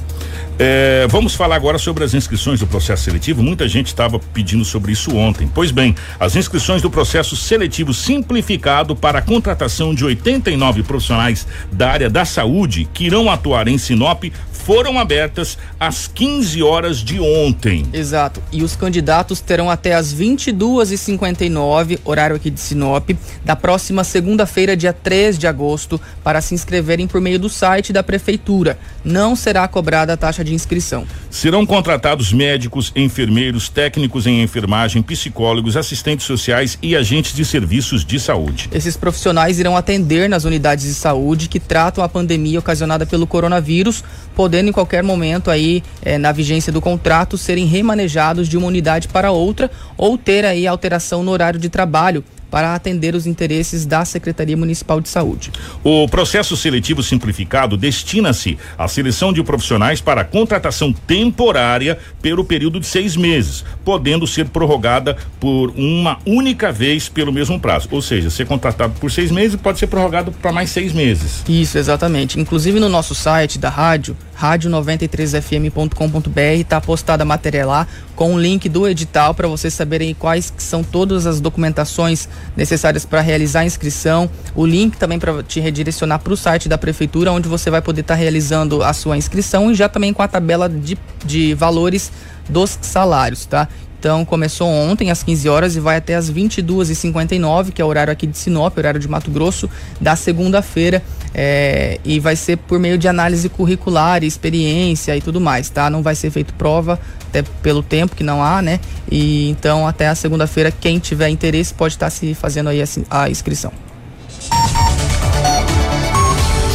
É, 0.60 1.06
vamos 1.08 1.36
falar 1.36 1.54
agora 1.54 1.78
sobre 1.78 2.02
as 2.02 2.14
inscrições 2.14 2.58
do 2.58 2.66
processo 2.66 3.04
seletivo. 3.04 3.44
Muita 3.44 3.68
gente 3.68 3.86
estava 3.86 4.18
pedindo 4.18 4.64
sobre 4.64 4.90
isso 4.90 5.14
ontem. 5.16 5.48
Pois 5.54 5.70
bem, 5.70 5.94
as 6.18 6.34
inscrições 6.34 6.82
do 6.82 6.90
processo 6.90 7.36
seletivo 7.36 7.94
simplificado 7.94 8.96
para 8.96 9.20
a 9.20 9.22
contratação 9.22 9.94
de 9.94 10.04
89 10.04 10.82
profissionais 10.82 11.46
da 11.70 11.90
área 11.90 12.10
da 12.10 12.24
saúde 12.24 12.88
que 12.92 13.04
irão 13.04 13.30
atuar 13.30 13.68
em 13.68 13.78
Sinop 13.78 14.24
foram 14.68 14.98
abertas 14.98 15.56
às 15.80 16.06
15 16.06 16.62
horas 16.62 16.98
de 16.98 17.18
ontem. 17.18 17.86
Exato. 17.90 18.42
E 18.52 18.62
os 18.62 18.76
candidatos 18.76 19.40
terão 19.40 19.70
até 19.70 19.94
às 19.94 20.14
22h59, 20.14 22.00
horário 22.04 22.36
aqui 22.36 22.50
de 22.50 22.60
Sinop, 22.60 23.08
da 23.42 23.56
próxima 23.56 24.04
segunda-feira, 24.04 24.76
dia 24.76 24.92
3 24.92 25.38
de 25.38 25.46
agosto, 25.46 25.98
para 26.22 26.42
se 26.42 26.54
inscreverem 26.54 27.06
por 27.06 27.18
meio 27.18 27.38
do 27.38 27.48
site 27.48 27.94
da 27.94 28.02
Prefeitura. 28.02 28.78
Não 29.02 29.34
será 29.34 29.66
cobrada 29.66 30.12
a 30.12 30.18
taxa 30.18 30.44
de 30.44 30.52
inscrição. 30.52 31.06
Serão 31.30 31.64
contratados 31.64 32.30
médicos, 32.30 32.92
enfermeiros, 32.94 33.70
técnicos 33.70 34.26
em 34.26 34.42
enfermagem, 34.42 35.00
psicólogos, 35.00 35.78
assistentes 35.78 36.26
sociais 36.26 36.78
e 36.82 36.94
agentes 36.94 37.34
de 37.34 37.42
serviços 37.42 38.04
de 38.04 38.20
saúde. 38.20 38.68
Esses 38.70 38.98
profissionais 38.98 39.58
irão 39.58 39.74
atender 39.74 40.28
nas 40.28 40.44
unidades 40.44 40.84
de 40.84 40.94
saúde 40.94 41.48
que 41.48 41.58
tratam 41.58 42.04
a 42.04 42.08
pandemia 42.08 42.58
ocasionada 42.58 43.06
pelo 43.06 43.26
coronavírus, 43.26 44.04
podendo 44.36 44.57
em 44.66 44.72
qualquer 44.72 45.02
momento 45.04 45.50
aí, 45.50 45.82
eh, 46.02 46.18
na 46.18 46.32
vigência 46.32 46.72
do 46.72 46.80
contrato, 46.80 47.38
serem 47.38 47.66
remanejados 47.66 48.48
de 48.48 48.56
uma 48.58 48.66
unidade 48.66 49.06
para 49.06 49.30
outra 49.30 49.70
ou 49.96 50.18
ter 50.18 50.44
aí 50.44 50.66
alteração 50.66 51.22
no 51.22 51.30
horário 51.30 51.60
de 51.60 51.68
trabalho 51.68 52.24
para 52.50 52.74
atender 52.74 53.14
os 53.14 53.26
interesses 53.26 53.86
da 53.86 54.04
Secretaria 54.04 54.56
Municipal 54.56 55.00
de 55.00 55.08
Saúde. 55.08 55.52
O 55.84 56.08
processo 56.08 56.56
seletivo 56.56 57.02
simplificado 57.02 57.76
destina-se 57.76 58.58
à 58.76 58.88
seleção 58.88 59.32
de 59.32 59.42
profissionais 59.42 60.00
para 60.00 60.24
contratação 60.24 60.92
temporária 60.92 61.98
pelo 62.20 62.44
período 62.44 62.80
de 62.80 62.86
seis 62.86 63.16
meses, 63.16 63.64
podendo 63.84 64.26
ser 64.26 64.48
prorrogada 64.48 65.16
por 65.40 65.70
uma 65.70 66.18
única 66.26 66.72
vez 66.72 67.08
pelo 67.08 67.32
mesmo 67.32 67.60
prazo. 67.60 67.88
Ou 67.90 68.02
seja, 68.02 68.28
ser 68.30 68.46
contratado 68.46 68.94
por 69.00 69.10
seis 69.10 69.30
meses 69.30 69.56
pode 69.56 69.78
ser 69.78 69.86
prorrogado 69.86 70.32
para 70.32 70.52
mais 70.52 70.70
seis 70.70 70.92
meses. 70.92 71.42
Isso, 71.48 71.78
exatamente. 71.78 72.38
Inclusive 72.40 72.80
no 72.80 72.88
nosso 72.88 73.14
site 73.14 73.58
da 73.58 73.68
rádio, 73.68 74.16
rádio93fm.com.br, 74.40 76.40
está 76.58 76.80
postada 76.80 77.22
a 77.22 77.26
matéria 77.26 77.66
lá 77.66 77.86
com 78.14 78.34
o 78.34 78.40
link 78.40 78.68
do 78.68 78.88
edital 78.88 79.34
para 79.34 79.48
vocês 79.48 79.74
saberem 79.74 80.14
quais 80.14 80.52
são 80.58 80.82
todas 80.82 81.26
as 81.26 81.40
documentações 81.40 82.28
necessárias 82.56 83.04
para 83.04 83.20
realizar 83.20 83.60
a 83.60 83.64
inscrição. 83.64 84.30
O 84.54 84.66
link 84.66 84.96
também 84.96 85.18
para 85.18 85.42
te 85.42 85.60
redirecionar 85.60 86.18
para 86.18 86.32
o 86.32 86.36
site 86.36 86.68
da 86.68 86.78
prefeitura, 86.78 87.32
onde 87.32 87.48
você 87.48 87.70
vai 87.70 87.82
poder 87.82 88.02
estar 88.02 88.14
tá 88.14 88.20
realizando 88.20 88.82
a 88.82 88.92
sua 88.92 89.16
inscrição 89.16 89.70
e 89.70 89.74
já 89.74 89.88
também 89.88 90.12
com 90.12 90.22
a 90.22 90.28
tabela 90.28 90.68
de, 90.68 90.98
de 91.24 91.54
valores 91.54 92.10
dos 92.48 92.78
salários, 92.80 93.46
tá? 93.46 93.68
Então 93.98 94.24
começou 94.24 94.68
ontem 94.68 95.10
às 95.10 95.22
15 95.22 95.48
horas 95.48 95.76
e 95.76 95.80
vai 95.80 95.96
até 95.96 96.14
às 96.14 96.30
22h59, 96.30 97.72
que 97.72 97.82
é 97.82 97.84
o 97.84 97.88
horário 97.88 98.12
aqui 98.12 98.26
de 98.26 98.38
Sinop, 98.38 98.76
horário 98.78 99.00
de 99.00 99.08
Mato 99.08 99.30
Grosso, 99.30 99.68
da 100.00 100.14
segunda-feira. 100.14 101.02
É, 101.34 101.98
e 102.04 102.20
vai 102.20 102.36
ser 102.36 102.56
por 102.56 102.78
meio 102.78 102.96
de 102.96 103.08
análise 103.08 103.48
curricular, 103.48 104.22
experiência 104.22 105.16
e 105.16 105.20
tudo 105.20 105.40
mais, 105.40 105.68
tá? 105.68 105.90
Não 105.90 106.02
vai 106.02 106.14
ser 106.14 106.30
feito 106.30 106.54
prova, 106.54 106.98
até 107.28 107.42
pelo 107.62 107.82
tempo 107.82 108.14
que 108.14 108.22
não 108.22 108.42
há, 108.42 108.62
né? 108.62 108.80
E 109.10 109.48
então 109.50 109.86
até 109.86 110.08
a 110.08 110.14
segunda-feira, 110.14 110.70
quem 110.70 110.98
tiver 110.98 111.28
interesse 111.28 111.74
pode 111.74 111.94
estar 111.94 112.10
se 112.10 112.34
fazendo 112.34 112.68
aí 112.68 112.82
a, 112.82 112.86
a 113.10 113.28
inscrição. 113.28 113.72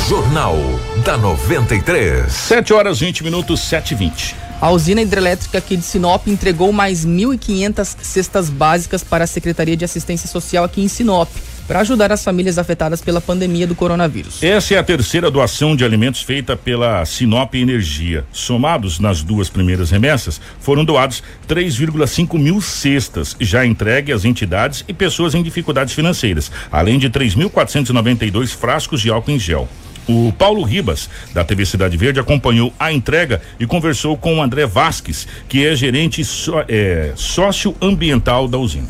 Jornal 0.07 0.57
da 1.05 1.17
93. 1.17 2.31
7 2.31 2.73
horas 2.73 2.99
20 2.99 3.23
minutos, 3.23 3.61
7 3.61 3.93
e 3.93 3.95
20. 3.95 4.42
A 4.63 4.71
usina 4.71 5.01
hidrelétrica 5.01 5.57
aqui 5.57 5.75
de 5.75 5.83
Sinop 5.83 6.25
entregou 6.25 6.71
mais 6.71 7.05
1.500 7.05 7.97
cestas 8.01 8.49
básicas 8.49 9.03
para 9.03 9.25
a 9.25 9.27
Secretaria 9.27 9.75
de 9.75 9.83
Assistência 9.83 10.25
Social 10.25 10.63
aqui 10.63 10.81
em 10.81 10.87
Sinop, 10.87 11.27
para 11.67 11.81
ajudar 11.81 12.13
as 12.13 12.23
famílias 12.23 12.57
afetadas 12.57 13.01
pela 13.01 13.19
pandemia 13.19 13.67
do 13.67 13.75
coronavírus. 13.75 14.41
Essa 14.41 14.75
é 14.75 14.77
a 14.77 14.83
terceira 14.83 15.29
doação 15.29 15.75
de 15.75 15.83
alimentos 15.83 16.21
feita 16.21 16.55
pela 16.55 17.03
Sinop 17.03 17.53
Energia. 17.55 18.23
Somados 18.31 18.99
nas 18.99 19.21
duas 19.21 19.49
primeiras 19.49 19.91
remessas, 19.91 20.39
foram 20.61 20.85
doados 20.85 21.21
3,5 21.45 22.39
mil 22.39 22.61
cestas, 22.61 23.35
já 23.41 23.65
entregue 23.65 24.13
às 24.13 24.23
entidades 24.23 24.85
e 24.87 24.93
pessoas 24.93 25.35
em 25.35 25.43
dificuldades 25.43 25.93
financeiras, 25.93 26.49
além 26.71 26.97
de 26.97 27.09
3.492 27.09 28.47
frascos 28.47 29.01
de 29.01 29.09
álcool 29.09 29.31
em 29.31 29.39
gel. 29.39 29.67
O 30.07 30.33
Paulo 30.33 30.63
Ribas, 30.63 31.09
da 31.33 31.45
TV 31.45 31.65
Cidade 31.65 31.95
Verde, 31.95 32.19
acompanhou 32.19 32.73
a 32.77 32.91
entrega 32.91 33.41
e 33.59 33.65
conversou 33.65 34.17
com 34.17 34.37
o 34.37 34.41
André 34.41 34.65
Vasques, 34.65 35.27
que 35.47 35.65
é 35.65 35.75
gerente 35.75 36.23
só, 36.25 36.65
é, 36.67 37.13
socioambiental 37.15 38.47
da 38.47 38.57
usina. 38.57 38.89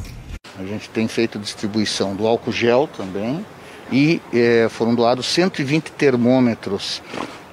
A 0.58 0.63
gente 0.63 0.89
tem 0.89 1.08
feito 1.08 1.38
distribuição 1.38 2.15
do 2.15 2.26
álcool 2.26 2.52
gel 2.52 2.88
também 2.88 3.45
e 3.91 4.21
é, 4.34 4.67
foram 4.69 4.95
doados 4.95 5.26
120 5.28 5.91
termômetros 5.91 7.02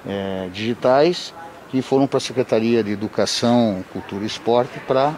é, 0.07 0.49
digitais 0.51 1.33
que 1.69 1.81
foram 1.81 2.07
para 2.07 2.17
a 2.17 2.21
Secretaria 2.21 2.83
de 2.83 2.91
Educação, 2.91 3.83
Cultura 3.93 4.23
e 4.23 4.27
Esporte 4.27 4.79
para 4.87 5.15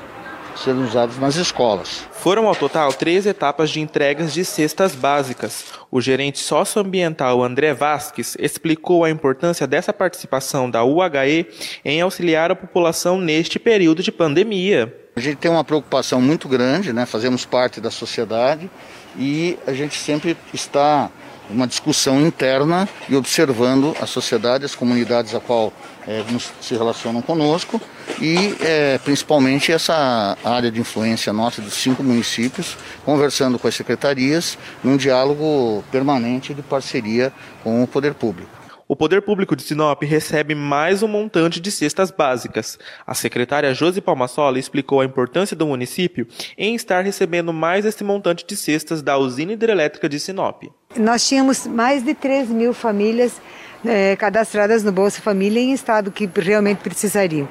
serem 0.55 0.83
usados 0.83 1.17
nas 1.17 1.35
escolas. 1.35 2.03
Foram 2.11 2.47
ao 2.47 2.55
total 2.55 2.91
três 2.93 3.25
etapas 3.25 3.69
de 3.69 3.79
entregas 3.79 4.33
de 4.33 4.45
cestas 4.45 4.95
básicas. 4.95 5.65
O 5.91 5.99
gerente 5.99 6.39
socioambiental 6.39 7.43
André 7.43 7.73
Vasques 7.73 8.35
explicou 8.39 9.03
a 9.03 9.09
importância 9.09 9.67
dessa 9.67 9.93
participação 9.93 10.69
da 10.69 10.83
UHE 10.83 11.47
em 11.83 12.01
auxiliar 12.01 12.51
a 12.51 12.55
população 12.55 13.19
neste 13.19 13.59
período 13.59 14.01
de 14.01 14.11
pandemia. 14.11 14.93
A 15.15 15.19
gente 15.19 15.37
tem 15.37 15.51
uma 15.51 15.63
preocupação 15.63 16.19
muito 16.21 16.47
grande, 16.47 16.91
né? 16.91 17.05
fazemos 17.05 17.45
parte 17.45 17.79
da 17.79 17.91
sociedade 17.91 18.69
e 19.17 19.57
a 19.67 19.73
gente 19.73 19.95
sempre 19.95 20.35
está 20.53 21.11
uma 21.49 21.67
discussão 21.67 22.21
interna 22.21 22.87
e 23.07 23.15
observando 23.15 23.95
a 24.01 24.07
sociedade, 24.07 24.65
as 24.65 24.75
comunidades 24.75 25.35
a 25.35 25.39
qual 25.39 25.73
é, 26.07 26.23
nos, 26.31 26.51
se 26.61 26.75
relacionam 26.75 27.21
conosco 27.21 27.81
e 28.21 28.55
é, 28.61 28.97
principalmente 28.99 29.71
essa 29.71 30.37
área 30.43 30.71
de 30.71 30.79
influência 30.79 31.31
nossa 31.33 31.61
dos 31.61 31.73
cinco 31.73 32.03
municípios, 32.03 32.77
conversando 33.05 33.57
com 33.57 33.67
as 33.67 33.75
secretarias 33.75 34.57
num 34.83 34.97
diálogo 34.97 35.83
permanente 35.91 36.53
de 36.53 36.61
parceria 36.61 37.31
com 37.63 37.83
o 37.83 37.87
poder 37.87 38.13
público. 38.13 38.63
O 38.85 38.95
Poder 38.97 39.21
Público 39.21 39.55
de 39.55 39.63
Sinop 39.63 40.03
recebe 40.03 40.53
mais 40.53 41.01
um 41.01 41.07
montante 41.07 41.59
de 41.59 41.71
cestas 41.71 42.11
básicas. 42.11 42.77
A 43.07 43.15
secretária 43.15 43.73
Josi 43.73 44.01
Palmassola 44.01 44.59
explicou 44.59 44.99
a 44.99 45.05
importância 45.05 45.55
do 45.55 45.65
município 45.65 46.27
em 46.57 46.75
estar 46.75 47.01
recebendo 47.03 47.53
mais 47.53 47.85
esse 47.85 48.03
montante 48.03 48.45
de 48.45 48.57
cestas 48.57 49.01
da 49.01 49.17
usina 49.17 49.53
hidrelétrica 49.53 50.09
de 50.09 50.19
Sinop. 50.19 50.63
Nós 50.97 51.27
tínhamos 51.27 51.65
mais 51.65 52.03
de 52.03 52.13
3 52.13 52.49
mil 52.49 52.73
famílias 52.73 53.41
é, 53.85 54.15
cadastradas 54.15 54.83
no 54.83 54.91
Bolsa 54.91 55.21
Família 55.21 55.59
em 55.59 55.73
estado 55.73 56.11
que 56.11 56.29
realmente 56.35 56.79
precisariam. 56.79 57.47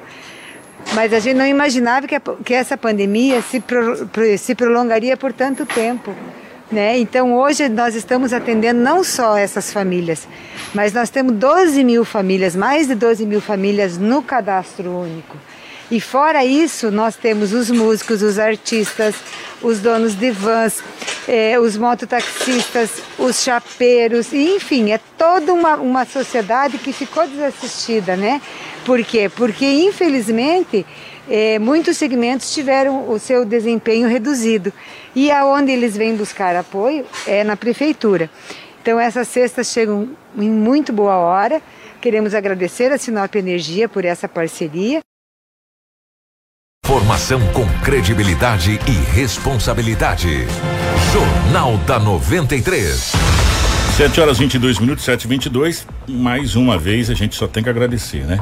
Mas 0.93 1.13
a 1.13 1.19
gente 1.19 1.37
não 1.37 1.45
imaginava 1.45 2.07
que, 2.07 2.15
a, 2.15 2.21
que 2.43 2.53
essa 2.53 2.77
pandemia 2.77 3.41
se, 3.41 3.59
pro, 3.59 4.07
se 4.37 4.53
prolongaria 4.53 5.15
por 5.15 5.31
tanto 5.31 5.65
tempo. 5.65 6.13
Né? 6.71 6.97
Então 6.97 7.35
hoje 7.35 7.69
nós 7.69 7.93
estamos 7.93 8.33
atendendo 8.33 8.79
não 8.81 9.03
só 9.03 9.37
essas 9.37 9.71
famílias, 9.71 10.27
mas 10.73 10.91
nós 10.91 11.09
temos 11.09 11.33
12 11.35 11.83
mil 11.83 12.03
famílias, 12.03 12.55
mais 12.55 12.87
de 12.87 12.95
12 12.95 13.25
mil 13.25 13.39
famílias 13.39 13.97
no 13.97 14.23
cadastro 14.23 14.89
único. 14.89 15.37
E 15.93 16.01
fora 16.01 16.43
isso, 16.43 16.89
nós 16.89 17.15
temos 17.15 17.53
os 17.53 17.69
músicos, 17.69 18.23
os 18.23 18.39
artistas, 18.39 19.13
os 19.61 19.79
donos 19.79 20.15
de 20.15 20.31
vans, 20.31 20.81
eh, 21.27 21.59
os 21.59 21.77
mototaxistas, 21.77 22.89
os 23.19 23.43
chapeiros, 23.43 24.33
e, 24.33 24.55
enfim, 24.55 24.89
é 24.89 24.99
toda 25.15 25.53
uma, 25.53 25.75
uma 25.75 26.03
sociedade 26.03 26.79
que 26.79 26.91
ficou 26.91 27.27
desassistida, 27.27 28.17
né? 28.17 28.41
Por 28.83 29.03
quê? 29.03 29.29
Porque, 29.29 29.67
infelizmente, 29.67 30.83
eh, 31.29 31.59
muitos 31.59 31.95
segmentos 31.95 32.51
tiveram 32.51 33.07
o 33.07 33.19
seu 33.19 33.45
desempenho 33.45 34.07
reduzido. 34.07 34.73
E 35.15 35.29
aonde 35.29 35.71
eles 35.71 35.95
vêm 35.95 36.15
buscar 36.15 36.55
apoio 36.55 37.05
é 37.27 37.43
na 37.43 37.55
prefeitura. 37.55 38.31
Então, 38.81 38.99
essas 38.99 39.27
cestas 39.27 39.67
chegam 39.67 40.09
em 40.35 40.49
muito 40.49 40.91
boa 40.91 41.17
hora. 41.17 41.61
Queremos 42.01 42.33
agradecer 42.33 42.91
a 42.91 42.97
Sinop 42.97 43.35
Energia 43.35 43.87
por 43.87 44.03
essa 44.03 44.27
parceria. 44.27 45.03
Formação 46.85 47.39
com 47.53 47.65
credibilidade 47.81 48.77
e 48.85 49.15
responsabilidade. 49.15 50.45
Jornal 51.13 51.77
da 51.77 51.97
93. 51.97 53.13
7 53.95 54.19
horas 54.19 54.37
22 54.37 54.79
minutos, 54.79 55.05
7 55.05 55.23
e 55.23 55.27
22 55.27 55.87
Mais 56.09 56.55
uma 56.55 56.77
vez 56.77 57.09
a 57.09 57.13
gente 57.13 57.35
só 57.35 57.47
tem 57.47 57.63
que 57.63 57.69
agradecer, 57.69 58.25
né? 58.25 58.39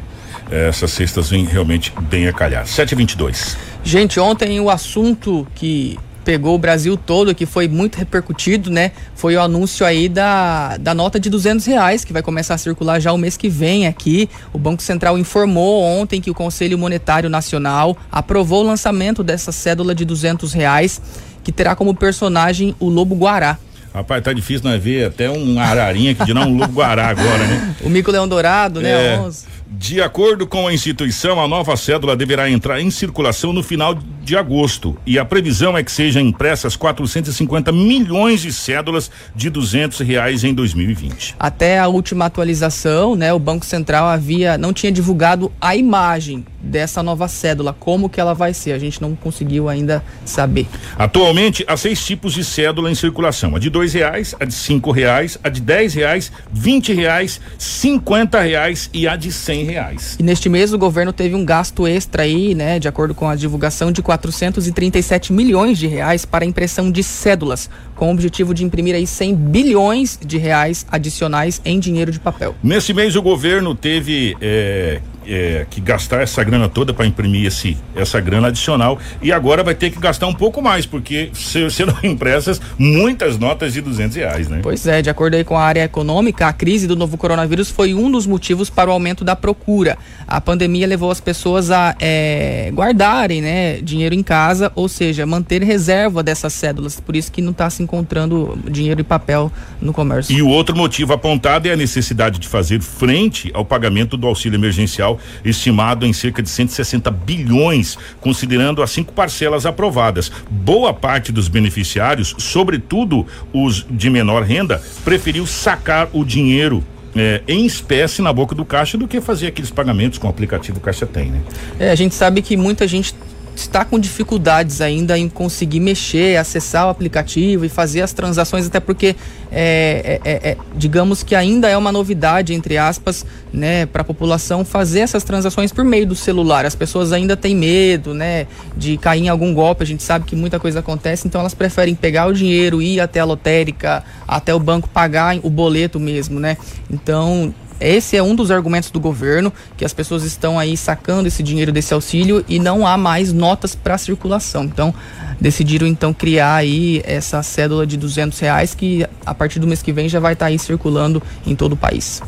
Essas 0.49 0.91
cestas 0.91 1.29
vêm 1.29 1.45
realmente 1.45 1.93
bem 2.09 2.27
a 2.27 2.33
calhar. 2.33 2.65
7 2.65 2.93
e 2.93 2.95
22 2.95 3.57
Gente, 3.83 4.19
ontem 4.19 4.59
o 4.59 4.71
assunto 4.71 5.47
que 5.53 5.99
pegou 6.24 6.55
o 6.55 6.57
Brasil 6.57 6.95
todo, 6.97 7.34
que 7.34 7.45
foi 7.45 7.67
muito 7.67 7.97
repercutido, 7.97 8.69
né? 8.69 8.91
Foi 9.15 9.36
o 9.36 9.41
anúncio 9.41 9.86
aí 9.86 10.07
da, 10.07 10.78
da 10.78 10.93
nota 10.93 11.19
de 11.19 11.30
duzentos 11.30 11.65
reais, 11.65 12.05
que 12.05 12.13
vai 12.13 12.22
começar 12.22 12.55
a 12.55 12.57
circular 12.57 12.99
já 12.99 13.11
o 13.11 13.17
mês 13.17 13.38
que 13.38 13.49
vem 13.49 13.88
aqui. 13.88 14.30
O 14.53 14.57
Banco 14.57 14.82
Central 14.82 15.17
informou 15.17 15.84
ontem 15.84 16.22
que 16.22 16.30
o 16.32 16.34
Conselho 16.34 16.78
Monetário 16.78 17.30
Nacional 17.30 17.97
aprovou 18.11 18.63
o 18.63 18.67
lançamento 18.67 19.24
dessa 19.24 19.51
cédula 19.51 19.93
de 19.93 20.05
duzentos 20.05 20.53
reais, 20.53 21.01
que 21.43 21.51
terá 21.51 21.76
como 21.76 21.93
personagem 21.93 22.76
o 22.80 22.89
Lobo 22.89 23.15
Guará. 23.15 23.57
Rapaz, 23.93 24.24
tá 24.24 24.32
difícil 24.32 24.69
nós 24.69 24.82
ver 24.82 25.05
até 25.05 25.30
um 25.30 25.59
ararinha 25.59 26.15
que 26.15 26.24
de 26.24 26.34
não 26.34 26.43
um 26.43 26.57
lobo 26.57 26.74
guará 26.74 27.09
agora, 27.09 27.45
né? 27.45 27.76
O 27.84 27.89
mico 27.89 28.09
leão 28.09 28.26
dourado, 28.26 28.80
né? 28.80 28.89
É, 28.89 29.30
de 29.74 30.01
acordo 30.01 30.45
com 30.45 30.67
a 30.67 30.74
instituição, 30.74 31.39
a 31.39 31.47
nova 31.47 31.78
cédula 31.78 32.13
deverá 32.13 32.49
entrar 32.49 32.82
em 32.82 32.91
circulação 32.91 33.53
no 33.53 33.63
final 33.63 33.95
de 34.22 34.36
agosto 34.36 34.97
e 35.05 35.17
a 35.17 35.24
previsão 35.24 35.78
é 35.78 35.84
que 35.84 35.91
sejam 35.91 36.22
impressas 36.22 36.76
450 36.76 37.72
milhões 37.72 38.41
de 38.41 38.51
cédulas 38.51 39.09
de 39.34 39.49
duzentos 39.49 39.99
reais 40.01 40.43
em 40.43 40.53
2020. 40.53 41.36
Até 41.39 41.80
a 41.80 41.88
última 41.88 42.26
atualização, 42.26 43.15
né, 43.15 43.32
o 43.32 43.39
Banco 43.39 43.65
Central 43.65 44.07
havia 44.07 44.57
não 44.57 44.74
tinha 44.74 44.91
divulgado 44.91 45.49
a 45.61 45.74
imagem 45.74 46.45
dessa 46.61 47.01
nova 47.01 47.28
cédula, 47.28 47.76
como 47.78 48.09
que 48.09 48.19
ela 48.19 48.34
vai 48.34 48.53
ser, 48.53 48.74
a 48.74 48.78
gente 48.78 49.01
não 49.01 49.15
conseguiu 49.15 49.67
ainda 49.67 50.03
saber. 50.26 50.67
Atualmente 50.97 51.63
há 51.67 51.76
seis 51.76 52.05
tipos 52.05 52.34
de 52.34 52.43
cédula 52.43 52.91
em 52.91 52.95
circulação: 52.95 53.55
a 53.55 53.59
de 53.59 53.69
dois 53.69 53.93
reais, 53.93 54.36
a 54.39 54.45
de 54.45 54.53
cinco 54.53 54.91
reais, 54.91 55.39
a 55.43 55.49
de 55.49 55.61
dez 55.61 55.93
reais, 55.93 56.32
vinte 56.51 56.93
reais, 56.93 57.41
cinquenta 57.57 58.41
reais 58.41 58.89
e 58.93 59.07
a 59.07 59.15
de 59.15 59.32
cem 59.32 59.61
reais. 59.64 60.16
E 60.20 60.24
neste 60.24 60.49
mês 60.49 60.74
o 60.74 60.78
governo 60.78 61.14
teve 61.14 61.36
um 61.36 61.45
gasto 61.45 61.88
extra 61.88 62.24
aí, 62.24 62.53
né, 62.55 62.80
de 62.80 62.88
acordo 62.88 63.14
com 63.14 63.28
a 63.28 63.36
divulgação 63.36 63.91
de 63.91 64.01
437 64.01 65.34
milhões 65.34 65.78
de 65.78 65.88
reais 65.88 66.26
para 66.26 66.43
a 66.43 66.47
impressão 66.47 66.91
de 66.91 67.03
cédulas, 67.03 67.70
com 67.95 68.09
o 68.09 68.12
objetivo 68.12 68.53
de 68.53 68.64
imprimir 68.64 68.95
aí 68.95 69.05
100 69.05 69.36
bilhões 69.36 70.20
de 70.24 70.38
reais 70.38 70.86
adicionais 70.91 71.62
em 71.64 71.80
dinheiro 71.80 72.12
de 72.12 72.20
papel. 72.20 72.55
Nesse 72.64 72.93
mês 72.93 73.16
o 73.16 73.22
governo 73.22 73.76
teve 73.76 74.36
é, 74.41 75.01
é, 75.26 75.65
que 75.69 75.80
gastar 75.80 76.22
essa 76.22 76.43
grana 76.43 76.67
toda 76.67 76.93
para 76.93 77.05
imprimir 77.05 77.45
esse, 77.45 77.78
essa 77.95 78.19
grana 78.19 78.47
adicional 78.47 78.99
e 79.22 79.32
agora 79.32 79.63
vai 79.63 79.76
ter 79.76 79.89
que 79.91 79.99
gastar 79.99 80.28
um 80.28 80.34
pouco 80.34 80.61
mais 80.61 80.86
porque 80.86 81.32
serão 81.34 81.97
impressas 82.03 82.61
muitas 82.78 83.38
notas 83.38 83.74
de 83.74 83.82
duzentos 83.82 84.15
reais, 84.15 84.47
né? 84.47 84.59
Pois 84.63 84.86
é, 84.88 85.01
de 85.01 85.09
acordo 85.09 85.36
aí 85.36 85.43
com 85.43 85.57
a 85.57 85.63
área 85.63 85.84
econômica, 85.84 86.47
a 86.47 86.53
crise 86.53 86.88
do 86.88 86.95
novo 86.95 87.17
coronavírus 87.17 87.69
foi 87.69 87.93
um 87.93 88.11
dos 88.11 88.26
motivos 88.26 88.69
para 88.69 88.89
o 88.89 88.93
aumento 88.93 89.24
da 89.24 89.36
procura. 89.36 89.97
A 90.28 90.41
pandemia 90.41 90.88
levou 90.88 91.11
as 91.11 91.19
pessoas 91.19 91.72
a 91.72 91.95
é, 91.99 92.72
guardarem, 92.74 93.41
né, 93.41 93.82
dinheiro 93.82 94.15
em 94.15 94.24
casa, 94.24 94.72
ou 94.76 94.88
seja, 94.88 95.26
manter 95.26 95.63
reserva 95.63 96.24
dessas 96.24 96.53
cédulas. 96.53 96.99
Por 96.99 97.15
isso 97.15 97.32
que 97.32 97.41
não 97.41 97.51
está 97.51 97.69
se 97.69 97.84
encontrando 97.84 98.57
dinheiro 98.69 99.01
e 99.01 99.03
papel 99.03 99.51
no 99.82 99.93
comércio. 99.93 100.36
E 100.36 100.41
o 100.41 100.47
outro 100.47 100.76
motivo 100.76 101.13
apontado 101.13 101.67
é 101.67 101.74
a 101.74 101.78
necessidade 101.78 102.39
de 102.39 102.47
fazer 102.47 102.82
frente 102.82 103.51
ao 103.53 103.65
pagamento 103.65 104.17
do 104.17 104.28
auxílio 104.28 104.57
emergencial 104.57 105.11
estimado 105.43 106.05
em 106.05 106.14
cerca 106.14 106.41
de 106.41 106.49
160 106.49 107.09
bilhões, 107.12 107.97
considerando 108.20 108.82
as 108.82 108.91
cinco 108.91 109.14
parcelas 109.14 109.66
aprovadas. 109.66 110.32
Boa 110.49 110.93
parte 110.93 111.32
dos 111.32 111.47
beneficiários, 111.47 112.36
sobretudo 112.38 113.26
os 113.53 113.86
de 113.89 114.09
menor 114.09 114.43
renda, 114.43 114.82
preferiu 115.03 115.45
sacar 115.45 116.09
o 116.14 116.24
dinheiro 116.24 116.84
é, 117.16 117.41
em 117.47 117.66
espécie 117.66 118.22
na 118.22 118.32
boca 118.32 118.55
do 118.55 118.64
caixa 118.64 118.97
do 118.97 119.07
que 119.07 119.20
fazer 119.20 119.47
aqueles 119.47 119.70
pagamentos 119.70 120.18
com 120.18 120.28
o 120.28 120.30
aplicativo 120.30 120.80
Caixa 120.80 121.05
Tem, 121.05 121.30
né? 121.30 121.41
É, 121.80 121.91
a 121.91 121.95
gente 121.95 122.16
sabe 122.16 122.41
que 122.41 122.55
muita 122.55 122.88
gente 122.88 123.14
está 123.55 123.83
com 123.85 123.99
dificuldades 123.99 124.81
ainda 124.81 125.17
em 125.17 125.29
conseguir 125.29 125.79
mexer, 125.79 126.37
acessar 126.37 126.87
o 126.87 126.89
aplicativo 126.89 127.65
e 127.65 127.69
fazer 127.69 128.01
as 128.01 128.13
transações, 128.13 128.67
até 128.67 128.79
porque, 128.79 129.15
é, 129.51 130.19
é, 130.23 130.31
é, 130.31 130.51
é 130.51 130.57
digamos 130.75 131.23
que 131.23 131.35
ainda 131.35 131.69
é 131.69 131.77
uma 131.77 131.91
novidade, 131.91 132.53
entre 132.53 132.77
aspas, 132.77 133.25
né, 133.53 133.85
para 133.85 134.01
a 134.01 134.05
população 134.05 134.63
fazer 134.63 134.99
essas 135.01 135.23
transações 135.23 135.71
por 135.71 135.83
meio 135.83 136.07
do 136.07 136.15
celular. 136.15 136.65
As 136.65 136.75
pessoas 136.75 137.11
ainda 137.11 137.35
têm 137.35 137.55
medo, 137.55 138.13
né, 138.13 138.47
de 138.75 138.97
cair 138.97 139.23
em 139.23 139.29
algum 139.29 139.53
golpe. 139.53 139.83
A 139.83 139.87
gente 139.87 140.03
sabe 140.03 140.25
que 140.25 140.35
muita 140.35 140.59
coisa 140.59 140.79
acontece, 140.79 141.27
então 141.27 141.41
elas 141.41 141.53
preferem 141.53 141.93
pegar 141.95 142.27
o 142.27 142.33
dinheiro, 142.33 142.81
ir 142.81 142.99
até 142.99 143.19
a 143.19 143.25
lotérica, 143.25 144.03
até 144.27 144.53
o 144.53 144.59
banco 144.59 144.89
pagar 144.89 145.37
o 145.43 145.49
boleto 145.49 145.99
mesmo, 145.99 146.39
né? 146.39 146.57
Então, 146.89 147.53
esse 147.82 148.15
é 148.15 148.23
um 148.23 148.36
dos 148.36 148.51
argumentos 148.51 148.91
do 148.91 148.99
governo, 148.99 149.51
que 149.75 149.84
as 149.84 149.93
pessoas 149.93 150.23
estão 150.23 150.59
aí 150.59 150.77
sacando 150.77 151.27
esse 151.27 151.41
dinheiro 151.41 151.71
desse 151.71 151.93
auxílio 151.93 152.45
e 152.47 152.59
não 152.59 152.86
há 152.86 152.95
mais 152.97 153.34
notas 153.34 153.75
para 153.75 153.97
circulação. 153.97 154.63
Então, 154.63 154.93
decidiram 155.39 155.88
então 155.88 156.13
criar 156.13 156.55
aí 156.55 157.01
essa 157.03 157.41
cédula 157.41 157.86
de 157.86 157.97
duzentos 157.97 158.39
reais 158.39 158.75
que 158.75 159.05
a 159.25 159.34
partir 159.34 159.59
do 159.59 159.65
mês 159.65 159.82
que 159.82 159.91
vem 159.91 160.07
já 160.07 160.19
vai 160.19 160.34
estar 160.34 160.45
tá 160.45 160.49
aí 160.49 160.59
circulando 160.59 161.21
em 161.45 161.55
todo 161.55 161.73
o 161.73 161.77
país. 161.77 162.21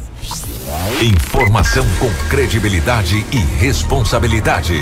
Informação 1.01 1.86
com 1.99 2.10
credibilidade 2.30 3.24
e 3.32 3.38
responsabilidade. 3.38 4.74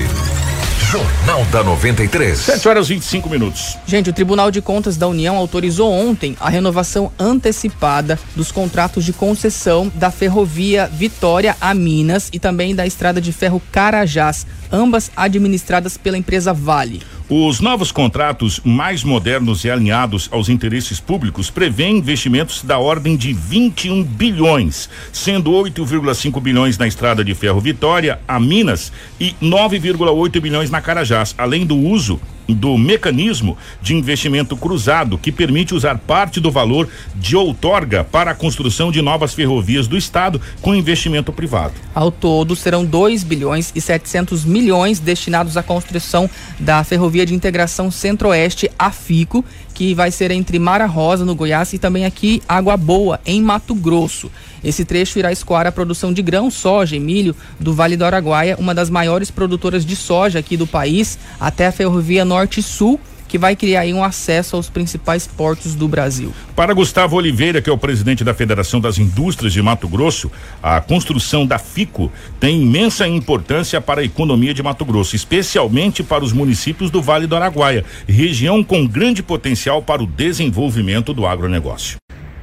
Jornal 0.91 1.45
da 1.45 1.63
93. 1.63 2.37
7 2.37 2.67
horas 2.67 2.89
e 2.89 2.95
25 2.95 3.29
minutos. 3.29 3.77
Gente, 3.87 4.09
o 4.09 4.13
Tribunal 4.13 4.51
de 4.51 4.61
Contas 4.61 4.97
da 4.97 5.07
União 5.07 5.37
autorizou 5.37 5.89
ontem 5.89 6.35
a 6.37 6.49
renovação 6.49 7.09
antecipada 7.17 8.19
dos 8.35 8.51
contratos 8.51 9.05
de 9.05 9.13
concessão 9.13 9.89
da 9.95 10.11
ferrovia 10.11 10.87
Vitória 10.91 11.55
a 11.61 11.73
Minas 11.73 12.29
e 12.33 12.39
também 12.39 12.75
da 12.75 12.85
estrada 12.85 13.21
de 13.21 13.31
ferro 13.31 13.61
Carajás, 13.71 14.45
ambas 14.71 15.11
administradas 15.15 15.97
pela 15.97 16.17
empresa 16.17 16.53
Vale. 16.53 17.01
Os 17.29 17.61
novos 17.61 17.91
contratos 17.91 18.59
mais 18.63 19.03
modernos 19.03 19.63
e 19.63 19.71
alinhados 19.71 20.27
aos 20.31 20.49
interesses 20.49 20.99
públicos 20.99 21.49
prevêem 21.49 21.97
investimentos 21.97 22.61
da 22.61 22.77
ordem 22.77 23.15
de 23.15 23.31
21 23.31 24.03
bilhões, 24.03 24.89
sendo 25.13 25.51
8,5 25.51 26.41
bilhões 26.41 26.77
na 26.77 26.87
estrada 26.87 27.23
de 27.23 27.33
ferro 27.33 27.61
Vitória 27.61 28.19
a 28.27 28.39
Minas 28.39 28.91
e 29.19 29.33
9,8 29.41 30.41
bilhões 30.41 30.69
na 30.69 30.81
Carajás, 30.81 31.33
além 31.37 31.65
do 31.65 31.77
uso 31.77 32.19
do 32.47 32.77
mecanismo 32.77 33.57
de 33.81 33.95
investimento 33.95 34.55
cruzado 34.57 35.17
que 35.17 35.31
permite 35.31 35.73
usar 35.73 35.97
parte 35.97 36.39
do 36.39 36.51
valor 36.51 36.87
de 37.15 37.35
outorga 37.35 38.03
para 38.03 38.31
a 38.31 38.35
construção 38.35 38.91
de 38.91 39.01
novas 39.01 39.33
ferrovias 39.33 39.87
do 39.87 39.97
estado 39.97 40.41
com 40.61 40.75
investimento 40.75 41.31
privado. 41.31 41.73
Ao 41.93 42.11
todo 42.11 42.55
serão 42.55 42.85
2 42.85 43.23
bilhões 43.23 43.71
e 43.75 43.81
700 43.81 44.45
milhões 44.45 44.99
destinados 44.99 45.57
à 45.57 45.63
construção 45.63 46.29
da 46.59 46.83
ferrovia 46.83 47.25
de 47.25 47.33
integração 47.33 47.89
Centro-Oeste 47.91 48.69
a 48.77 48.91
FICO, 48.91 49.43
que 49.81 49.95
vai 49.95 50.11
ser 50.11 50.29
entre 50.29 50.59
Mara 50.59 50.85
Rosa 50.85 51.25
no 51.25 51.33
Goiás 51.33 51.73
e 51.73 51.79
também 51.79 52.05
aqui 52.05 52.39
Água 52.47 52.77
Boa 52.77 53.19
em 53.25 53.41
Mato 53.41 53.73
Grosso. 53.73 54.31
Esse 54.63 54.85
trecho 54.85 55.17
irá 55.17 55.31
escoar 55.31 55.65
a 55.65 55.71
produção 55.71 56.13
de 56.13 56.21
grão, 56.21 56.51
soja 56.51 56.95
e 56.95 56.99
milho 56.99 57.35
do 57.59 57.73
Vale 57.73 57.97
do 57.97 58.05
Araguaia, 58.05 58.55
uma 58.59 58.75
das 58.75 58.91
maiores 58.91 59.31
produtoras 59.31 59.83
de 59.83 59.95
soja 59.95 60.37
aqui 60.37 60.55
do 60.55 60.67
país, 60.67 61.17
até 61.39 61.65
a 61.65 61.71
ferrovia 61.71 62.23
Norte-Sul 62.23 62.99
que 63.31 63.37
vai 63.37 63.55
criar 63.55 63.79
aí 63.81 63.93
um 63.93 64.03
acesso 64.03 64.57
aos 64.57 64.69
principais 64.69 65.25
portos 65.25 65.73
do 65.73 65.87
Brasil. 65.87 66.33
Para 66.53 66.73
Gustavo 66.73 67.15
Oliveira, 67.15 67.61
que 67.61 67.69
é 67.69 67.73
o 67.73 67.77
presidente 67.77 68.25
da 68.25 68.33
Federação 68.33 68.81
das 68.81 68.97
Indústrias 68.97 69.53
de 69.53 69.61
Mato 69.61 69.87
Grosso, 69.87 70.29
a 70.61 70.81
construção 70.81 71.47
da 71.47 71.57
FICO 71.57 72.11
tem 72.41 72.61
imensa 72.61 73.07
importância 73.07 73.79
para 73.79 74.01
a 74.01 74.03
economia 74.03 74.53
de 74.53 74.61
Mato 74.61 74.83
Grosso, 74.83 75.15
especialmente 75.15 76.03
para 76.03 76.25
os 76.25 76.33
municípios 76.33 76.91
do 76.91 77.01
Vale 77.01 77.25
do 77.25 77.33
Araguaia, 77.33 77.85
região 78.05 78.61
com 78.61 78.85
grande 78.85 79.23
potencial 79.23 79.81
para 79.81 80.03
o 80.03 80.05
desenvolvimento 80.05 81.13
do 81.13 81.25
agronegócio. 81.25 81.95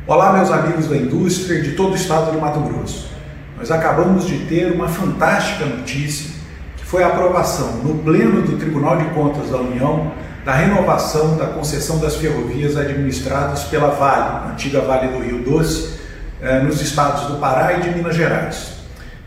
Olá, 0.07 0.33
meus 0.33 0.51
amigos 0.51 0.89
da 0.89 0.97
indústria 0.97 1.61
de 1.61 1.73
todo 1.73 1.93
o 1.93 1.97
estado 1.97 2.33
de 2.33 2.39
Mato 2.39 2.61
Grosso. 2.61 3.11
Nós 3.59 3.71
acabamos 3.71 4.27
de 4.27 4.39
ter 4.47 4.73
uma 4.73 4.89
fantástica 4.89 5.67
notícia, 5.67 6.31
que 6.79 6.87
foi 6.87 7.03
a 7.03 7.09
aprovação 7.09 7.77
no 7.83 7.97
Pleno 7.97 8.41
do 8.41 8.57
Tribunal 8.57 8.97
de 8.97 9.05
Contas 9.11 9.51
da 9.51 9.59
União 9.59 10.27
da 10.49 10.55
renovação 10.55 11.37
da 11.37 11.45
concessão 11.49 11.99
das 11.99 12.17
ferrovias 12.17 12.75
administradas 12.75 13.65
pela 13.65 13.89
Vale, 13.89 14.51
antiga 14.51 14.81
Vale 14.81 15.09
do 15.09 15.19
Rio 15.19 15.43
Doce, 15.43 15.99
eh, 16.41 16.61
nos 16.61 16.81
estados 16.81 17.27
do 17.27 17.37
Pará 17.37 17.75
e 17.75 17.83
de 17.83 17.91
Minas 17.91 18.17
Gerais. 18.17 18.79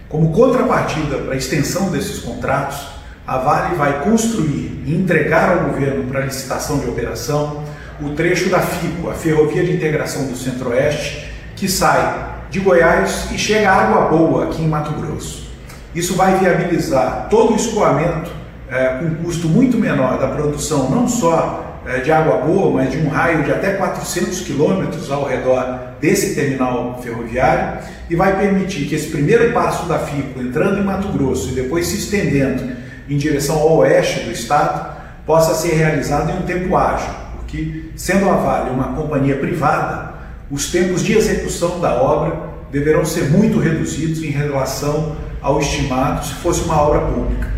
Como 0.10 0.32
contrapartida 0.32 1.20
para 1.20 1.36
a 1.36 1.38
extensão 1.38 1.92
desses 1.92 2.24
contratos, 2.24 2.88
a 3.28 3.38
Vale 3.38 3.76
vai 3.76 4.02
construir 4.02 4.82
e 4.84 4.96
entregar 4.96 5.60
ao 5.60 5.66
governo 5.66 6.06
para 6.06 6.22
licitação 6.22 6.80
de 6.80 6.90
operação 6.90 7.66
o 8.02 8.16
trecho 8.16 8.50
da 8.50 8.60
FICO, 8.60 9.12
a 9.12 9.14
Ferrovia 9.14 9.64
de 9.64 9.74
Integração 9.74 10.26
do 10.26 10.36
Centro-Oeste, 10.36 11.32
que 11.56 11.70
sai 11.70 12.32
de 12.50 12.60
Goiás 12.60 13.28
e 13.32 13.38
chega 13.38 13.70
a 13.70 13.76
Água 13.76 14.08
Boa 14.08 14.46
aqui 14.46 14.64
em 14.64 14.68
Mato 14.68 15.00
Grosso. 15.00 15.52
Isso 15.94 16.16
vai 16.16 16.40
viabilizar 16.40 17.28
todo 17.30 17.54
o 17.54 17.56
escoamento 17.56 18.41
é, 18.72 18.86
com 18.98 19.06
um 19.06 19.16
custo 19.16 19.50
muito 19.50 19.78
menor 19.78 20.18
da 20.18 20.30
produção, 20.30 20.90
não 20.90 21.06
só 21.06 21.82
é, 21.86 22.00
de 22.00 22.10
água 22.10 22.38
boa, 22.38 22.72
mas 22.72 22.90
de 22.90 22.98
um 23.00 23.10
raio 23.10 23.44
de 23.44 23.52
até 23.52 23.74
400 23.74 24.40
quilômetros 24.42 25.12
ao 25.12 25.26
redor 25.26 25.78
desse 26.00 26.34
terminal 26.34 27.00
ferroviário 27.04 27.80
e 28.10 28.16
vai 28.16 28.40
permitir 28.40 28.88
que 28.88 28.96
esse 28.96 29.10
primeiro 29.10 29.52
passo 29.52 29.86
da 29.88 30.00
FICO, 30.00 30.42
entrando 30.42 30.80
em 30.80 30.84
Mato 30.84 31.10
Grosso 31.10 31.50
e 31.50 31.54
depois 31.54 31.88
se 31.88 31.98
estendendo 31.98 32.64
em 33.10 33.18
direção 33.18 33.58
ao 33.58 33.78
oeste 33.80 34.22
do 34.22 34.32
estado, 34.32 34.90
possa 35.26 35.54
ser 35.54 35.76
realizado 35.76 36.32
em 36.32 36.38
um 36.38 36.44
tempo 36.44 36.76
ágil, 36.78 37.14
porque, 37.36 37.92
sendo 37.96 38.30
a 38.30 38.34
Vale 38.34 38.70
uma 38.70 38.96
companhia 38.96 39.36
privada, 39.36 40.14
os 40.50 40.72
tempos 40.72 41.04
de 41.04 41.14
execução 41.14 41.80
da 41.80 42.02
obra 42.02 42.52
deverão 42.72 43.04
ser 43.04 43.30
muito 43.30 43.60
reduzidos 43.60 44.24
em 44.24 44.30
relação 44.30 45.16
ao 45.42 45.60
estimado 45.60 46.26
se 46.26 46.34
fosse 46.36 46.62
uma 46.64 46.82
obra 46.82 47.02
pública. 47.02 47.51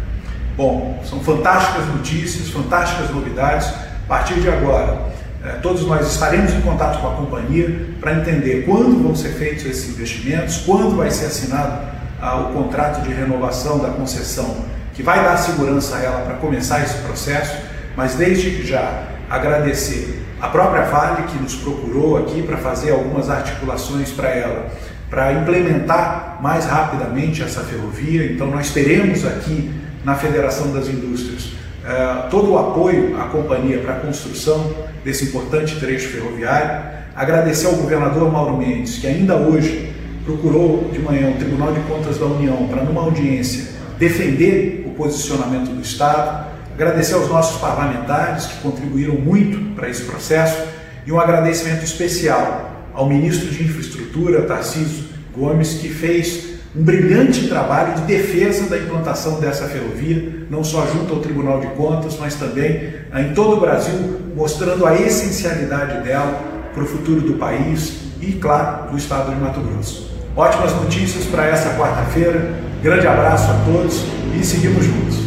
Bom, 0.55 1.01
são 1.03 1.19
fantásticas 1.19 1.87
notícias, 1.87 2.49
fantásticas 2.49 3.09
novidades. 3.09 3.67
A 3.67 4.07
partir 4.07 4.35
de 4.35 4.47
agora, 4.47 5.07
eh, 5.43 5.57
todos 5.63 5.81
nós 5.87 6.05
estaremos 6.11 6.53
em 6.53 6.61
contato 6.61 7.01
com 7.01 7.07
a 7.07 7.15
companhia 7.15 7.87
para 7.99 8.13
entender 8.13 8.63
quando 8.63 9.01
vão 9.01 9.15
ser 9.15 9.29
feitos 9.29 9.65
esses 9.65 9.89
investimentos, 9.89 10.57
quando 10.57 10.95
vai 10.95 11.09
ser 11.09 11.25
assinado 11.25 11.87
ah, 12.21 12.37
o 12.37 12.53
contrato 12.53 13.01
de 13.01 13.11
renovação 13.11 13.79
da 13.79 13.89
concessão, 13.89 14.65
que 14.93 15.01
vai 15.01 15.23
dar 15.23 15.37
segurança 15.37 15.95
a 15.95 16.03
ela 16.03 16.19
para 16.19 16.35
começar 16.35 16.83
esse 16.83 16.97
processo. 16.99 17.57
Mas 17.97 18.13
desde 18.13 18.63
já 18.63 19.05
agradecer 19.31 20.23
a 20.39 20.49
própria 20.49 20.83
Vale 20.83 21.23
que 21.23 21.37
nos 21.39 21.55
procurou 21.55 22.17
aqui 22.17 22.43
para 22.43 22.57
fazer 22.57 22.91
algumas 22.91 23.27
articulações 23.27 24.11
para 24.11 24.29
ela, 24.29 24.67
para 25.09 25.33
implementar 25.33 26.37
mais 26.41 26.65
rapidamente 26.65 27.41
essa 27.41 27.61
ferrovia. 27.61 28.31
Então 28.31 28.47
nós 28.47 28.69
teremos 28.69 29.25
aqui 29.25 29.82
na 30.03 30.15
Federação 30.15 30.71
das 30.73 30.87
Indústrias 30.87 31.53
uh, 31.83 32.29
todo 32.29 32.51
o 32.51 32.57
apoio 32.57 33.19
à 33.19 33.25
companhia 33.25 33.79
para 33.79 33.93
a 33.93 33.99
construção 33.99 34.73
desse 35.03 35.25
importante 35.25 35.79
trecho 35.79 36.09
ferroviário. 36.09 36.93
Agradecer 37.15 37.67
ao 37.67 37.73
governador 37.73 38.31
Mauro 38.31 38.57
Mendes, 38.57 38.97
que 38.97 39.07
ainda 39.07 39.35
hoje 39.35 39.93
procurou 40.25 40.89
de 40.91 40.99
manhã 40.99 41.31
o 41.31 41.37
Tribunal 41.37 41.73
de 41.73 41.81
Contas 41.81 42.17
da 42.17 42.25
União 42.25 42.67
para, 42.67 42.83
numa 42.83 43.01
audiência, 43.01 43.73
defender 43.99 44.83
o 44.87 44.91
posicionamento 44.91 45.69
do 45.69 45.81
Estado. 45.81 46.51
Agradecer 46.73 47.13
aos 47.13 47.27
nossos 47.27 47.59
parlamentares 47.61 48.47
que 48.47 48.61
contribuíram 48.61 49.15
muito 49.15 49.75
para 49.75 49.89
esse 49.89 50.03
processo 50.03 50.57
e 51.05 51.11
um 51.11 51.19
agradecimento 51.19 51.83
especial 51.83 52.71
ao 52.93 53.07
ministro 53.07 53.49
de 53.49 53.63
Infraestrutura, 53.63 54.43
Tarcísio 54.43 55.05
Gomes, 55.35 55.75
que 55.75 55.89
fez 55.89 56.52
um 56.75 56.83
brilhante 56.83 57.47
trabalho 57.47 57.93
de 57.95 58.01
defesa 58.01 58.67
da 58.67 58.77
implantação 58.77 59.39
dessa 59.39 59.67
ferrovia, 59.67 60.45
não 60.49 60.63
só 60.63 60.87
junto 60.87 61.13
ao 61.13 61.19
Tribunal 61.19 61.59
de 61.59 61.67
Contas, 61.67 62.17
mas 62.19 62.33
também 62.35 62.93
ah, 63.11 63.21
em 63.21 63.33
todo 63.33 63.57
o 63.57 63.59
Brasil, 63.59 64.19
mostrando 64.35 64.85
a 64.85 64.95
essencialidade 64.95 66.03
dela 66.03 66.41
para 66.73 66.83
o 66.83 66.87
futuro 66.87 67.21
do 67.21 67.33
país 67.33 67.99
e, 68.19 68.31
claro, 68.33 68.91
do 68.91 68.97
estado 68.97 69.31
de 69.33 69.39
Mato 69.39 69.59
Grosso. 69.61 70.11
Ótimas 70.35 70.73
notícias 70.73 71.25
para 71.25 71.45
essa 71.45 71.69
quarta-feira. 71.75 72.55
Grande 72.81 73.05
abraço 73.05 73.51
a 73.51 73.53
todos 73.65 74.03
e 74.39 74.43
seguimos 74.43 74.83
juntos. 74.83 75.19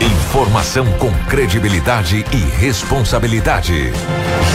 Informação 0.00 0.84
com 0.98 1.10
credibilidade 1.30 2.26
e 2.30 2.60
responsabilidade. 2.60 3.90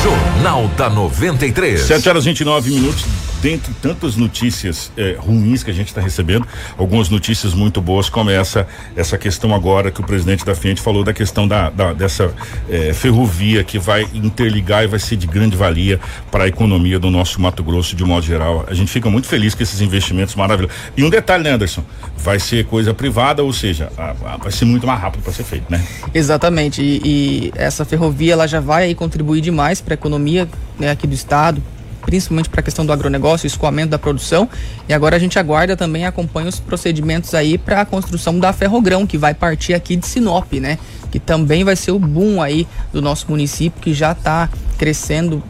Jornal 0.04 0.68
da 0.78 0.90
93. 0.92 1.82
7 1.82 2.08
horas 2.10 2.26
29 2.26 2.70
minutos 2.70 3.23
dentre 3.44 3.74
tantas 3.82 4.16
notícias 4.16 4.90
eh, 4.96 5.18
ruins 5.20 5.64
que 5.64 5.70
a 5.70 5.74
gente 5.74 5.88
está 5.88 6.00
recebendo, 6.00 6.48
algumas 6.78 7.10
notícias 7.10 7.54
muito 7.54 7.82
boas, 7.82 8.08
como 8.08 8.30
essa, 8.30 8.66
essa 8.96 9.18
questão 9.18 9.54
agora 9.54 9.92
que 9.92 10.00
o 10.00 10.04
presidente 10.04 10.46
da 10.46 10.56
Fiat 10.56 10.82
falou 10.82 11.04
da 11.04 11.12
questão 11.12 11.46
da, 11.46 11.70
da 11.70 11.92
dessa 11.92 12.34
eh, 12.70 12.94
ferrovia 12.94 13.62
que 13.62 13.78
vai 13.78 14.08
interligar 14.14 14.86
e 14.86 14.88
vai 14.88 14.98
ser 14.98 15.18
de 15.18 15.28
grande 15.28 15.58
valia 15.58 16.00
para 16.32 16.46
a 16.46 16.48
economia 16.48 16.98
do 16.98 17.12
nosso 17.12 17.42
Mato 17.42 17.62
Grosso 17.62 17.98
de 17.98 18.06
modo 18.06 18.26
geral. 18.26 18.66
A 18.66 18.74
gente 18.74 18.90
fica 18.90 19.10
muito 19.10 19.28
feliz 19.28 19.54
com 19.54 19.62
esses 19.62 19.82
investimentos 19.82 20.36
maravilhosos. 20.36 20.78
E 20.96 21.04
um 21.04 21.10
detalhe, 21.10 21.44
né, 21.44 21.52
Anderson? 21.52 21.84
Vai 22.16 22.40
ser 22.40 22.66
coisa 22.66 22.94
privada, 22.94 23.44
ou 23.44 23.52
seja, 23.52 23.92
a, 23.98 24.12
a, 24.12 24.38
vai 24.38 24.54
ser 24.54 24.64
muito 24.64 24.88
mais 24.88 25.02
rápido 25.02 25.22
para 25.22 25.34
ser 25.34 25.44
feito, 25.44 25.70
né? 25.70 25.86
Exatamente. 26.14 26.82
E, 26.82 27.02
e, 27.04 27.52
essa 27.56 27.84
ferrovia 27.84 28.32
ela 28.32 28.48
já 28.48 28.62
vai 28.62 28.86
aí 28.86 28.96
contribuir 28.96 29.42
demais 29.42 29.82
para 29.82 29.96
a 29.96 29.96
economia 29.96 30.48
né, 30.80 30.92
aqui 30.92 31.06
do 31.06 31.14
estado, 31.14 31.62
principalmente 32.06 32.50
para 32.50 32.60
a 32.60 32.64
questão 32.64 32.86
do 32.86 32.94
agronegócio, 32.94 33.48
escoamento 33.48 33.90
da 33.90 34.00
produção. 34.00 34.50
E 34.88 34.94
agora 34.94 35.16
a 35.16 35.20
gente 35.20 35.38
aguarda 35.40 35.76
também, 35.76 36.06
acompanha 36.06 36.50
os 36.50 36.60
procedimentos 36.60 37.34
aí 37.34 37.58
para 37.58 37.82
a 37.82 37.86
construção 37.86 38.40
da 38.40 38.54
Ferrogrão, 38.54 39.06
que 39.06 39.18
vai 39.18 39.34
partir 39.34 39.74
aqui 39.74 39.96
de 39.96 40.06
Sinop, 40.06 40.52
né? 40.54 40.78
Que 41.12 41.20
também 41.20 41.64
vai 41.64 41.76
ser 41.76 41.92
o 41.92 42.00
boom 42.00 42.42
aí 42.42 42.68
do 42.92 43.02
nosso 43.02 43.30
município, 43.30 43.82
que 43.82 43.94
já 43.94 44.12
está 44.12 44.50
crescendo 44.78 45.42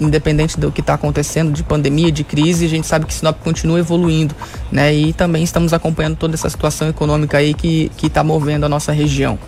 independente 0.00 0.58
do 0.58 0.72
que 0.72 0.80
está 0.80 0.94
acontecendo, 0.94 1.52
de 1.52 1.62
pandemia, 1.62 2.10
de 2.10 2.24
crise, 2.24 2.66
a 2.66 2.68
gente 2.68 2.86
sabe 2.86 3.06
que 3.06 3.14
Sinop 3.14 3.38
continua 3.44 3.78
evoluindo, 3.78 4.34
né? 4.70 4.92
E 4.92 5.12
também 5.12 5.44
estamos 5.44 5.72
acompanhando 5.72 6.16
toda 6.16 6.34
essa 6.34 6.50
situação 6.50 6.88
econômica 6.88 7.38
aí 7.38 7.54
que 7.54 7.90
está 8.02 8.24
movendo 8.24 8.66
a 8.66 8.68
nossa 8.68 8.92
região. 8.92 9.38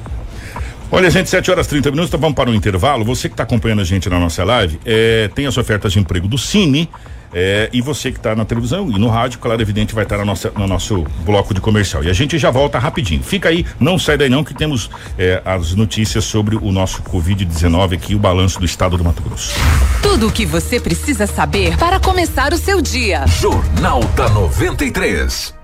Olha, 0.91 1.11
gente, 1.11 1.28
7 1.28 1.51
horas 1.51 1.66
30 1.66 1.91
minutos, 1.91 2.11
então 2.11 2.20
vamos 2.20 2.37
para 2.37 2.49
o 2.49 2.53
um 2.53 2.57
intervalo. 2.57 3.05
Você 3.05 3.28
que 3.28 3.34
está 3.34 3.43
acompanhando 3.43 3.80
a 3.80 3.84
gente 3.84 4.09
na 4.09 4.20
nossa 4.20 4.45
live, 4.45 4.78
é, 4.84 5.28
tem 5.34 5.47
as 5.47 5.59
ofertas 5.59 5.93
de 5.93 5.99
emprego 5.99 6.28
do 6.28 6.39
Cine. 6.39 6.89
É, 7.34 7.68
e 7.72 7.82
você 7.82 8.12
que 8.12 8.18
está 8.18 8.34
na 8.34 8.45
televisão 8.45 8.89
e 8.89 8.99
no 8.99 9.09
rádio, 9.09 9.39
claro, 9.41 9.61
evidente, 9.61 9.95
vai 9.95 10.05
estar 10.05 10.16
tá 10.16 10.24
nossa, 10.24 10.51
no 10.57 10.66
nosso 10.66 11.05
bloco 11.24 11.53
de 11.53 11.61
comercial. 11.61 12.03
E 12.05 12.09
a 12.09 12.12
gente 12.12 12.39
já 12.39 12.51
volta 12.51 12.78
rapidinho. 12.78 13.22
Fica 13.22 13.49
aí, 13.49 13.66
não 13.80 13.99
sai 13.99 14.16
daí 14.16 14.30
não, 14.30 14.45
que 14.45 14.55
temos 14.55 14.89
é, 15.18 15.43
as 15.45 15.74
notícias 15.74 16.24
sobre 16.24 16.57
o 16.57 16.72
nosso 16.72 17.03
Covid-19 17.03 17.95
aqui, 17.95 18.14
o 18.14 18.18
balanço 18.18 18.59
do 18.59 18.64
estado 18.64 18.97
do 18.97 19.05
Mato 19.05 19.22
Grosso. 19.22 19.53
Tudo 20.01 20.28
o 20.28 20.32
que 20.32 20.47
você 20.47 20.80
precisa 20.80 21.26
saber 21.26 21.76
para 21.76 21.99
começar 21.99 22.53
o 22.53 22.57
seu 22.57 22.80
dia. 22.80 23.26
Jornal 23.26 24.01
da 24.14 24.30
93. 24.30 25.55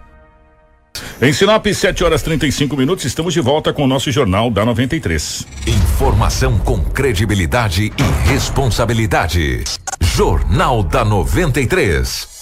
Em 1.21 1.33
Sinop, 1.33 1.67
7 1.67 2.03
horas 2.03 2.23
35 2.23 2.77
minutos, 2.77 3.05
estamos 3.05 3.33
de 3.33 3.41
volta 3.41 3.73
com 3.73 3.85
o 3.85 3.87
nosso 3.87 4.11
Jornal 4.11 4.51
da 4.51 4.65
93. 4.65 5.47
Informação 5.67 6.59
com 6.59 6.83
credibilidade 6.83 7.93
e 7.97 8.29
responsabilidade. 8.29 9.63
Jornal 10.01 10.83
da 10.83 11.05
93. 11.05 12.33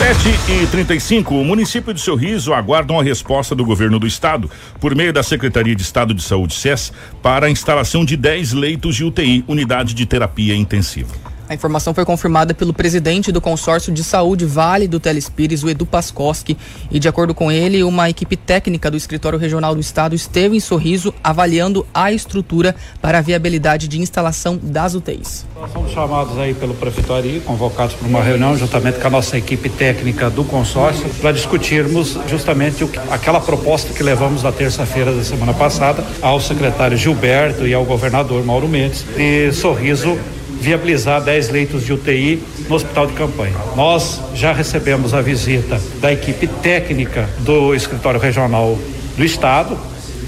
7 0.00 0.18
e 0.48 0.66
35 0.68 1.34
o 1.34 1.44
município 1.44 1.92
de 1.92 2.00
Sorriso 2.00 2.54
aguarda 2.54 2.94
uma 2.94 3.04
resposta 3.04 3.54
do 3.54 3.64
governo 3.64 3.98
do 3.98 4.06
estado, 4.06 4.50
por 4.80 4.94
meio 4.94 5.12
da 5.12 5.22
Secretaria 5.22 5.76
de 5.76 5.82
Estado 5.82 6.14
de 6.14 6.22
Saúde, 6.22 6.54
SES, 6.54 6.92
para 7.22 7.46
a 7.46 7.50
instalação 7.50 8.04
de 8.04 8.16
10 8.16 8.54
leitos 8.54 8.96
de 8.96 9.04
UTI, 9.04 9.44
unidade 9.46 9.92
de 9.92 10.06
terapia 10.06 10.56
intensiva. 10.56 11.29
A 11.50 11.54
informação 11.54 11.92
foi 11.92 12.04
confirmada 12.04 12.54
pelo 12.54 12.72
presidente 12.72 13.32
do 13.32 13.40
consórcio 13.40 13.92
de 13.92 14.04
saúde 14.04 14.46
Vale 14.46 14.86
do 14.86 15.00
Telespires, 15.00 15.64
o 15.64 15.68
Edu 15.68 15.84
Pascoski, 15.84 16.56
e 16.92 17.00
de 17.00 17.08
acordo 17.08 17.34
com 17.34 17.50
ele, 17.50 17.82
uma 17.82 18.08
equipe 18.08 18.36
técnica 18.36 18.88
do 18.88 18.96
escritório 18.96 19.36
regional 19.36 19.74
do 19.74 19.80
estado 19.80 20.14
esteve 20.14 20.56
em 20.56 20.60
Sorriso 20.60 21.12
avaliando 21.24 21.84
a 21.92 22.12
estrutura 22.12 22.76
para 23.02 23.18
a 23.18 23.20
viabilidade 23.20 23.88
de 23.88 24.00
instalação 24.00 24.60
das 24.62 24.94
UTIs. 24.94 25.44
Nós 25.60 25.72
fomos 25.72 25.90
chamados 25.90 26.38
aí 26.38 26.54
pelo 26.54 26.72
prefeito 26.72 27.10
convocados 27.44 27.96
para 27.96 28.06
uma 28.06 28.22
reunião 28.22 28.56
juntamente 28.56 29.00
com 29.00 29.08
a 29.08 29.10
nossa 29.10 29.36
equipe 29.36 29.68
técnica 29.68 30.30
do 30.30 30.44
consórcio 30.44 31.08
para 31.20 31.32
discutirmos 31.32 32.16
justamente 32.28 32.84
o, 32.84 32.90
aquela 33.10 33.40
proposta 33.40 33.92
que 33.92 34.04
levamos 34.04 34.44
na 34.44 34.52
terça-feira 34.52 35.12
da 35.12 35.24
semana 35.24 35.52
passada 35.52 36.04
ao 36.22 36.40
secretário 36.40 36.96
Gilberto 36.96 37.66
e 37.66 37.74
ao 37.74 37.84
governador 37.84 38.44
Mauro 38.44 38.68
Mendes 38.68 39.04
de 39.16 39.50
Sorriso 39.52 40.16
viabilizar 40.60 41.22
10 41.22 41.48
leitos 41.48 41.84
de 41.84 41.92
UTI 41.92 42.42
no 42.68 42.76
hospital 42.76 43.06
de 43.06 43.14
campanha. 43.14 43.56
Nós 43.74 44.20
já 44.34 44.52
recebemos 44.52 45.14
a 45.14 45.22
visita 45.22 45.80
da 46.00 46.12
equipe 46.12 46.46
técnica 46.46 47.28
do 47.40 47.74
escritório 47.74 48.20
regional 48.20 48.78
do 49.16 49.24
estado 49.24 49.76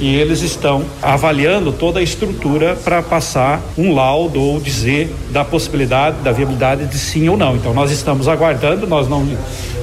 e 0.00 0.16
eles 0.16 0.42
estão 0.42 0.84
avaliando 1.00 1.70
toda 1.70 2.00
a 2.00 2.02
estrutura 2.02 2.74
para 2.74 3.02
passar 3.02 3.62
um 3.76 3.94
laudo 3.94 4.40
ou 4.40 4.58
dizer 4.58 5.14
da 5.30 5.44
possibilidade, 5.44 6.16
da 6.22 6.32
viabilidade 6.32 6.86
de 6.86 6.98
sim 6.98 7.28
ou 7.28 7.36
não. 7.36 7.54
Então 7.54 7.72
nós 7.74 7.90
estamos 7.90 8.26
aguardando, 8.26 8.86
nós 8.86 9.08
não 9.08 9.22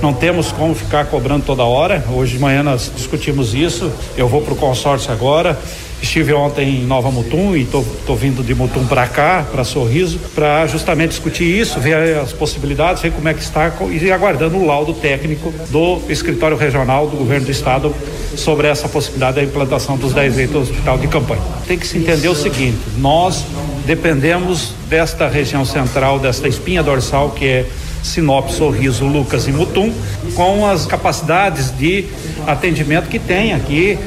não 0.02 0.14
temos 0.14 0.52
como 0.52 0.74
ficar 0.74 1.06
cobrando 1.06 1.46
toda 1.46 1.64
hora. 1.64 2.04
Hoje 2.10 2.34
de 2.34 2.40
manhã 2.40 2.64
nós 2.64 2.92
discutimos 2.96 3.54
isso. 3.54 3.92
Eu 4.18 4.28
vou 4.28 4.42
para 4.42 4.54
o 4.54 4.58
consórcio 4.58 5.12
agora 5.12 5.58
Estive 6.02 6.34
ontem 6.34 6.82
em 6.82 6.86
Nova 6.86 7.12
Mutum 7.12 7.56
e 7.56 7.64
estou 7.64 8.16
vindo 8.16 8.42
de 8.42 8.56
Mutum 8.56 8.86
para 8.88 9.06
cá, 9.06 9.46
para 9.52 9.64
Sorriso, 9.64 10.18
para 10.34 10.66
justamente 10.66 11.10
discutir 11.10 11.44
isso, 11.44 11.80
ver 11.80 12.18
as 12.18 12.32
possibilidades, 12.32 13.02
ver 13.02 13.12
como 13.12 13.28
é 13.28 13.34
que 13.34 13.42
está 13.42 13.72
e 13.92 14.12
aguardando 14.12 14.58
o 14.58 14.66
laudo 14.66 14.94
técnico 14.94 15.54
do 15.70 16.02
escritório 16.10 16.56
regional 16.56 17.08
do 17.08 17.18
governo 17.18 17.46
do 17.46 17.52
estado 17.52 17.94
sobre 18.36 18.68
essa 18.68 18.88
possibilidade 18.88 19.36
da 19.36 19.44
implantação 19.44 19.98
dos 19.98 20.14
10 20.14 20.36
leitos 20.36 20.54
do 20.54 20.62
hospital 20.62 20.98
de 20.98 21.08
campanha. 21.08 21.42
Tem 21.68 21.78
que 21.78 21.86
se 21.86 21.98
entender 21.98 22.30
o 22.30 22.36
seguinte: 22.36 22.78
nós 22.98 23.46
dependemos 23.86 24.74
desta 24.88 25.28
região 25.28 25.66
central, 25.66 26.18
desta 26.18 26.48
espinha 26.48 26.82
dorsal 26.82 27.32
que 27.32 27.46
é 27.46 27.66
Sinop, 28.02 28.50
Sorriso, 28.50 29.06
Lucas 29.06 29.48
e 29.48 29.52
Mutum, 29.52 29.92
com 30.34 30.66
as 30.66 30.86
capacidades 30.86 31.72
de 31.78 32.06
atendimento 32.48 33.10
que 33.10 33.20
tem 33.20 33.54
aqui 33.54 33.98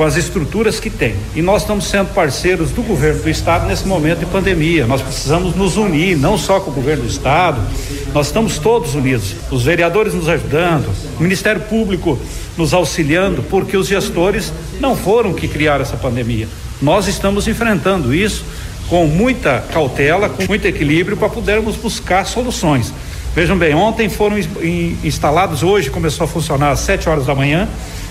com 0.00 0.04
as 0.04 0.16
estruturas 0.16 0.80
que 0.80 0.88
tem. 0.88 1.14
E 1.36 1.42
nós 1.42 1.60
estamos 1.60 1.84
sendo 1.84 2.14
parceiros 2.14 2.70
do 2.70 2.82
governo 2.82 3.22
do 3.22 3.28
estado 3.28 3.66
nesse 3.66 3.86
momento 3.86 4.20
de 4.20 4.24
pandemia. 4.24 4.86
Nós 4.86 5.02
precisamos 5.02 5.54
nos 5.54 5.76
unir, 5.76 6.16
não 6.16 6.38
só 6.38 6.58
com 6.58 6.70
o 6.70 6.72
governo 6.72 7.02
do 7.02 7.10
estado, 7.10 7.60
nós 8.14 8.28
estamos 8.28 8.56
todos 8.56 8.94
unidos. 8.94 9.34
Os 9.50 9.64
vereadores 9.64 10.14
nos 10.14 10.26
ajudando, 10.26 10.90
o 11.18 11.22
Ministério 11.22 11.60
Público 11.60 12.18
nos 12.56 12.72
auxiliando, 12.72 13.42
porque 13.42 13.76
os 13.76 13.88
gestores 13.88 14.50
não 14.80 14.96
foram 14.96 15.34
que 15.34 15.46
criaram 15.46 15.82
essa 15.82 15.98
pandemia. 15.98 16.48
Nós 16.80 17.06
estamos 17.06 17.46
enfrentando 17.46 18.14
isso 18.14 18.42
com 18.88 19.06
muita 19.06 19.62
cautela, 19.70 20.30
com 20.30 20.46
muito 20.46 20.66
equilíbrio 20.66 21.14
para 21.14 21.28
podermos 21.28 21.76
buscar 21.76 22.24
soluções. 22.24 22.90
Vejam 23.34 23.56
bem, 23.56 23.74
ontem 23.74 24.08
foram 24.08 24.38
instalados, 25.04 25.62
hoje 25.62 25.90
começou 25.90 26.24
a 26.24 26.26
funcionar 26.26 26.70
às 26.70 26.80
7 26.80 27.06
horas 27.06 27.26
da 27.26 27.34
manhã, 27.34 27.68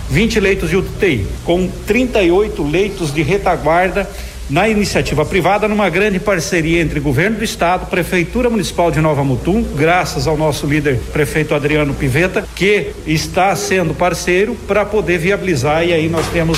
20 0.10 0.40
leitos 0.40 0.70
de 0.70 0.78
UTI, 0.78 1.26
com 1.46 1.68
38 1.86 2.64
leitos 2.64 3.14
de 3.14 3.22
retaguarda 3.22 4.10
na 4.50 4.68
iniciativa 4.68 5.24
privada, 5.24 5.68
numa 5.68 5.90
grande 5.90 6.20
parceria 6.20 6.82
entre 6.82 7.00
governo 7.00 7.38
do 7.38 7.44
estado, 7.44 7.86
prefeitura 7.86 8.50
municipal 8.50 8.90
de 8.90 9.00
Nova 9.00 9.24
Mutum, 9.24 9.62
graças 9.76 10.26
ao 10.26 10.36
nosso 10.36 10.66
líder 10.66 11.00
prefeito 11.14 11.54
Adriano 11.54 11.94
Piveta, 11.94 12.44
que 12.56 12.88
está 13.06 13.56
sendo 13.56 13.94
parceiro 13.94 14.56
para 14.68 14.84
poder 14.84 15.20
viabilizar 15.20 15.86
e 15.86 15.94
aí 15.94 16.10
nós 16.10 16.28
temos 16.30 16.58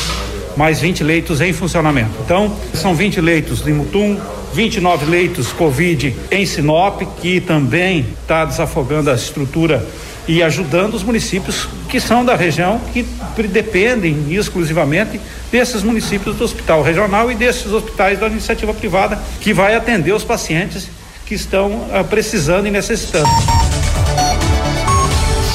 mais 0.56 0.80
20 0.80 1.04
leitos 1.04 1.42
em 1.42 1.52
funcionamento. 1.52 2.12
Então, 2.24 2.56
são 2.74 2.96
20 2.96 3.20
leitos 3.20 3.62
de 3.62 3.74
Mutum, 3.74 4.18
29 4.54 5.06
leitos 5.06 5.52
Covid 5.52 6.16
em 6.30 6.46
Sinop, 6.46 7.02
que 7.22 7.42
também 7.42 8.06
está 8.22 8.46
desafogando 8.46 9.10
a 9.10 9.16
estrutura 9.16 9.86
e 10.28 10.42
ajudando 10.44 10.94
os 10.94 11.04
municípios 11.04 11.68
que 11.90 12.00
são 12.00 12.24
da 12.24 12.36
região, 12.36 12.80
que 12.94 13.04
dependem 13.48 14.34
exclusivamente 14.34 15.20
desses 15.52 15.84
municípios 15.84 16.36
do 16.36 16.44
hospital 16.44 16.82
regional 16.82 17.32
e 17.32 17.36
desses 17.36 17.72
hospitais 17.72 18.20
da 18.20 18.28
iniciativa 18.28 18.74
privada, 18.74 19.20
que 19.40 19.54
vai 19.54 19.76
atender 19.76 20.14
os 20.14 20.24
pacientes 20.24 20.88
que 21.26 21.36
estão 21.36 21.72
uh, 21.72 22.04
precisando 22.10 22.68
e 22.68 22.72
necessitando. 22.72 23.30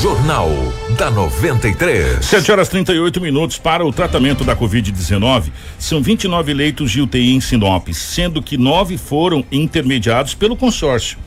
Jornal 0.00 0.50
da 0.96 1.10
93. 1.10 2.24
7 2.24 2.52
horas 2.52 2.68
38 2.68 3.20
minutos 3.20 3.58
para 3.58 3.84
o 3.84 3.92
tratamento 3.92 4.44
da 4.44 4.54
Covid-19. 4.54 5.50
São 5.78 6.02
29 6.02 6.54
leitos 6.54 6.90
de 6.90 7.00
UTI 7.00 7.34
em 7.34 7.40
Sinop, 7.40 7.88
sendo 7.92 8.42
que 8.42 8.56
nove 8.56 8.96
foram 8.96 9.44
intermediados 9.50 10.34
pelo 10.34 10.56
consórcio. 10.56 11.18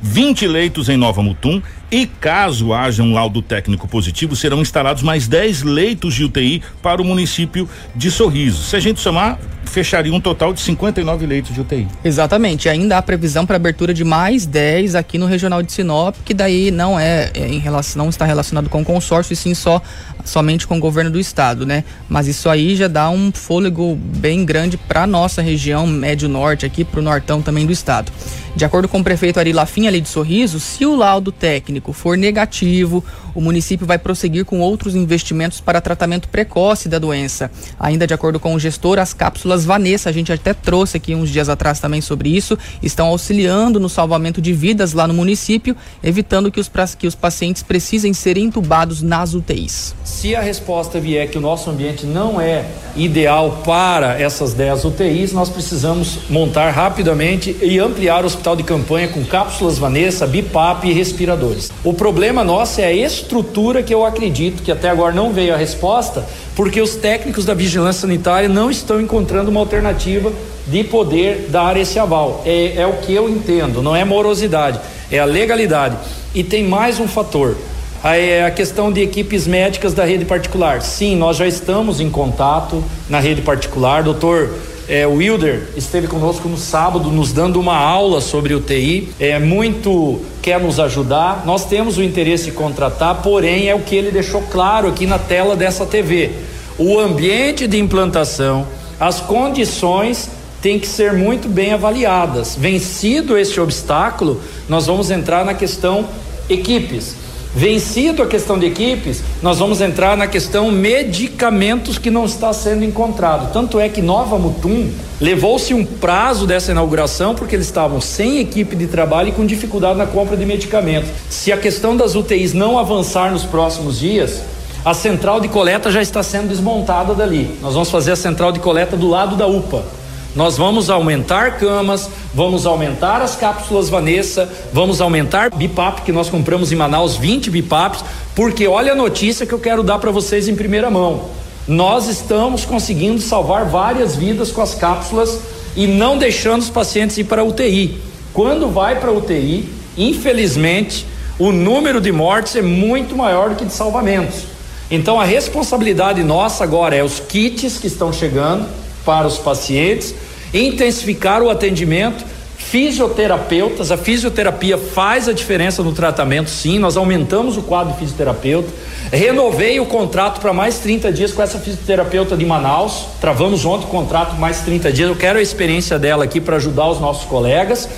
20 0.00 0.46
leitos 0.46 0.88
em 0.88 0.96
Nova 0.96 1.22
Mutum 1.22 1.60
e 1.90 2.06
caso 2.06 2.72
haja 2.72 3.02
um 3.02 3.14
laudo 3.14 3.40
técnico 3.40 3.88
positivo, 3.88 4.36
serão 4.36 4.60
instalados 4.60 5.02
mais 5.02 5.26
10 5.26 5.62
leitos 5.62 6.14
de 6.14 6.24
UTI 6.24 6.62
para 6.82 7.00
o 7.00 7.04
município 7.04 7.68
de 7.94 8.10
Sorriso. 8.10 8.62
Se 8.62 8.76
a 8.76 8.80
gente 8.80 9.00
somar, 9.00 9.38
fecharia 9.64 10.12
um 10.12 10.20
total 10.20 10.52
de 10.52 10.60
59 10.60 11.26
leitos 11.26 11.54
de 11.54 11.60
UTI. 11.60 11.86
Exatamente. 12.04 12.68
Ainda 12.68 12.98
há 12.98 13.02
previsão 13.02 13.46
para 13.46 13.56
abertura 13.56 13.94
de 13.94 14.04
mais 14.04 14.46
10 14.46 14.94
aqui 14.94 15.18
no 15.18 15.26
Regional 15.26 15.62
de 15.62 15.72
Sinop, 15.72 16.16
que 16.24 16.34
daí 16.34 16.70
não 16.70 16.98
é, 16.98 17.30
é 17.34 17.46
em 17.48 17.58
relação, 17.58 18.02
não 18.04 18.10
está 18.10 18.24
relacionado 18.24 18.68
com 18.68 18.82
o 18.82 18.84
consórcio, 18.84 19.32
e 19.32 19.36
sim 19.36 19.54
só 19.54 19.80
somente 20.24 20.66
com 20.66 20.76
o 20.76 20.80
governo 20.80 21.10
do 21.10 21.18
estado, 21.18 21.64
né? 21.64 21.84
Mas 22.08 22.26
isso 22.26 22.48
aí 22.48 22.76
já 22.76 22.88
dá 22.88 23.08
um 23.08 23.30
fôlego 23.32 23.96
bem 23.96 24.44
grande 24.44 24.76
para 24.76 25.06
nossa 25.06 25.40
região 25.40 25.86
médio 25.86 26.28
norte 26.28 26.66
aqui, 26.66 26.84
para 26.84 27.00
o 27.00 27.02
nortão 27.02 27.40
também 27.40 27.64
do 27.64 27.72
estado. 27.72 28.12
De 28.58 28.64
acordo 28.64 28.88
com 28.88 28.98
o 28.98 29.04
prefeito 29.04 29.38
Ari 29.38 29.52
Lafim 29.52 29.86
ali 29.86 30.00
de 30.00 30.08
Sorriso, 30.08 30.58
se 30.58 30.84
o 30.84 30.96
laudo 30.96 31.30
técnico 31.30 31.92
for 31.92 32.18
negativo, 32.18 33.04
o 33.32 33.40
município 33.40 33.86
vai 33.86 33.98
prosseguir 33.98 34.44
com 34.44 34.58
outros 34.58 34.96
investimentos 34.96 35.60
para 35.60 35.80
tratamento 35.80 36.28
precoce 36.28 36.88
da 36.88 36.98
doença. 36.98 37.52
Ainda 37.78 38.04
de 38.04 38.12
acordo 38.12 38.40
com 38.40 38.52
o 38.52 38.58
gestor, 38.58 38.98
as 38.98 39.14
cápsulas 39.14 39.64
Vanessa, 39.64 40.08
a 40.08 40.12
gente 40.12 40.32
até 40.32 40.52
trouxe 40.52 40.96
aqui 40.96 41.14
uns 41.14 41.30
dias 41.30 41.48
atrás 41.48 41.78
também 41.78 42.00
sobre 42.00 42.30
isso, 42.30 42.58
estão 42.82 43.06
auxiliando 43.06 43.78
no 43.78 43.88
salvamento 43.88 44.42
de 44.42 44.52
vidas 44.52 44.92
lá 44.92 45.06
no 45.06 45.14
município, 45.14 45.76
evitando 46.02 46.50
que 46.50 46.58
os, 46.58 46.68
que 46.98 47.06
os 47.06 47.14
pacientes 47.14 47.62
precisem 47.62 48.12
ser 48.12 48.36
entubados 48.36 49.02
nas 49.02 49.34
UTIs. 49.34 49.94
Se 50.02 50.34
a 50.34 50.40
resposta 50.40 50.98
vier 50.98 51.30
que 51.30 51.38
o 51.38 51.40
nosso 51.40 51.70
ambiente 51.70 52.04
não 52.04 52.40
é 52.40 52.64
ideal 52.96 53.62
para 53.64 54.20
essas 54.20 54.52
10 54.52 54.84
UTIs, 54.84 55.32
nós 55.32 55.48
precisamos 55.48 56.28
montar 56.28 56.72
rapidamente 56.72 57.56
e 57.62 57.78
ampliar 57.78 58.24
o 58.24 58.26
hospital 58.26 58.47
de 58.54 58.62
campanha 58.62 59.08
com 59.08 59.24
cápsulas 59.24 59.78
Vanessa, 59.78 60.26
BIPAP 60.26 60.84
e 60.84 60.92
respiradores. 60.92 61.70
O 61.84 61.92
problema 61.92 62.44
nosso 62.44 62.80
é 62.80 62.86
a 62.86 62.92
estrutura 62.92 63.82
que 63.82 63.94
eu 63.94 64.04
acredito 64.04 64.62
que 64.62 64.72
até 64.72 64.88
agora 64.88 65.14
não 65.14 65.32
veio 65.32 65.54
a 65.54 65.56
resposta, 65.56 66.26
porque 66.54 66.80
os 66.80 66.96
técnicos 66.96 67.44
da 67.44 67.54
vigilância 67.54 68.02
sanitária 68.02 68.48
não 68.48 68.70
estão 68.70 69.00
encontrando 69.00 69.50
uma 69.50 69.60
alternativa 69.60 70.32
de 70.66 70.84
poder 70.84 71.48
dar 71.50 71.76
esse 71.76 71.98
aval. 71.98 72.42
É, 72.44 72.74
é 72.76 72.86
o 72.86 72.94
que 72.94 73.14
eu 73.14 73.28
entendo, 73.28 73.82
não 73.82 73.96
é 73.96 74.04
morosidade, 74.04 74.80
é 75.10 75.18
a 75.18 75.24
legalidade. 75.24 75.96
E 76.34 76.44
tem 76.44 76.64
mais 76.64 77.00
um 77.00 77.08
fator 77.08 77.56
é 78.04 78.44
a 78.44 78.50
questão 78.50 78.92
de 78.92 79.00
equipes 79.00 79.46
médicas 79.46 79.92
da 79.92 80.04
rede 80.04 80.24
particular. 80.24 80.82
Sim, 80.82 81.16
nós 81.16 81.36
já 81.36 81.46
estamos 81.46 82.00
em 82.00 82.08
contato 82.08 82.82
na 83.08 83.18
rede 83.18 83.42
particular. 83.42 84.02
Doutor 84.02 84.50
é, 84.88 85.06
Wilder 85.06 85.68
esteve 85.76 86.06
conosco 86.06 86.48
no 86.48 86.56
sábado, 86.56 87.10
nos 87.10 87.30
dando 87.30 87.60
uma 87.60 87.76
aula 87.76 88.22
sobre 88.22 88.54
UTI. 88.54 89.10
É 89.20 89.38
muito 89.38 90.20
quer 90.40 90.58
nos 90.58 90.80
ajudar. 90.80 91.42
Nós 91.44 91.66
temos 91.66 91.98
o 91.98 92.02
interesse 92.02 92.46
de 92.46 92.52
contratar, 92.52 93.16
porém 93.22 93.68
é 93.68 93.74
o 93.74 93.80
que 93.80 93.94
ele 93.94 94.10
deixou 94.10 94.40
claro 94.50 94.88
aqui 94.88 95.06
na 95.06 95.18
tela 95.18 95.54
dessa 95.54 95.84
TV. 95.84 96.30
O 96.78 96.98
ambiente 96.98 97.66
de 97.66 97.78
implantação, 97.78 98.66
as 98.98 99.20
condições 99.20 100.30
têm 100.62 100.78
que 100.78 100.86
ser 100.86 101.12
muito 101.12 101.48
bem 101.48 101.74
avaliadas. 101.74 102.56
Vencido 102.58 103.36
este 103.36 103.60
obstáculo, 103.60 104.40
nós 104.68 104.86
vamos 104.86 105.10
entrar 105.10 105.44
na 105.44 105.52
questão 105.52 106.06
equipes. 106.48 107.14
Vencido 107.54 108.22
a 108.22 108.26
questão 108.26 108.58
de 108.58 108.66
equipes, 108.66 109.22
nós 109.42 109.58
vamos 109.58 109.80
entrar 109.80 110.16
na 110.16 110.26
questão 110.26 110.70
medicamentos 110.70 111.98
que 111.98 112.10
não 112.10 112.26
está 112.26 112.52
sendo 112.52 112.84
encontrado. 112.84 113.52
Tanto 113.52 113.80
é 113.80 113.88
que 113.88 114.02
Nova 114.02 114.38
Mutum 114.38 114.90
levou-se 115.20 115.72
um 115.72 115.84
prazo 115.84 116.46
dessa 116.46 116.72
inauguração 116.72 117.34
porque 117.34 117.56
eles 117.56 117.66
estavam 117.66 118.00
sem 118.00 118.38
equipe 118.38 118.76
de 118.76 118.86
trabalho 118.86 119.30
e 119.30 119.32
com 119.32 119.46
dificuldade 119.46 119.98
na 119.98 120.06
compra 120.06 120.36
de 120.36 120.44
medicamentos. 120.44 121.10
Se 121.30 121.50
a 121.50 121.56
questão 121.56 121.96
das 121.96 122.14
UTIs 122.14 122.52
não 122.52 122.78
avançar 122.78 123.32
nos 123.32 123.44
próximos 123.44 123.98
dias, 123.98 124.42
a 124.84 124.92
central 124.92 125.40
de 125.40 125.48
coleta 125.48 125.90
já 125.90 126.02
está 126.02 126.22
sendo 126.22 126.48
desmontada 126.48 127.14
dali. 127.14 127.58
Nós 127.62 127.72
vamos 127.74 127.90
fazer 127.90 128.12
a 128.12 128.16
central 128.16 128.52
de 128.52 128.60
coleta 128.60 128.96
do 128.96 129.08
lado 129.08 129.36
da 129.36 129.46
UPA 129.46 129.97
Nós 130.38 130.56
vamos 130.56 130.88
aumentar 130.88 131.58
camas, 131.58 132.08
vamos 132.32 132.64
aumentar 132.64 133.20
as 133.20 133.34
cápsulas 133.34 133.88
Vanessa, 133.88 134.48
vamos 134.72 135.00
aumentar 135.00 135.50
BIPAP, 135.50 136.02
que 136.02 136.12
nós 136.12 136.30
compramos 136.30 136.70
em 136.70 136.76
Manaus 136.76 137.16
20 137.16 137.50
BIPAPs, 137.50 138.04
porque 138.36 138.68
olha 138.68 138.92
a 138.92 138.94
notícia 138.94 139.44
que 139.44 139.52
eu 139.52 139.58
quero 139.58 139.82
dar 139.82 139.98
para 139.98 140.12
vocês 140.12 140.46
em 140.46 140.54
primeira 140.54 140.88
mão. 140.88 141.24
Nós 141.66 142.06
estamos 142.06 142.64
conseguindo 142.64 143.20
salvar 143.20 143.64
várias 143.64 144.14
vidas 144.14 144.52
com 144.52 144.62
as 144.62 144.76
cápsulas 144.76 145.40
e 145.74 145.88
não 145.88 146.16
deixando 146.16 146.62
os 146.62 146.70
pacientes 146.70 147.18
ir 147.18 147.24
para 147.24 147.42
a 147.42 147.44
UTI. 147.44 147.98
Quando 148.32 148.68
vai 148.68 149.00
para 149.00 149.10
a 149.10 149.14
UTI, 149.14 149.68
infelizmente, 149.96 151.04
o 151.36 151.50
número 151.50 152.00
de 152.00 152.12
mortes 152.12 152.54
é 152.54 152.62
muito 152.62 153.16
maior 153.16 153.50
do 153.50 153.56
que 153.56 153.64
de 153.64 153.72
salvamentos. 153.72 154.44
Então 154.88 155.20
a 155.20 155.24
responsabilidade 155.24 156.22
nossa 156.22 156.62
agora 156.62 156.94
é 156.94 157.02
os 157.02 157.18
kits 157.18 157.76
que 157.78 157.88
estão 157.88 158.12
chegando 158.12 158.68
para 159.04 159.26
os 159.26 159.38
pacientes, 159.38 160.14
intensificar 160.52 161.42
o 161.42 161.50
atendimento, 161.50 162.24
fisioterapeutas, 162.56 163.90
a 163.90 163.96
fisioterapia 163.96 164.76
faz 164.76 165.28
a 165.28 165.32
diferença 165.32 165.82
no 165.82 165.92
tratamento, 165.92 166.50
sim, 166.50 166.78
nós 166.78 166.96
aumentamos 166.96 167.56
o 167.56 167.62
quadro 167.62 167.92
de 167.94 167.98
fisioterapeuta, 167.98 168.68
renovei 169.10 169.80
o 169.80 169.86
contrato 169.86 170.40
para 170.40 170.52
mais 170.52 170.78
30 170.78 171.10
dias 171.12 171.32
com 171.32 171.42
essa 171.42 171.58
fisioterapeuta 171.58 172.36
de 172.36 172.44
Manaus, 172.44 173.06
travamos 173.20 173.64
ontem 173.64 173.86
o 173.86 173.88
contrato 173.88 174.36
mais 174.36 174.60
30 174.60 174.92
dias, 174.92 175.08
eu 175.08 175.16
quero 175.16 175.38
a 175.38 175.42
experiência 175.42 175.98
dela 175.98 176.24
aqui 176.24 176.40
para 176.40 176.56
ajudar 176.56 176.88
os 176.88 177.00
nossos 177.00 177.24
colegas 177.24 177.88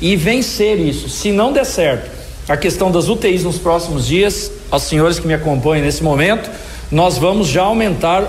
e 0.00 0.14
vencer 0.14 0.78
isso. 0.78 1.08
Se 1.08 1.32
não 1.32 1.52
der 1.52 1.64
certo, 1.64 2.10
a 2.48 2.56
questão 2.56 2.90
das 2.90 3.08
UTIs 3.08 3.44
nos 3.44 3.58
próximos 3.58 4.06
dias, 4.06 4.52
aos 4.70 4.82
senhores 4.82 5.18
que 5.18 5.26
me 5.26 5.34
acompanham 5.34 5.84
nesse 5.84 6.02
momento, 6.02 6.50
nós 6.90 7.18
vamos 7.18 7.48
já 7.48 7.62
aumentar 7.62 8.24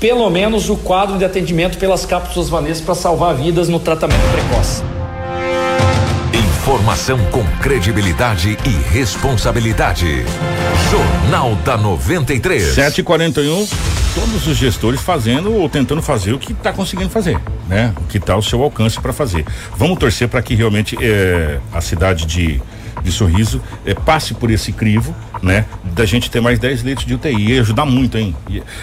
pelo 0.00 0.28
menos 0.30 0.68
o 0.68 0.76
quadro 0.76 1.18
de 1.18 1.24
atendimento 1.24 1.78
pelas 1.78 2.04
cápsulas 2.04 2.48
Vanessa 2.48 2.82
para 2.82 2.94
salvar 2.94 3.34
vidas 3.34 3.68
no 3.68 3.78
tratamento 3.78 4.22
precoce. 4.32 4.82
Informação 6.64 7.18
com 7.26 7.44
credibilidade 7.60 8.56
e 8.64 8.92
responsabilidade. 8.92 10.24
Jornal 10.90 11.54
da 11.56 11.76
93. 11.76 12.74
741. 12.74 13.66
Todos 14.14 14.46
os 14.46 14.56
gestores 14.56 15.00
fazendo 15.00 15.52
ou 15.52 15.68
tentando 15.68 16.00
fazer 16.00 16.32
o 16.32 16.38
que 16.38 16.52
está 16.52 16.72
conseguindo 16.72 17.10
fazer, 17.10 17.38
né? 17.68 17.92
O 17.98 18.04
que 18.04 18.16
está 18.16 18.32
ao 18.34 18.42
seu 18.42 18.62
alcance 18.62 18.98
para 19.00 19.12
fazer. 19.12 19.44
Vamos 19.76 19.98
torcer 19.98 20.28
para 20.28 20.40
que 20.40 20.54
realmente 20.54 20.96
eh, 21.00 21.58
a 21.72 21.80
cidade 21.80 22.24
de 22.24 22.62
de 23.02 23.12
sorriso 23.12 23.60
eh, 23.84 23.94
passe 23.94 24.34
por 24.34 24.50
esse 24.50 24.72
crivo, 24.72 25.14
né? 25.42 25.66
Da 25.84 26.04
gente 26.04 26.30
ter 26.30 26.40
mais 26.40 26.58
10 26.58 26.82
leitos 26.82 27.04
de 27.04 27.14
UTI. 27.14 27.52
Ia 27.52 27.60
ajudar 27.60 27.84
muito, 27.84 28.16
hein? 28.18 28.34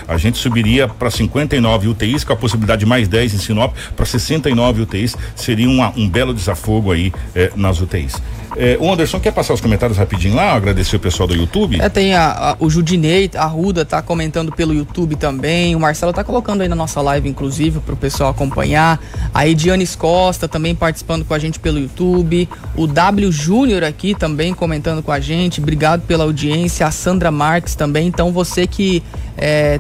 A 0.07 0.17
gente 0.17 0.37
subiria 0.37 0.87
para 0.87 1.09
59 1.09 1.87
UTIs, 1.87 2.23
com 2.23 2.33
a 2.33 2.35
possibilidade 2.35 2.81
de 2.81 2.85
mais 2.85 3.07
10 3.07 3.33
em 3.33 3.37
Sinop, 3.37 3.75
para 3.95 4.05
69 4.05 4.81
UTIs. 4.81 5.15
Seria 5.35 5.69
uma, 5.69 5.93
um 5.95 6.07
belo 6.07 6.33
desafogo 6.33 6.91
aí 6.91 7.13
eh, 7.35 7.51
nas 7.55 7.81
UTIs. 7.81 8.21
É, 8.55 8.77
o 8.79 8.91
Anderson 8.91 9.19
quer 9.19 9.31
passar 9.31 9.53
os 9.53 9.61
comentários 9.61 9.97
rapidinho 9.97 10.35
lá, 10.35 10.53
agradecer 10.53 10.95
o 10.95 10.99
pessoal 10.99 11.27
do 11.27 11.35
YouTube? 11.35 11.79
É, 11.81 11.89
tem 11.89 12.13
a, 12.13 12.31
a, 12.31 12.55
o 12.59 12.69
Judinei, 12.69 13.29
a 13.35 13.45
Ruda 13.45 13.85
tá 13.85 14.01
comentando 14.01 14.51
pelo 14.51 14.73
YouTube 14.73 15.15
também, 15.15 15.75
o 15.75 15.79
Marcelo 15.79 16.11
tá 16.11 16.23
colocando 16.23 16.61
aí 16.61 16.67
na 16.67 16.75
nossa 16.75 17.01
live, 17.01 17.29
inclusive, 17.29 17.79
pro 17.79 17.95
pessoal 17.95 18.29
acompanhar. 18.29 18.99
A 19.33 19.47
Edianes 19.47 19.95
Costa 19.95 20.47
também 20.47 20.75
participando 20.75 21.23
com 21.23 21.33
a 21.33 21.39
gente 21.39 21.59
pelo 21.59 21.79
YouTube. 21.79 22.47
O 22.75 22.87
W 22.87 23.31
Júnior 23.31 23.83
aqui 23.83 24.13
também 24.13 24.53
comentando 24.53 25.01
com 25.01 25.11
a 25.11 25.19
gente. 25.19 25.61
Obrigado 25.61 26.01
pela 26.01 26.23
audiência. 26.23 26.85
A 26.85 26.91
Sandra 26.91 27.31
Marques 27.31 27.75
também. 27.75 28.07
Então 28.07 28.31
você 28.31 28.67
que 28.67 29.01
é, 29.37 29.79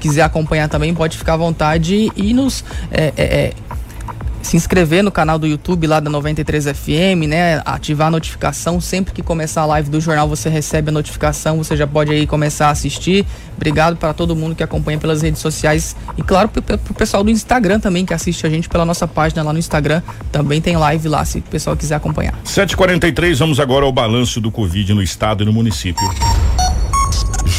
quiser 0.00 0.22
acompanhar 0.22 0.68
também, 0.68 0.94
pode 0.94 1.16
ficar 1.16 1.34
à 1.34 1.36
vontade 1.36 2.10
e 2.16 2.32
nos. 2.32 2.64
É, 2.90 3.12
é, 3.16 3.52
se 4.48 4.56
inscrever 4.56 5.04
no 5.04 5.12
canal 5.12 5.38
do 5.38 5.46
YouTube 5.46 5.86
lá 5.86 6.00
da 6.00 6.08
93 6.08 6.68
FM, 6.68 7.28
né? 7.28 7.60
Ativar 7.66 8.08
a 8.08 8.10
notificação. 8.10 8.80
Sempre 8.80 9.12
que 9.12 9.22
começar 9.22 9.60
a 9.60 9.66
live 9.66 9.90
do 9.90 10.00
jornal, 10.00 10.26
você 10.26 10.48
recebe 10.48 10.88
a 10.88 10.92
notificação. 10.92 11.58
Você 11.58 11.76
já 11.76 11.86
pode 11.86 12.10
aí 12.10 12.26
começar 12.26 12.68
a 12.68 12.70
assistir. 12.70 13.26
Obrigado 13.54 13.98
para 13.98 14.14
todo 14.14 14.34
mundo 14.34 14.54
que 14.54 14.62
acompanha 14.62 14.98
pelas 14.98 15.20
redes 15.20 15.42
sociais. 15.42 15.94
E 16.16 16.22
claro, 16.22 16.48
pro, 16.48 16.62
pro 16.62 16.94
pessoal 16.94 17.22
do 17.22 17.30
Instagram 17.30 17.78
também, 17.78 18.06
que 18.06 18.14
assiste 18.14 18.46
a 18.46 18.48
gente 18.48 18.70
pela 18.70 18.86
nossa 18.86 19.06
página 19.06 19.42
lá 19.42 19.52
no 19.52 19.58
Instagram. 19.58 20.00
Também 20.32 20.62
tem 20.62 20.78
live 20.78 21.08
lá, 21.08 21.26
se 21.26 21.40
o 21.40 21.42
pessoal 21.42 21.76
quiser 21.76 21.96
acompanhar. 21.96 22.32
7h43, 22.46 23.36
vamos 23.36 23.60
agora 23.60 23.84
ao 23.84 23.92
balanço 23.92 24.40
do 24.40 24.50
Covid 24.50 24.94
no 24.94 25.02
estado 25.02 25.42
e 25.42 25.46
no 25.46 25.52
município. 25.52 26.08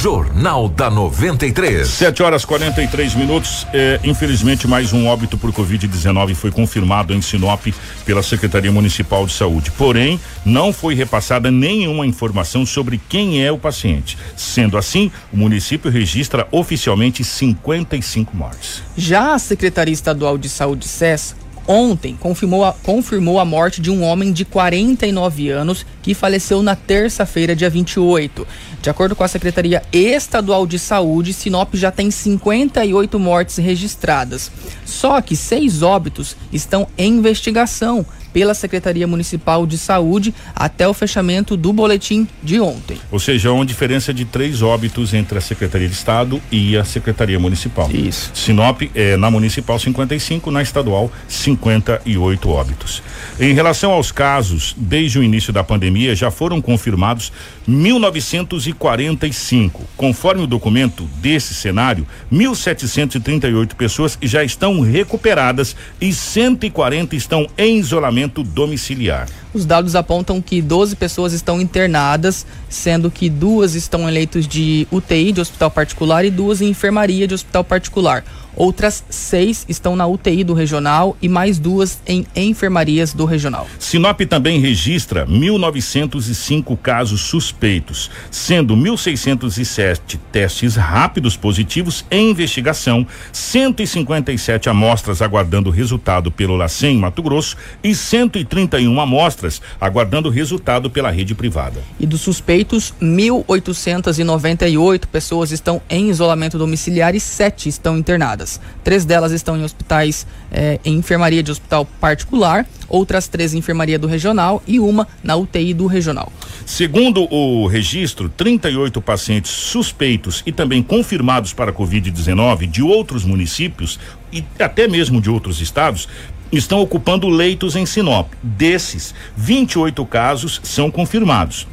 Jornal 0.02 0.70
da 0.70 0.89
93. 0.89 1.86
7 1.86 2.24
horas 2.24 2.45
43 2.45 3.16
minutos. 3.16 3.68
É, 3.74 4.00
infelizmente, 4.02 4.66
mais 4.66 4.93
um 4.93 5.06
óbito 5.06 5.38
por 5.38 5.52
Covid-19 5.52 6.36
foi 6.36 6.52
confirmado 6.52 7.14
em 7.14 7.22
Sinop 7.22 7.68
pela 8.06 8.24
Secretaria 8.24 8.72
Municipal 8.72 9.26
de 9.26 9.34
Saúde. 9.34 9.72
Porém, 9.72 10.18
não 10.45 10.72
foi 10.72 10.95
repassada 10.95 11.52
nenhuma 11.52 12.06
informação 12.06 12.66
sobre 12.66 12.97
quem 13.10 13.43
é 13.43 13.52
o 13.52 13.58
paciente. 13.58 14.18
Sendo 14.38 14.78
assim, 14.78 15.12
o 15.34 15.38
município 15.38 15.91
registra 15.91 16.47
oficialmente 16.50 17.22
55 17.22 18.34
mortes. 18.38 18.82
Já 18.95 19.34
a 19.34 19.39
Secretaria 19.39 19.93
Estadual 19.93 20.38
de 20.38 20.47
Saúde, 20.47 20.88
SES, 20.88 21.36
ontem 21.70 22.18
confirmou 22.20 22.66
a, 22.66 22.74
confirmou 22.74 23.40
a 23.40 23.46
morte 23.46 23.80
de 23.80 23.92
um 23.92 24.04
homem 24.04 24.34
de 24.34 24.44
49 24.44 25.50
anos 25.50 25.86
que 26.02 26.16
faleceu 26.16 26.64
na 26.64 26.76
terça-feira, 26.76 27.56
dia 27.56 27.70
28. 27.70 28.48
De 28.82 28.90
acordo 28.90 29.16
com 29.16 29.24
a 29.24 29.28
Secretaria 29.28 29.84
Estadual 29.94 30.66
de 30.66 30.80
Saúde, 30.80 31.32
Sinop 31.32 31.76
já 31.76 31.92
tem 31.92 32.10
58 32.10 33.20
mortes 33.20 33.58
registradas. 33.58 34.52
Só 34.84 35.22
que 35.22 35.36
seis 35.36 35.84
óbitos 35.84 36.36
estão 36.52 36.88
em 36.98 37.18
investigação 37.18 38.04
pela 38.32 38.54
Secretaria 38.54 39.08
Municipal 39.08 39.66
de 39.66 39.78
Saúde 39.78 40.34
até 40.56 40.88
o 40.88 40.94
fechamento 40.94 41.58
do 41.58 41.74
boletim 41.74 42.28
de 42.44 42.60
ontem. 42.60 42.98
Ou 43.12 43.20
seja, 43.20 43.52
uma 43.52 43.66
diferença 43.66 44.14
de 44.14 44.26
três 44.26 44.62
óbitos 44.62 45.14
entre 45.14 45.38
a 45.38 45.42
Secretaria 45.42 45.88
de 45.88 45.94
Estado 45.94 46.42
e 46.52 46.78
a 46.78 46.84
Secretaria 46.84 47.40
Municipal. 47.40 47.90
Isso. 47.92 48.32
Sinop 48.34 48.82
é 48.94 49.16
na 49.18 49.32
Municipal 49.32 49.80
55, 49.80 50.52
na 50.52 50.62
Estadual 50.62 51.12
58 51.28 52.50
óbitos. 52.50 53.02
Em 53.40 53.54
relação 53.54 53.92
aos 53.92 54.12
casos, 54.12 54.76
desde 54.78 55.20
o 55.20 55.24
início 55.24 55.54
da 55.54 55.64
pandemia 55.64 56.16
já 56.16 56.30
foram 56.30 56.62
confirmados 56.62 57.32
1945. 57.68 59.88
Conforme 59.96 60.44
o 60.44 60.48
documento 60.48 61.08
desse 61.22 61.54
cenário, 61.54 62.06
1.738 62.32 63.76
pessoas 63.76 64.18
já 64.22 64.44
estão 64.44 64.82
recuperadas 64.82 65.76
e 66.02 66.14
140 66.14 67.16
estão 67.16 67.48
em 67.58 67.78
isolamento 67.78 68.19
domiciliar. 68.28 69.28
Os 69.54 69.66
dados 69.66 69.96
apontam 69.96 70.42
que 70.42 70.62
12 70.62 70.96
pessoas 70.96 71.34
estão 71.34 71.60
internadas, 71.60 72.46
sendo 72.68 73.10
que 73.10 73.30
duas 73.30 73.76
estão 73.76 74.10
em 74.10 74.12
leitos 74.12 74.48
de 74.48 74.88
UTI 74.92 75.32
de 75.32 75.42
hospital 75.42 75.72
particular 75.72 76.26
e 76.26 76.30
duas 76.30 76.62
em 76.62 76.70
enfermaria 76.70 77.28
de 77.28 77.34
hospital 77.34 77.64
particular. 77.64 78.24
Outras 78.60 79.03
seis 79.10 79.66
estão 79.70 79.95
na 79.95 80.05
UTI 80.05 80.43
do 80.43 80.53
regional 80.53 81.16
e 81.22 81.30
mais 81.30 81.57
duas 81.57 82.01
em 82.05 82.28
enfermarias 82.36 83.14
do 83.14 83.24
regional. 83.24 83.66
Sinop 83.80 84.20
também 84.30 84.60
registra 84.60 85.26
1.905 85.26 86.78
casos 86.78 87.22
suspeitos, 87.22 88.12
sendo 88.30 88.76
1.607 88.76 90.20
testes 90.30 90.76
rápidos 90.76 91.38
positivos 91.38 92.03
em 92.12 92.32
investigação, 92.32 93.07
157 93.32 94.68
amostras 94.68 95.22
aguardando 95.22 95.70
resultado 95.70 96.30
pelo 96.30 96.57
LACEN 96.57 96.97
Mato 96.97 97.24
Grosso 97.24 97.55
e 97.82 97.95
131 97.95 98.99
amostras 98.99 99.62
aguardando 99.80 100.30
resultado 100.30 100.89
pela 100.89 101.10
rede 101.10 101.34
privada. 101.34 101.82
E 101.97 102.05
dos 102.05 102.20
suspeitos, 102.20 102.93
1.898 103.01 105.07
pessoas 105.07 105.51
estão 105.51 105.82
em 105.89 106.10
isolamento 106.10 106.57
domiciliar 106.57 107.16
e 107.16 107.22
sete 107.22 107.70
estão 107.70 107.97
internadas. 107.97 108.49
Três 108.84 109.04
delas 109.04 109.34
estão 109.34 109.58
em 109.58 109.64
hospitais, 109.64 110.26
eh, 110.52 110.80
em 110.86 110.95
enfermaria 110.95 111.43
de 111.43 111.52
hospital 111.52 111.86
particular, 112.00 112.66
outras 112.88 113.28
três 113.28 113.54
em 113.54 113.58
enfermaria 113.58 114.00
do 114.00 114.08
regional 114.08 114.64
e 114.66 114.80
uma 114.80 115.08
na 115.22 115.36
UTI 115.36 115.74
do 115.74 115.86
regional. 115.86 116.32
Segundo 116.66 117.32
o 117.34 117.68
registro, 117.68 118.30
38 118.30 119.02
pacientes 119.02 119.52
suspeitos 119.52 120.41
e 120.45 120.52
também 120.52 120.82
confirmados 120.82 121.54
para 121.54 121.74
Covid-19 121.74 122.66
de 122.66 122.82
outros 122.82 123.26
municípios 123.26 124.00
e 124.32 124.43
até 124.58 124.88
mesmo 124.88 125.20
de 125.20 125.30
outros 125.30 125.62
estados 125.62 126.08
estão 126.52 126.80
ocupando 126.80 127.28
leitos 127.28 127.76
em 127.76 127.86
Sinop. 127.86 128.32
Desses, 128.41 129.14
28 129.36 130.04
casos 130.06 130.60
são 130.64 130.89
confirmados. 130.89 131.68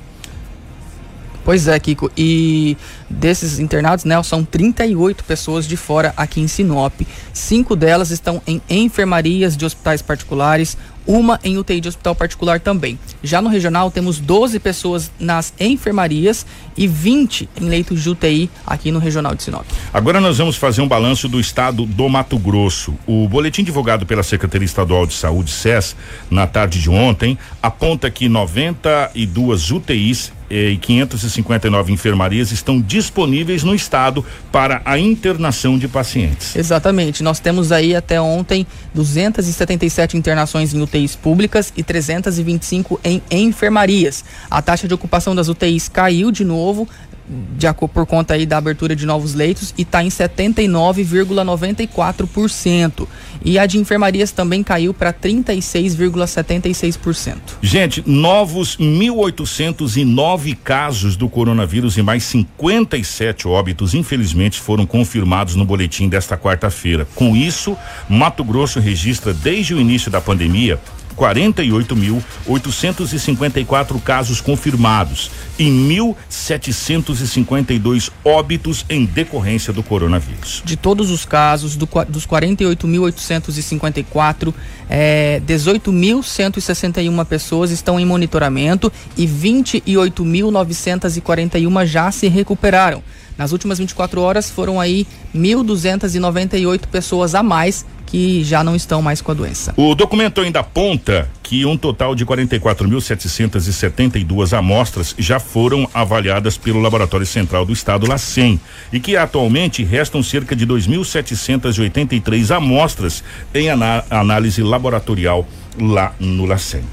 Pois 1.47 1.69
é, 1.69 1.79
Kiko. 1.79 2.11
E 2.17 2.77
desses 3.09 3.61
internados, 3.61 4.05
né, 4.05 4.21
são 4.25 4.45
38 4.45 5.23
pessoas 5.23 5.65
de 5.65 5.77
fora 5.77 6.13
aqui 6.17 6.41
em 6.41 6.49
Sinop. 6.49 6.93
Cinco 7.33 7.77
delas 7.77 8.11
estão 8.11 8.43
em 8.49 8.61
enfermarias 8.69 9.57
de 9.57 9.65
hospitais 9.65 10.03
particulares, 10.03 10.77
uma 11.07 11.39
em 11.45 11.57
UTI 11.57 11.81
de 11.81 11.87
hospital 11.87 12.17
particular 12.17 12.59
também. 12.59 12.99
Já 13.23 13.41
no 13.41 13.49
regional, 13.49 13.93
temos 13.93 14.19
12 14.19 14.59
pessoas 14.59 15.09
nas 15.21 15.55
enfermarias 15.61 16.45
e 16.77 16.89
20 16.89 17.49
em 17.61 17.69
leitos 17.69 18.03
de 18.03 18.11
UTI 18.11 18.51
aqui 18.67 18.91
no 18.91 18.99
regional 18.99 19.33
de 19.33 19.45
Sinop. 19.45 19.65
Agora 19.95 20.21
nós 20.21 20.39
vamos 20.39 20.57
fazer 20.57 20.81
um 20.81 20.89
balanço 20.89 21.29
do 21.29 21.39
estado 21.39 21.87
do 21.87 22.09
Mato 22.09 22.37
Grosso. 22.41 22.93
O 23.07 23.29
boletim 23.29 23.63
divulgado 23.63 24.05
pela 24.05 24.25
Secretaria 24.25 24.67
Estadual 24.67 25.07
de 25.07 25.15
Saúde, 25.15 25.53
SES, 25.53 25.95
na 26.29 26.49
tarde 26.49 26.83
de 26.83 26.91
ontem, 26.91 27.39
aponta 27.63 28.11
que 28.11 28.29
92 28.29 29.71
UTIs 29.71 30.33
e 30.51 30.77
559 30.77 31.93
enfermarias 31.93 32.53
estão 32.53 32.81
disponíveis 32.81 33.63
no 33.63 33.75
estado 33.75 34.25
para 34.53 34.81
a 34.85 34.99
internação 34.99 35.79
de 35.79 35.89
pacientes. 35.89 36.55
Exatamente. 36.57 37.23
Nós 37.23 37.41
temos 37.41 37.73
aí 37.73 37.95
até 37.95 38.21
ontem 38.21 38.67
277 38.95 40.17
internações 40.17 40.73
em 40.73 40.81
UTIs 40.81 41.17
públicas 41.17 41.73
e 41.77 41.83
325 41.83 43.01
em 43.05 43.23
enfermarias. 43.31 44.25
A 44.51 44.63
taxa 44.63 44.89
de 44.89 44.95
ocupação 44.95 45.35
das 45.35 45.49
UTIs 45.49 45.89
caiu 45.89 46.31
de 46.31 46.45
novo, 46.45 46.89
de 47.29 47.67
acordo 47.67 47.93
por 47.93 48.07
conta 48.07 48.35
aí 48.35 48.47
da 48.47 48.59
abertura 48.59 48.95
de 48.95 49.05
novos 49.07 49.35
leitos 49.35 49.75
e 49.77 49.83
está 49.83 50.05
em 50.05 50.09
79,94%. 50.09 53.09
E 53.45 53.59
a 53.59 53.67
de 53.67 53.77
enfermarias 53.79 54.31
também 54.33 54.63
caiu 54.63 54.95
para 54.95 55.13
36,76%. 55.13 57.37
Gente, 57.61 58.03
novos 58.07 58.77
1.809 58.77 60.57
casos 60.63 61.17
do 61.17 61.29
coronavírus 61.29 61.97
e 61.97 62.03
mais 62.03 62.23
57 62.25 63.49
óbitos, 63.49 63.95
infelizmente, 63.95 64.61
foram 64.61 64.85
confirmados 64.87 65.55
no 65.55 65.65
boletim 65.65 66.09
desta 66.09 66.37
quarta-feira. 66.37 67.07
Com 67.15 67.37
isso, 67.37 67.77
Mato 68.09 68.43
Grosso 68.45 68.81
registra 68.81 69.35
desde 69.35 69.75
o 69.75 69.81
início 69.81 70.11
da 70.11 70.21
pandemia 70.21 70.79
48.854 71.17 74.01
casos 74.03 74.41
confirmados 74.41 75.31
e 75.59 75.65
1.752 75.65 78.11
óbitos 78.25 78.87
em 78.89 79.05
decorrência 79.05 79.73
do 79.73 79.83
coronavírus. 79.83 80.63
De 80.65 80.77
todos 80.77 81.11
os 81.11 81.25
casos, 81.25 81.75
do, 81.77 81.89
dos 82.09 82.25
48.854, 82.27 84.55
é, 84.89 85.43
18.161 85.47 87.25
pessoas 87.25 87.71
estão 87.71 87.99
em 87.99 88.05
monitoramento 88.05 88.93
e 89.17 89.27
28.941 89.27 91.87
já 91.87 92.11
se 92.11 92.29
recuperaram. 92.29 93.03
Nas 93.39 93.53
últimas 93.53 93.79
24 93.79 94.21
horas 94.21 94.51
foram 94.51 94.79
aí 94.81 95.07
1.298 95.35 96.87
pessoas 96.87 97.35
a 97.35 97.43
mais 97.43 97.87
que 98.17 98.43
já 98.43 98.65
não 98.65 98.75
estão 98.75 99.03
mais 99.03 99.21
com 99.21 99.31
a 99.31 99.35
doença. 99.35 99.75
O 99.77 99.95
documento 99.95 100.41
ainda 100.41 100.61
aponta 100.61 101.29
que 101.43 101.67
um 101.67 101.77
total 101.77 102.15
de 102.15 102.25
44.772 102.25 104.57
amostras 104.57 105.15
já 105.19 105.39
foram 105.39 105.87
avaliadas 105.93 106.57
pelo 106.57 106.81
Laboratório 106.81 107.27
Central 107.27 107.67
do 107.67 107.75
Estado, 107.75 108.09
LACEN, 108.09 108.59
e 108.91 108.99
que 108.99 109.19
atualmente 109.19 109.85
restam 109.85 110.23
cerca 110.23 110.57
de 110.57 110.67
2.783 110.67 112.57
amostras 112.57 113.23
em 113.55 113.69
análise 113.69 114.63
laboratorial 114.63 115.47
lá 115.79 116.15
no 116.19 116.47
LACEN. 116.47 116.85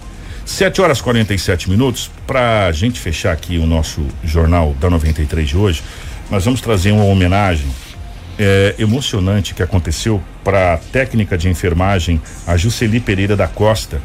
7 0.45 0.81
horas 0.81 0.99
47 0.99 1.69
minutos. 1.69 2.11
Para 2.27 2.65
a 2.65 2.71
gente 2.73 2.99
fechar 2.99 3.31
aqui 3.31 3.57
o 3.57 3.65
nosso 3.65 4.05
jornal 4.25 4.75
da 4.77 4.89
93 4.89 5.47
de 5.47 5.55
hoje, 5.55 5.81
nós 6.29 6.43
vamos 6.43 6.59
trazer 6.59 6.91
uma 6.91 7.05
homenagem 7.05 7.67
é, 8.43 8.75
emocionante 8.77 9.53
que 9.53 9.63
aconteceu 9.63 10.21
para 10.43 10.73
a 10.73 10.77
técnica 10.77 11.37
de 11.37 11.47
enfermagem, 11.47 12.21
a 12.45 12.57
Jusceli 12.57 12.99
Pereira 12.99 13.37
da 13.37 13.47
Costa, 13.47 14.01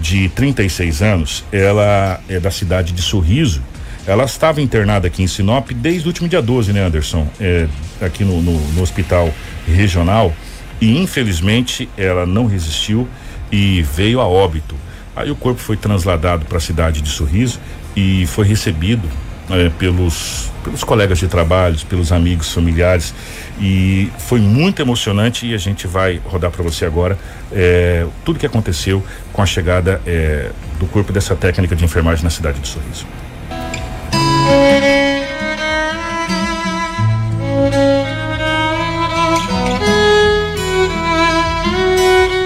de 0.00 0.30
36 0.30 1.02
anos. 1.02 1.44
Ela 1.52 2.18
é 2.26 2.40
da 2.40 2.50
cidade 2.50 2.92
de 2.94 3.02
Sorriso. 3.02 3.62
Ela 4.06 4.24
estava 4.24 4.62
internada 4.62 5.06
aqui 5.06 5.22
em 5.22 5.26
Sinop 5.26 5.70
desde 5.72 6.06
o 6.06 6.08
último 6.08 6.26
dia 6.26 6.40
12, 6.40 6.72
né, 6.72 6.80
Anderson? 6.80 7.28
É, 7.38 7.68
aqui 8.00 8.24
no, 8.24 8.40
no, 8.40 8.58
no 8.70 8.82
hospital 8.82 9.32
regional. 9.68 10.34
E 10.80 10.98
infelizmente 10.98 11.86
ela 11.96 12.24
não 12.24 12.46
resistiu 12.46 13.06
e 13.52 13.82
veio 13.82 14.20
a 14.20 14.26
óbito. 14.26 14.74
Aí 15.14 15.30
o 15.30 15.36
corpo 15.36 15.60
foi 15.60 15.76
transladado 15.76 16.46
para 16.46 16.56
a 16.56 16.60
cidade 16.60 17.02
de 17.02 17.10
Sorriso 17.10 17.60
e 17.94 18.26
foi 18.26 18.46
recebido 18.46 19.06
é, 19.52 19.68
pelos, 19.70 20.50
pelos 20.64 20.82
colegas 20.82 21.18
de 21.18 21.28
trabalho, 21.28 21.76
pelos 21.88 22.10
amigos, 22.10 22.52
familiares 22.52 23.14
e 23.60 24.10
foi 24.18 24.40
muito 24.40 24.80
emocionante 24.80 25.46
e 25.46 25.54
a 25.54 25.58
gente 25.58 25.86
vai 25.86 26.20
rodar 26.24 26.50
para 26.50 26.62
você 26.62 26.84
agora 26.84 27.18
é, 27.52 28.06
tudo 28.24 28.38
que 28.38 28.46
aconteceu 28.46 29.02
com 29.32 29.42
a 29.42 29.46
chegada 29.46 30.00
é, 30.06 30.50
do 30.78 30.86
corpo 30.86 31.12
dessa 31.12 31.36
técnica 31.36 31.76
de 31.76 31.84
enfermagem 31.84 32.24
na 32.24 32.30
cidade 32.30 32.58
de 32.60 32.68
Sorriso. 32.68 33.06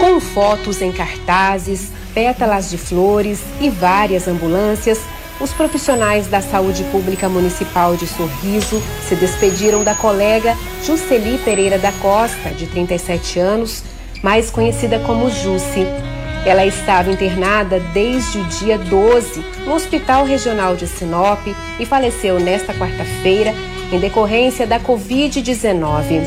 Com 0.01 0.21
fotos 0.21 0.83
em 0.83 0.93
cartazes, 0.93 1.93
pétalas 2.15 2.69
de 2.71 2.79
flores 2.79 3.43
e 3.61 3.71
várias 3.71 4.27
ambulâncias, 4.27 5.01
os 5.41 5.53
profissionais 5.53 6.27
da 6.27 6.41
saúde 6.41 6.85
pública 6.85 7.29
municipal 7.29 7.97
de 7.97 8.07
Sorriso 8.07 8.83
se 9.07 9.15
despediram 9.15 9.85
da 9.85 9.95
colega 9.95 10.57
Juceli 10.83 11.39
Pereira 11.39 11.79
da 11.79 11.93
Costa, 11.93 12.51
de 12.51 12.67
37 12.67 13.39
anos, 13.39 13.83
mais 14.23 14.51
conhecida 14.51 14.99
como 15.01 15.31
Jusce. 15.31 15.87
Ela 16.45 16.65
estava 16.65 17.11
internada 17.11 17.81
desde 17.93 18.39
o 18.39 18.45
dia 18.45 18.79
12 18.79 19.45
no 19.67 19.75
Hospital 19.75 20.25
Regional 20.25 20.77
de 20.77 20.87
Sinop 20.87 21.45
e 21.79 21.85
faleceu 21.85 22.39
nesta 22.39 22.73
quarta-feira 22.73 23.53
em 23.93 23.99
decorrência 23.99 24.67
da 24.67 24.79
Covid-19. 24.79 26.23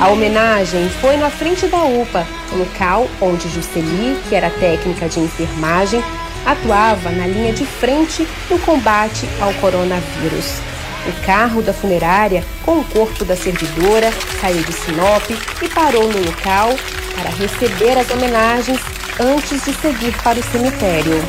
A 0.00 0.08
homenagem 0.08 0.88
foi 1.00 1.16
na 1.16 1.30
frente 1.30 1.66
da 1.66 1.84
UPA, 1.84 2.26
local 2.52 3.06
onde 3.20 3.48
Jusceli, 3.48 4.18
que 4.28 4.34
era 4.34 4.50
técnica 4.50 5.08
de 5.08 5.20
enfermagem, 5.20 6.02
atuava 6.44 7.10
na 7.10 7.26
linha 7.26 7.52
de 7.52 7.64
frente 7.64 8.26
no 8.50 8.58
combate 8.60 9.28
ao 9.40 9.52
coronavírus. 9.54 10.60
O 11.06 11.26
carro 11.26 11.60
da 11.60 11.72
funerária, 11.72 12.44
com 12.64 12.80
o 12.80 12.84
corpo 12.84 13.24
da 13.24 13.36
servidora, 13.36 14.10
saiu 14.40 14.62
de 14.62 14.72
Sinop 14.72 15.30
e 15.62 15.68
parou 15.68 16.10
no 16.10 16.24
local 16.24 16.70
para 17.14 17.30
receber 17.30 17.98
as 17.98 18.10
homenagens 18.10 18.80
antes 19.20 19.64
de 19.64 19.74
seguir 19.74 20.14
para 20.22 20.38
o 20.38 20.42
cemitério. 20.42 21.22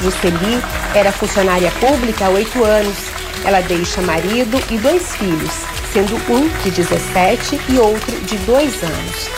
Jusceli 0.00 0.62
era 0.94 1.12
funcionária 1.12 1.70
pública 1.72 2.26
há 2.26 2.30
oito 2.30 2.64
anos. 2.64 2.96
Ela 3.44 3.60
deixa 3.60 4.00
marido 4.00 4.58
e 4.70 4.78
dois 4.78 5.14
filhos, 5.16 5.52
sendo 5.92 6.16
um 6.32 6.48
de 6.62 6.70
17 6.70 7.60
e 7.68 7.78
outro 7.78 8.18
de 8.20 8.36
dois 8.38 8.82
anos. 8.82 9.28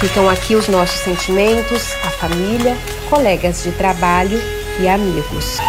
Ficam 0.00 0.28
aqui 0.28 0.54
os 0.54 0.68
nossos 0.68 0.98
sentimentos, 1.00 1.94
a 2.04 2.10
família, 2.10 2.76
colegas 3.08 3.62
de 3.62 3.72
trabalho 3.72 4.40
e 4.80 4.88
amigos. 4.88 5.60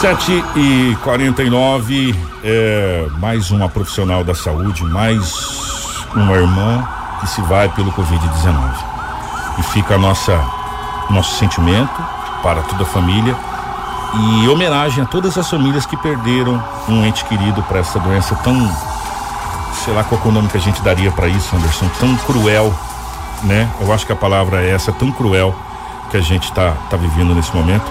Sete 0.00 0.44
e 0.54 0.96
quarenta 1.02 1.42
e 1.42 1.50
nove, 1.50 2.14
é, 2.44 3.08
mais 3.18 3.50
uma 3.50 3.68
profissional 3.68 4.22
da 4.22 4.34
saúde, 4.34 4.84
mais 4.84 5.34
uma 6.14 6.34
irmã 6.34 6.86
que 7.20 7.26
se 7.26 7.42
vai 7.42 7.68
pelo 7.70 7.90
Covid-19. 7.92 8.74
E 9.58 9.62
fica 9.64 9.96
a 9.96 9.98
nossa, 9.98 10.40
nosso 11.10 11.34
sentimento 11.36 12.00
para 12.42 12.62
toda 12.62 12.84
a 12.84 12.86
família 12.86 13.36
e 14.14 14.48
homenagem 14.48 15.02
a 15.02 15.06
todas 15.06 15.36
as 15.36 15.50
famílias 15.50 15.84
que 15.84 15.96
perderam 15.96 16.62
um 16.88 17.04
ente 17.04 17.24
querido 17.24 17.62
para 17.64 17.80
essa 17.80 17.98
doença 17.98 18.34
tão, 18.36 18.56
sei 19.88 19.96
lá 19.96 20.04
qual 20.04 20.20
é 20.22 20.28
o 20.28 20.30
nome 20.30 20.48
que 20.48 20.58
a 20.58 20.60
gente 20.60 20.82
daria 20.82 21.10
para 21.10 21.28
isso, 21.28 21.56
Anderson, 21.56 21.88
tão 21.98 22.14
cruel, 22.18 22.74
né? 23.44 23.66
Eu 23.80 23.90
acho 23.90 24.04
que 24.04 24.12
a 24.12 24.16
palavra 24.16 24.62
é 24.62 24.68
essa, 24.68 24.92
tão 24.92 25.10
cruel 25.10 25.56
que 26.10 26.16
a 26.18 26.20
gente 26.20 26.44
está 26.44 26.72
tá 26.90 26.96
vivendo 26.98 27.34
nesse 27.34 27.56
momento. 27.56 27.90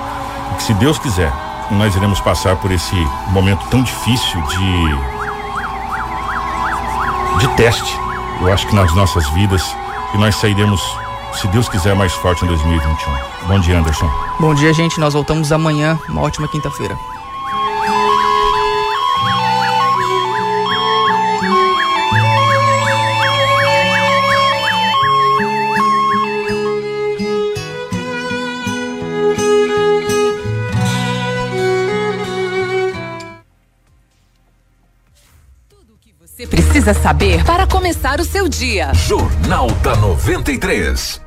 E 0.51 0.55
que 0.57 0.63
se 0.63 0.75
Deus 0.75 0.99
quiser, 0.99 1.33
nós 1.71 1.95
iremos 1.95 2.19
passar 2.19 2.55
por 2.57 2.71
esse 2.71 2.95
momento 3.29 3.65
tão 3.71 3.81
difícil 3.81 4.39
de 4.43 5.17
de 7.39 7.47
teste. 7.55 7.99
Eu 8.41 8.53
acho 8.53 8.67
que 8.67 8.75
nas 8.75 8.93
nossas 8.93 9.27
vidas 9.29 9.75
e 10.13 10.19
nós 10.19 10.35
sairemos 10.35 10.79
se 11.33 11.47
Deus 11.47 11.67
quiser, 11.67 11.95
mais 11.95 12.13
forte 12.13 12.45
em 12.45 12.47
2021. 12.47 13.47
Bom 13.47 13.59
dia, 13.59 13.79
Anderson. 13.79 14.09
Bom 14.39 14.53
dia, 14.53 14.71
gente. 14.71 14.99
Nós 14.99 15.15
voltamos 15.15 15.51
amanhã. 15.51 15.99
Uma 16.07 16.21
ótima 16.21 16.47
quinta-feira. 16.47 16.95
Precisa 36.87 36.93
saber 36.93 37.43
para 37.43 37.67
começar 37.67 38.19
o 38.19 38.23
seu 38.23 38.47
dia. 38.47 38.93
Jornal 38.93 39.67
da 39.83 39.95
93. 39.97 41.26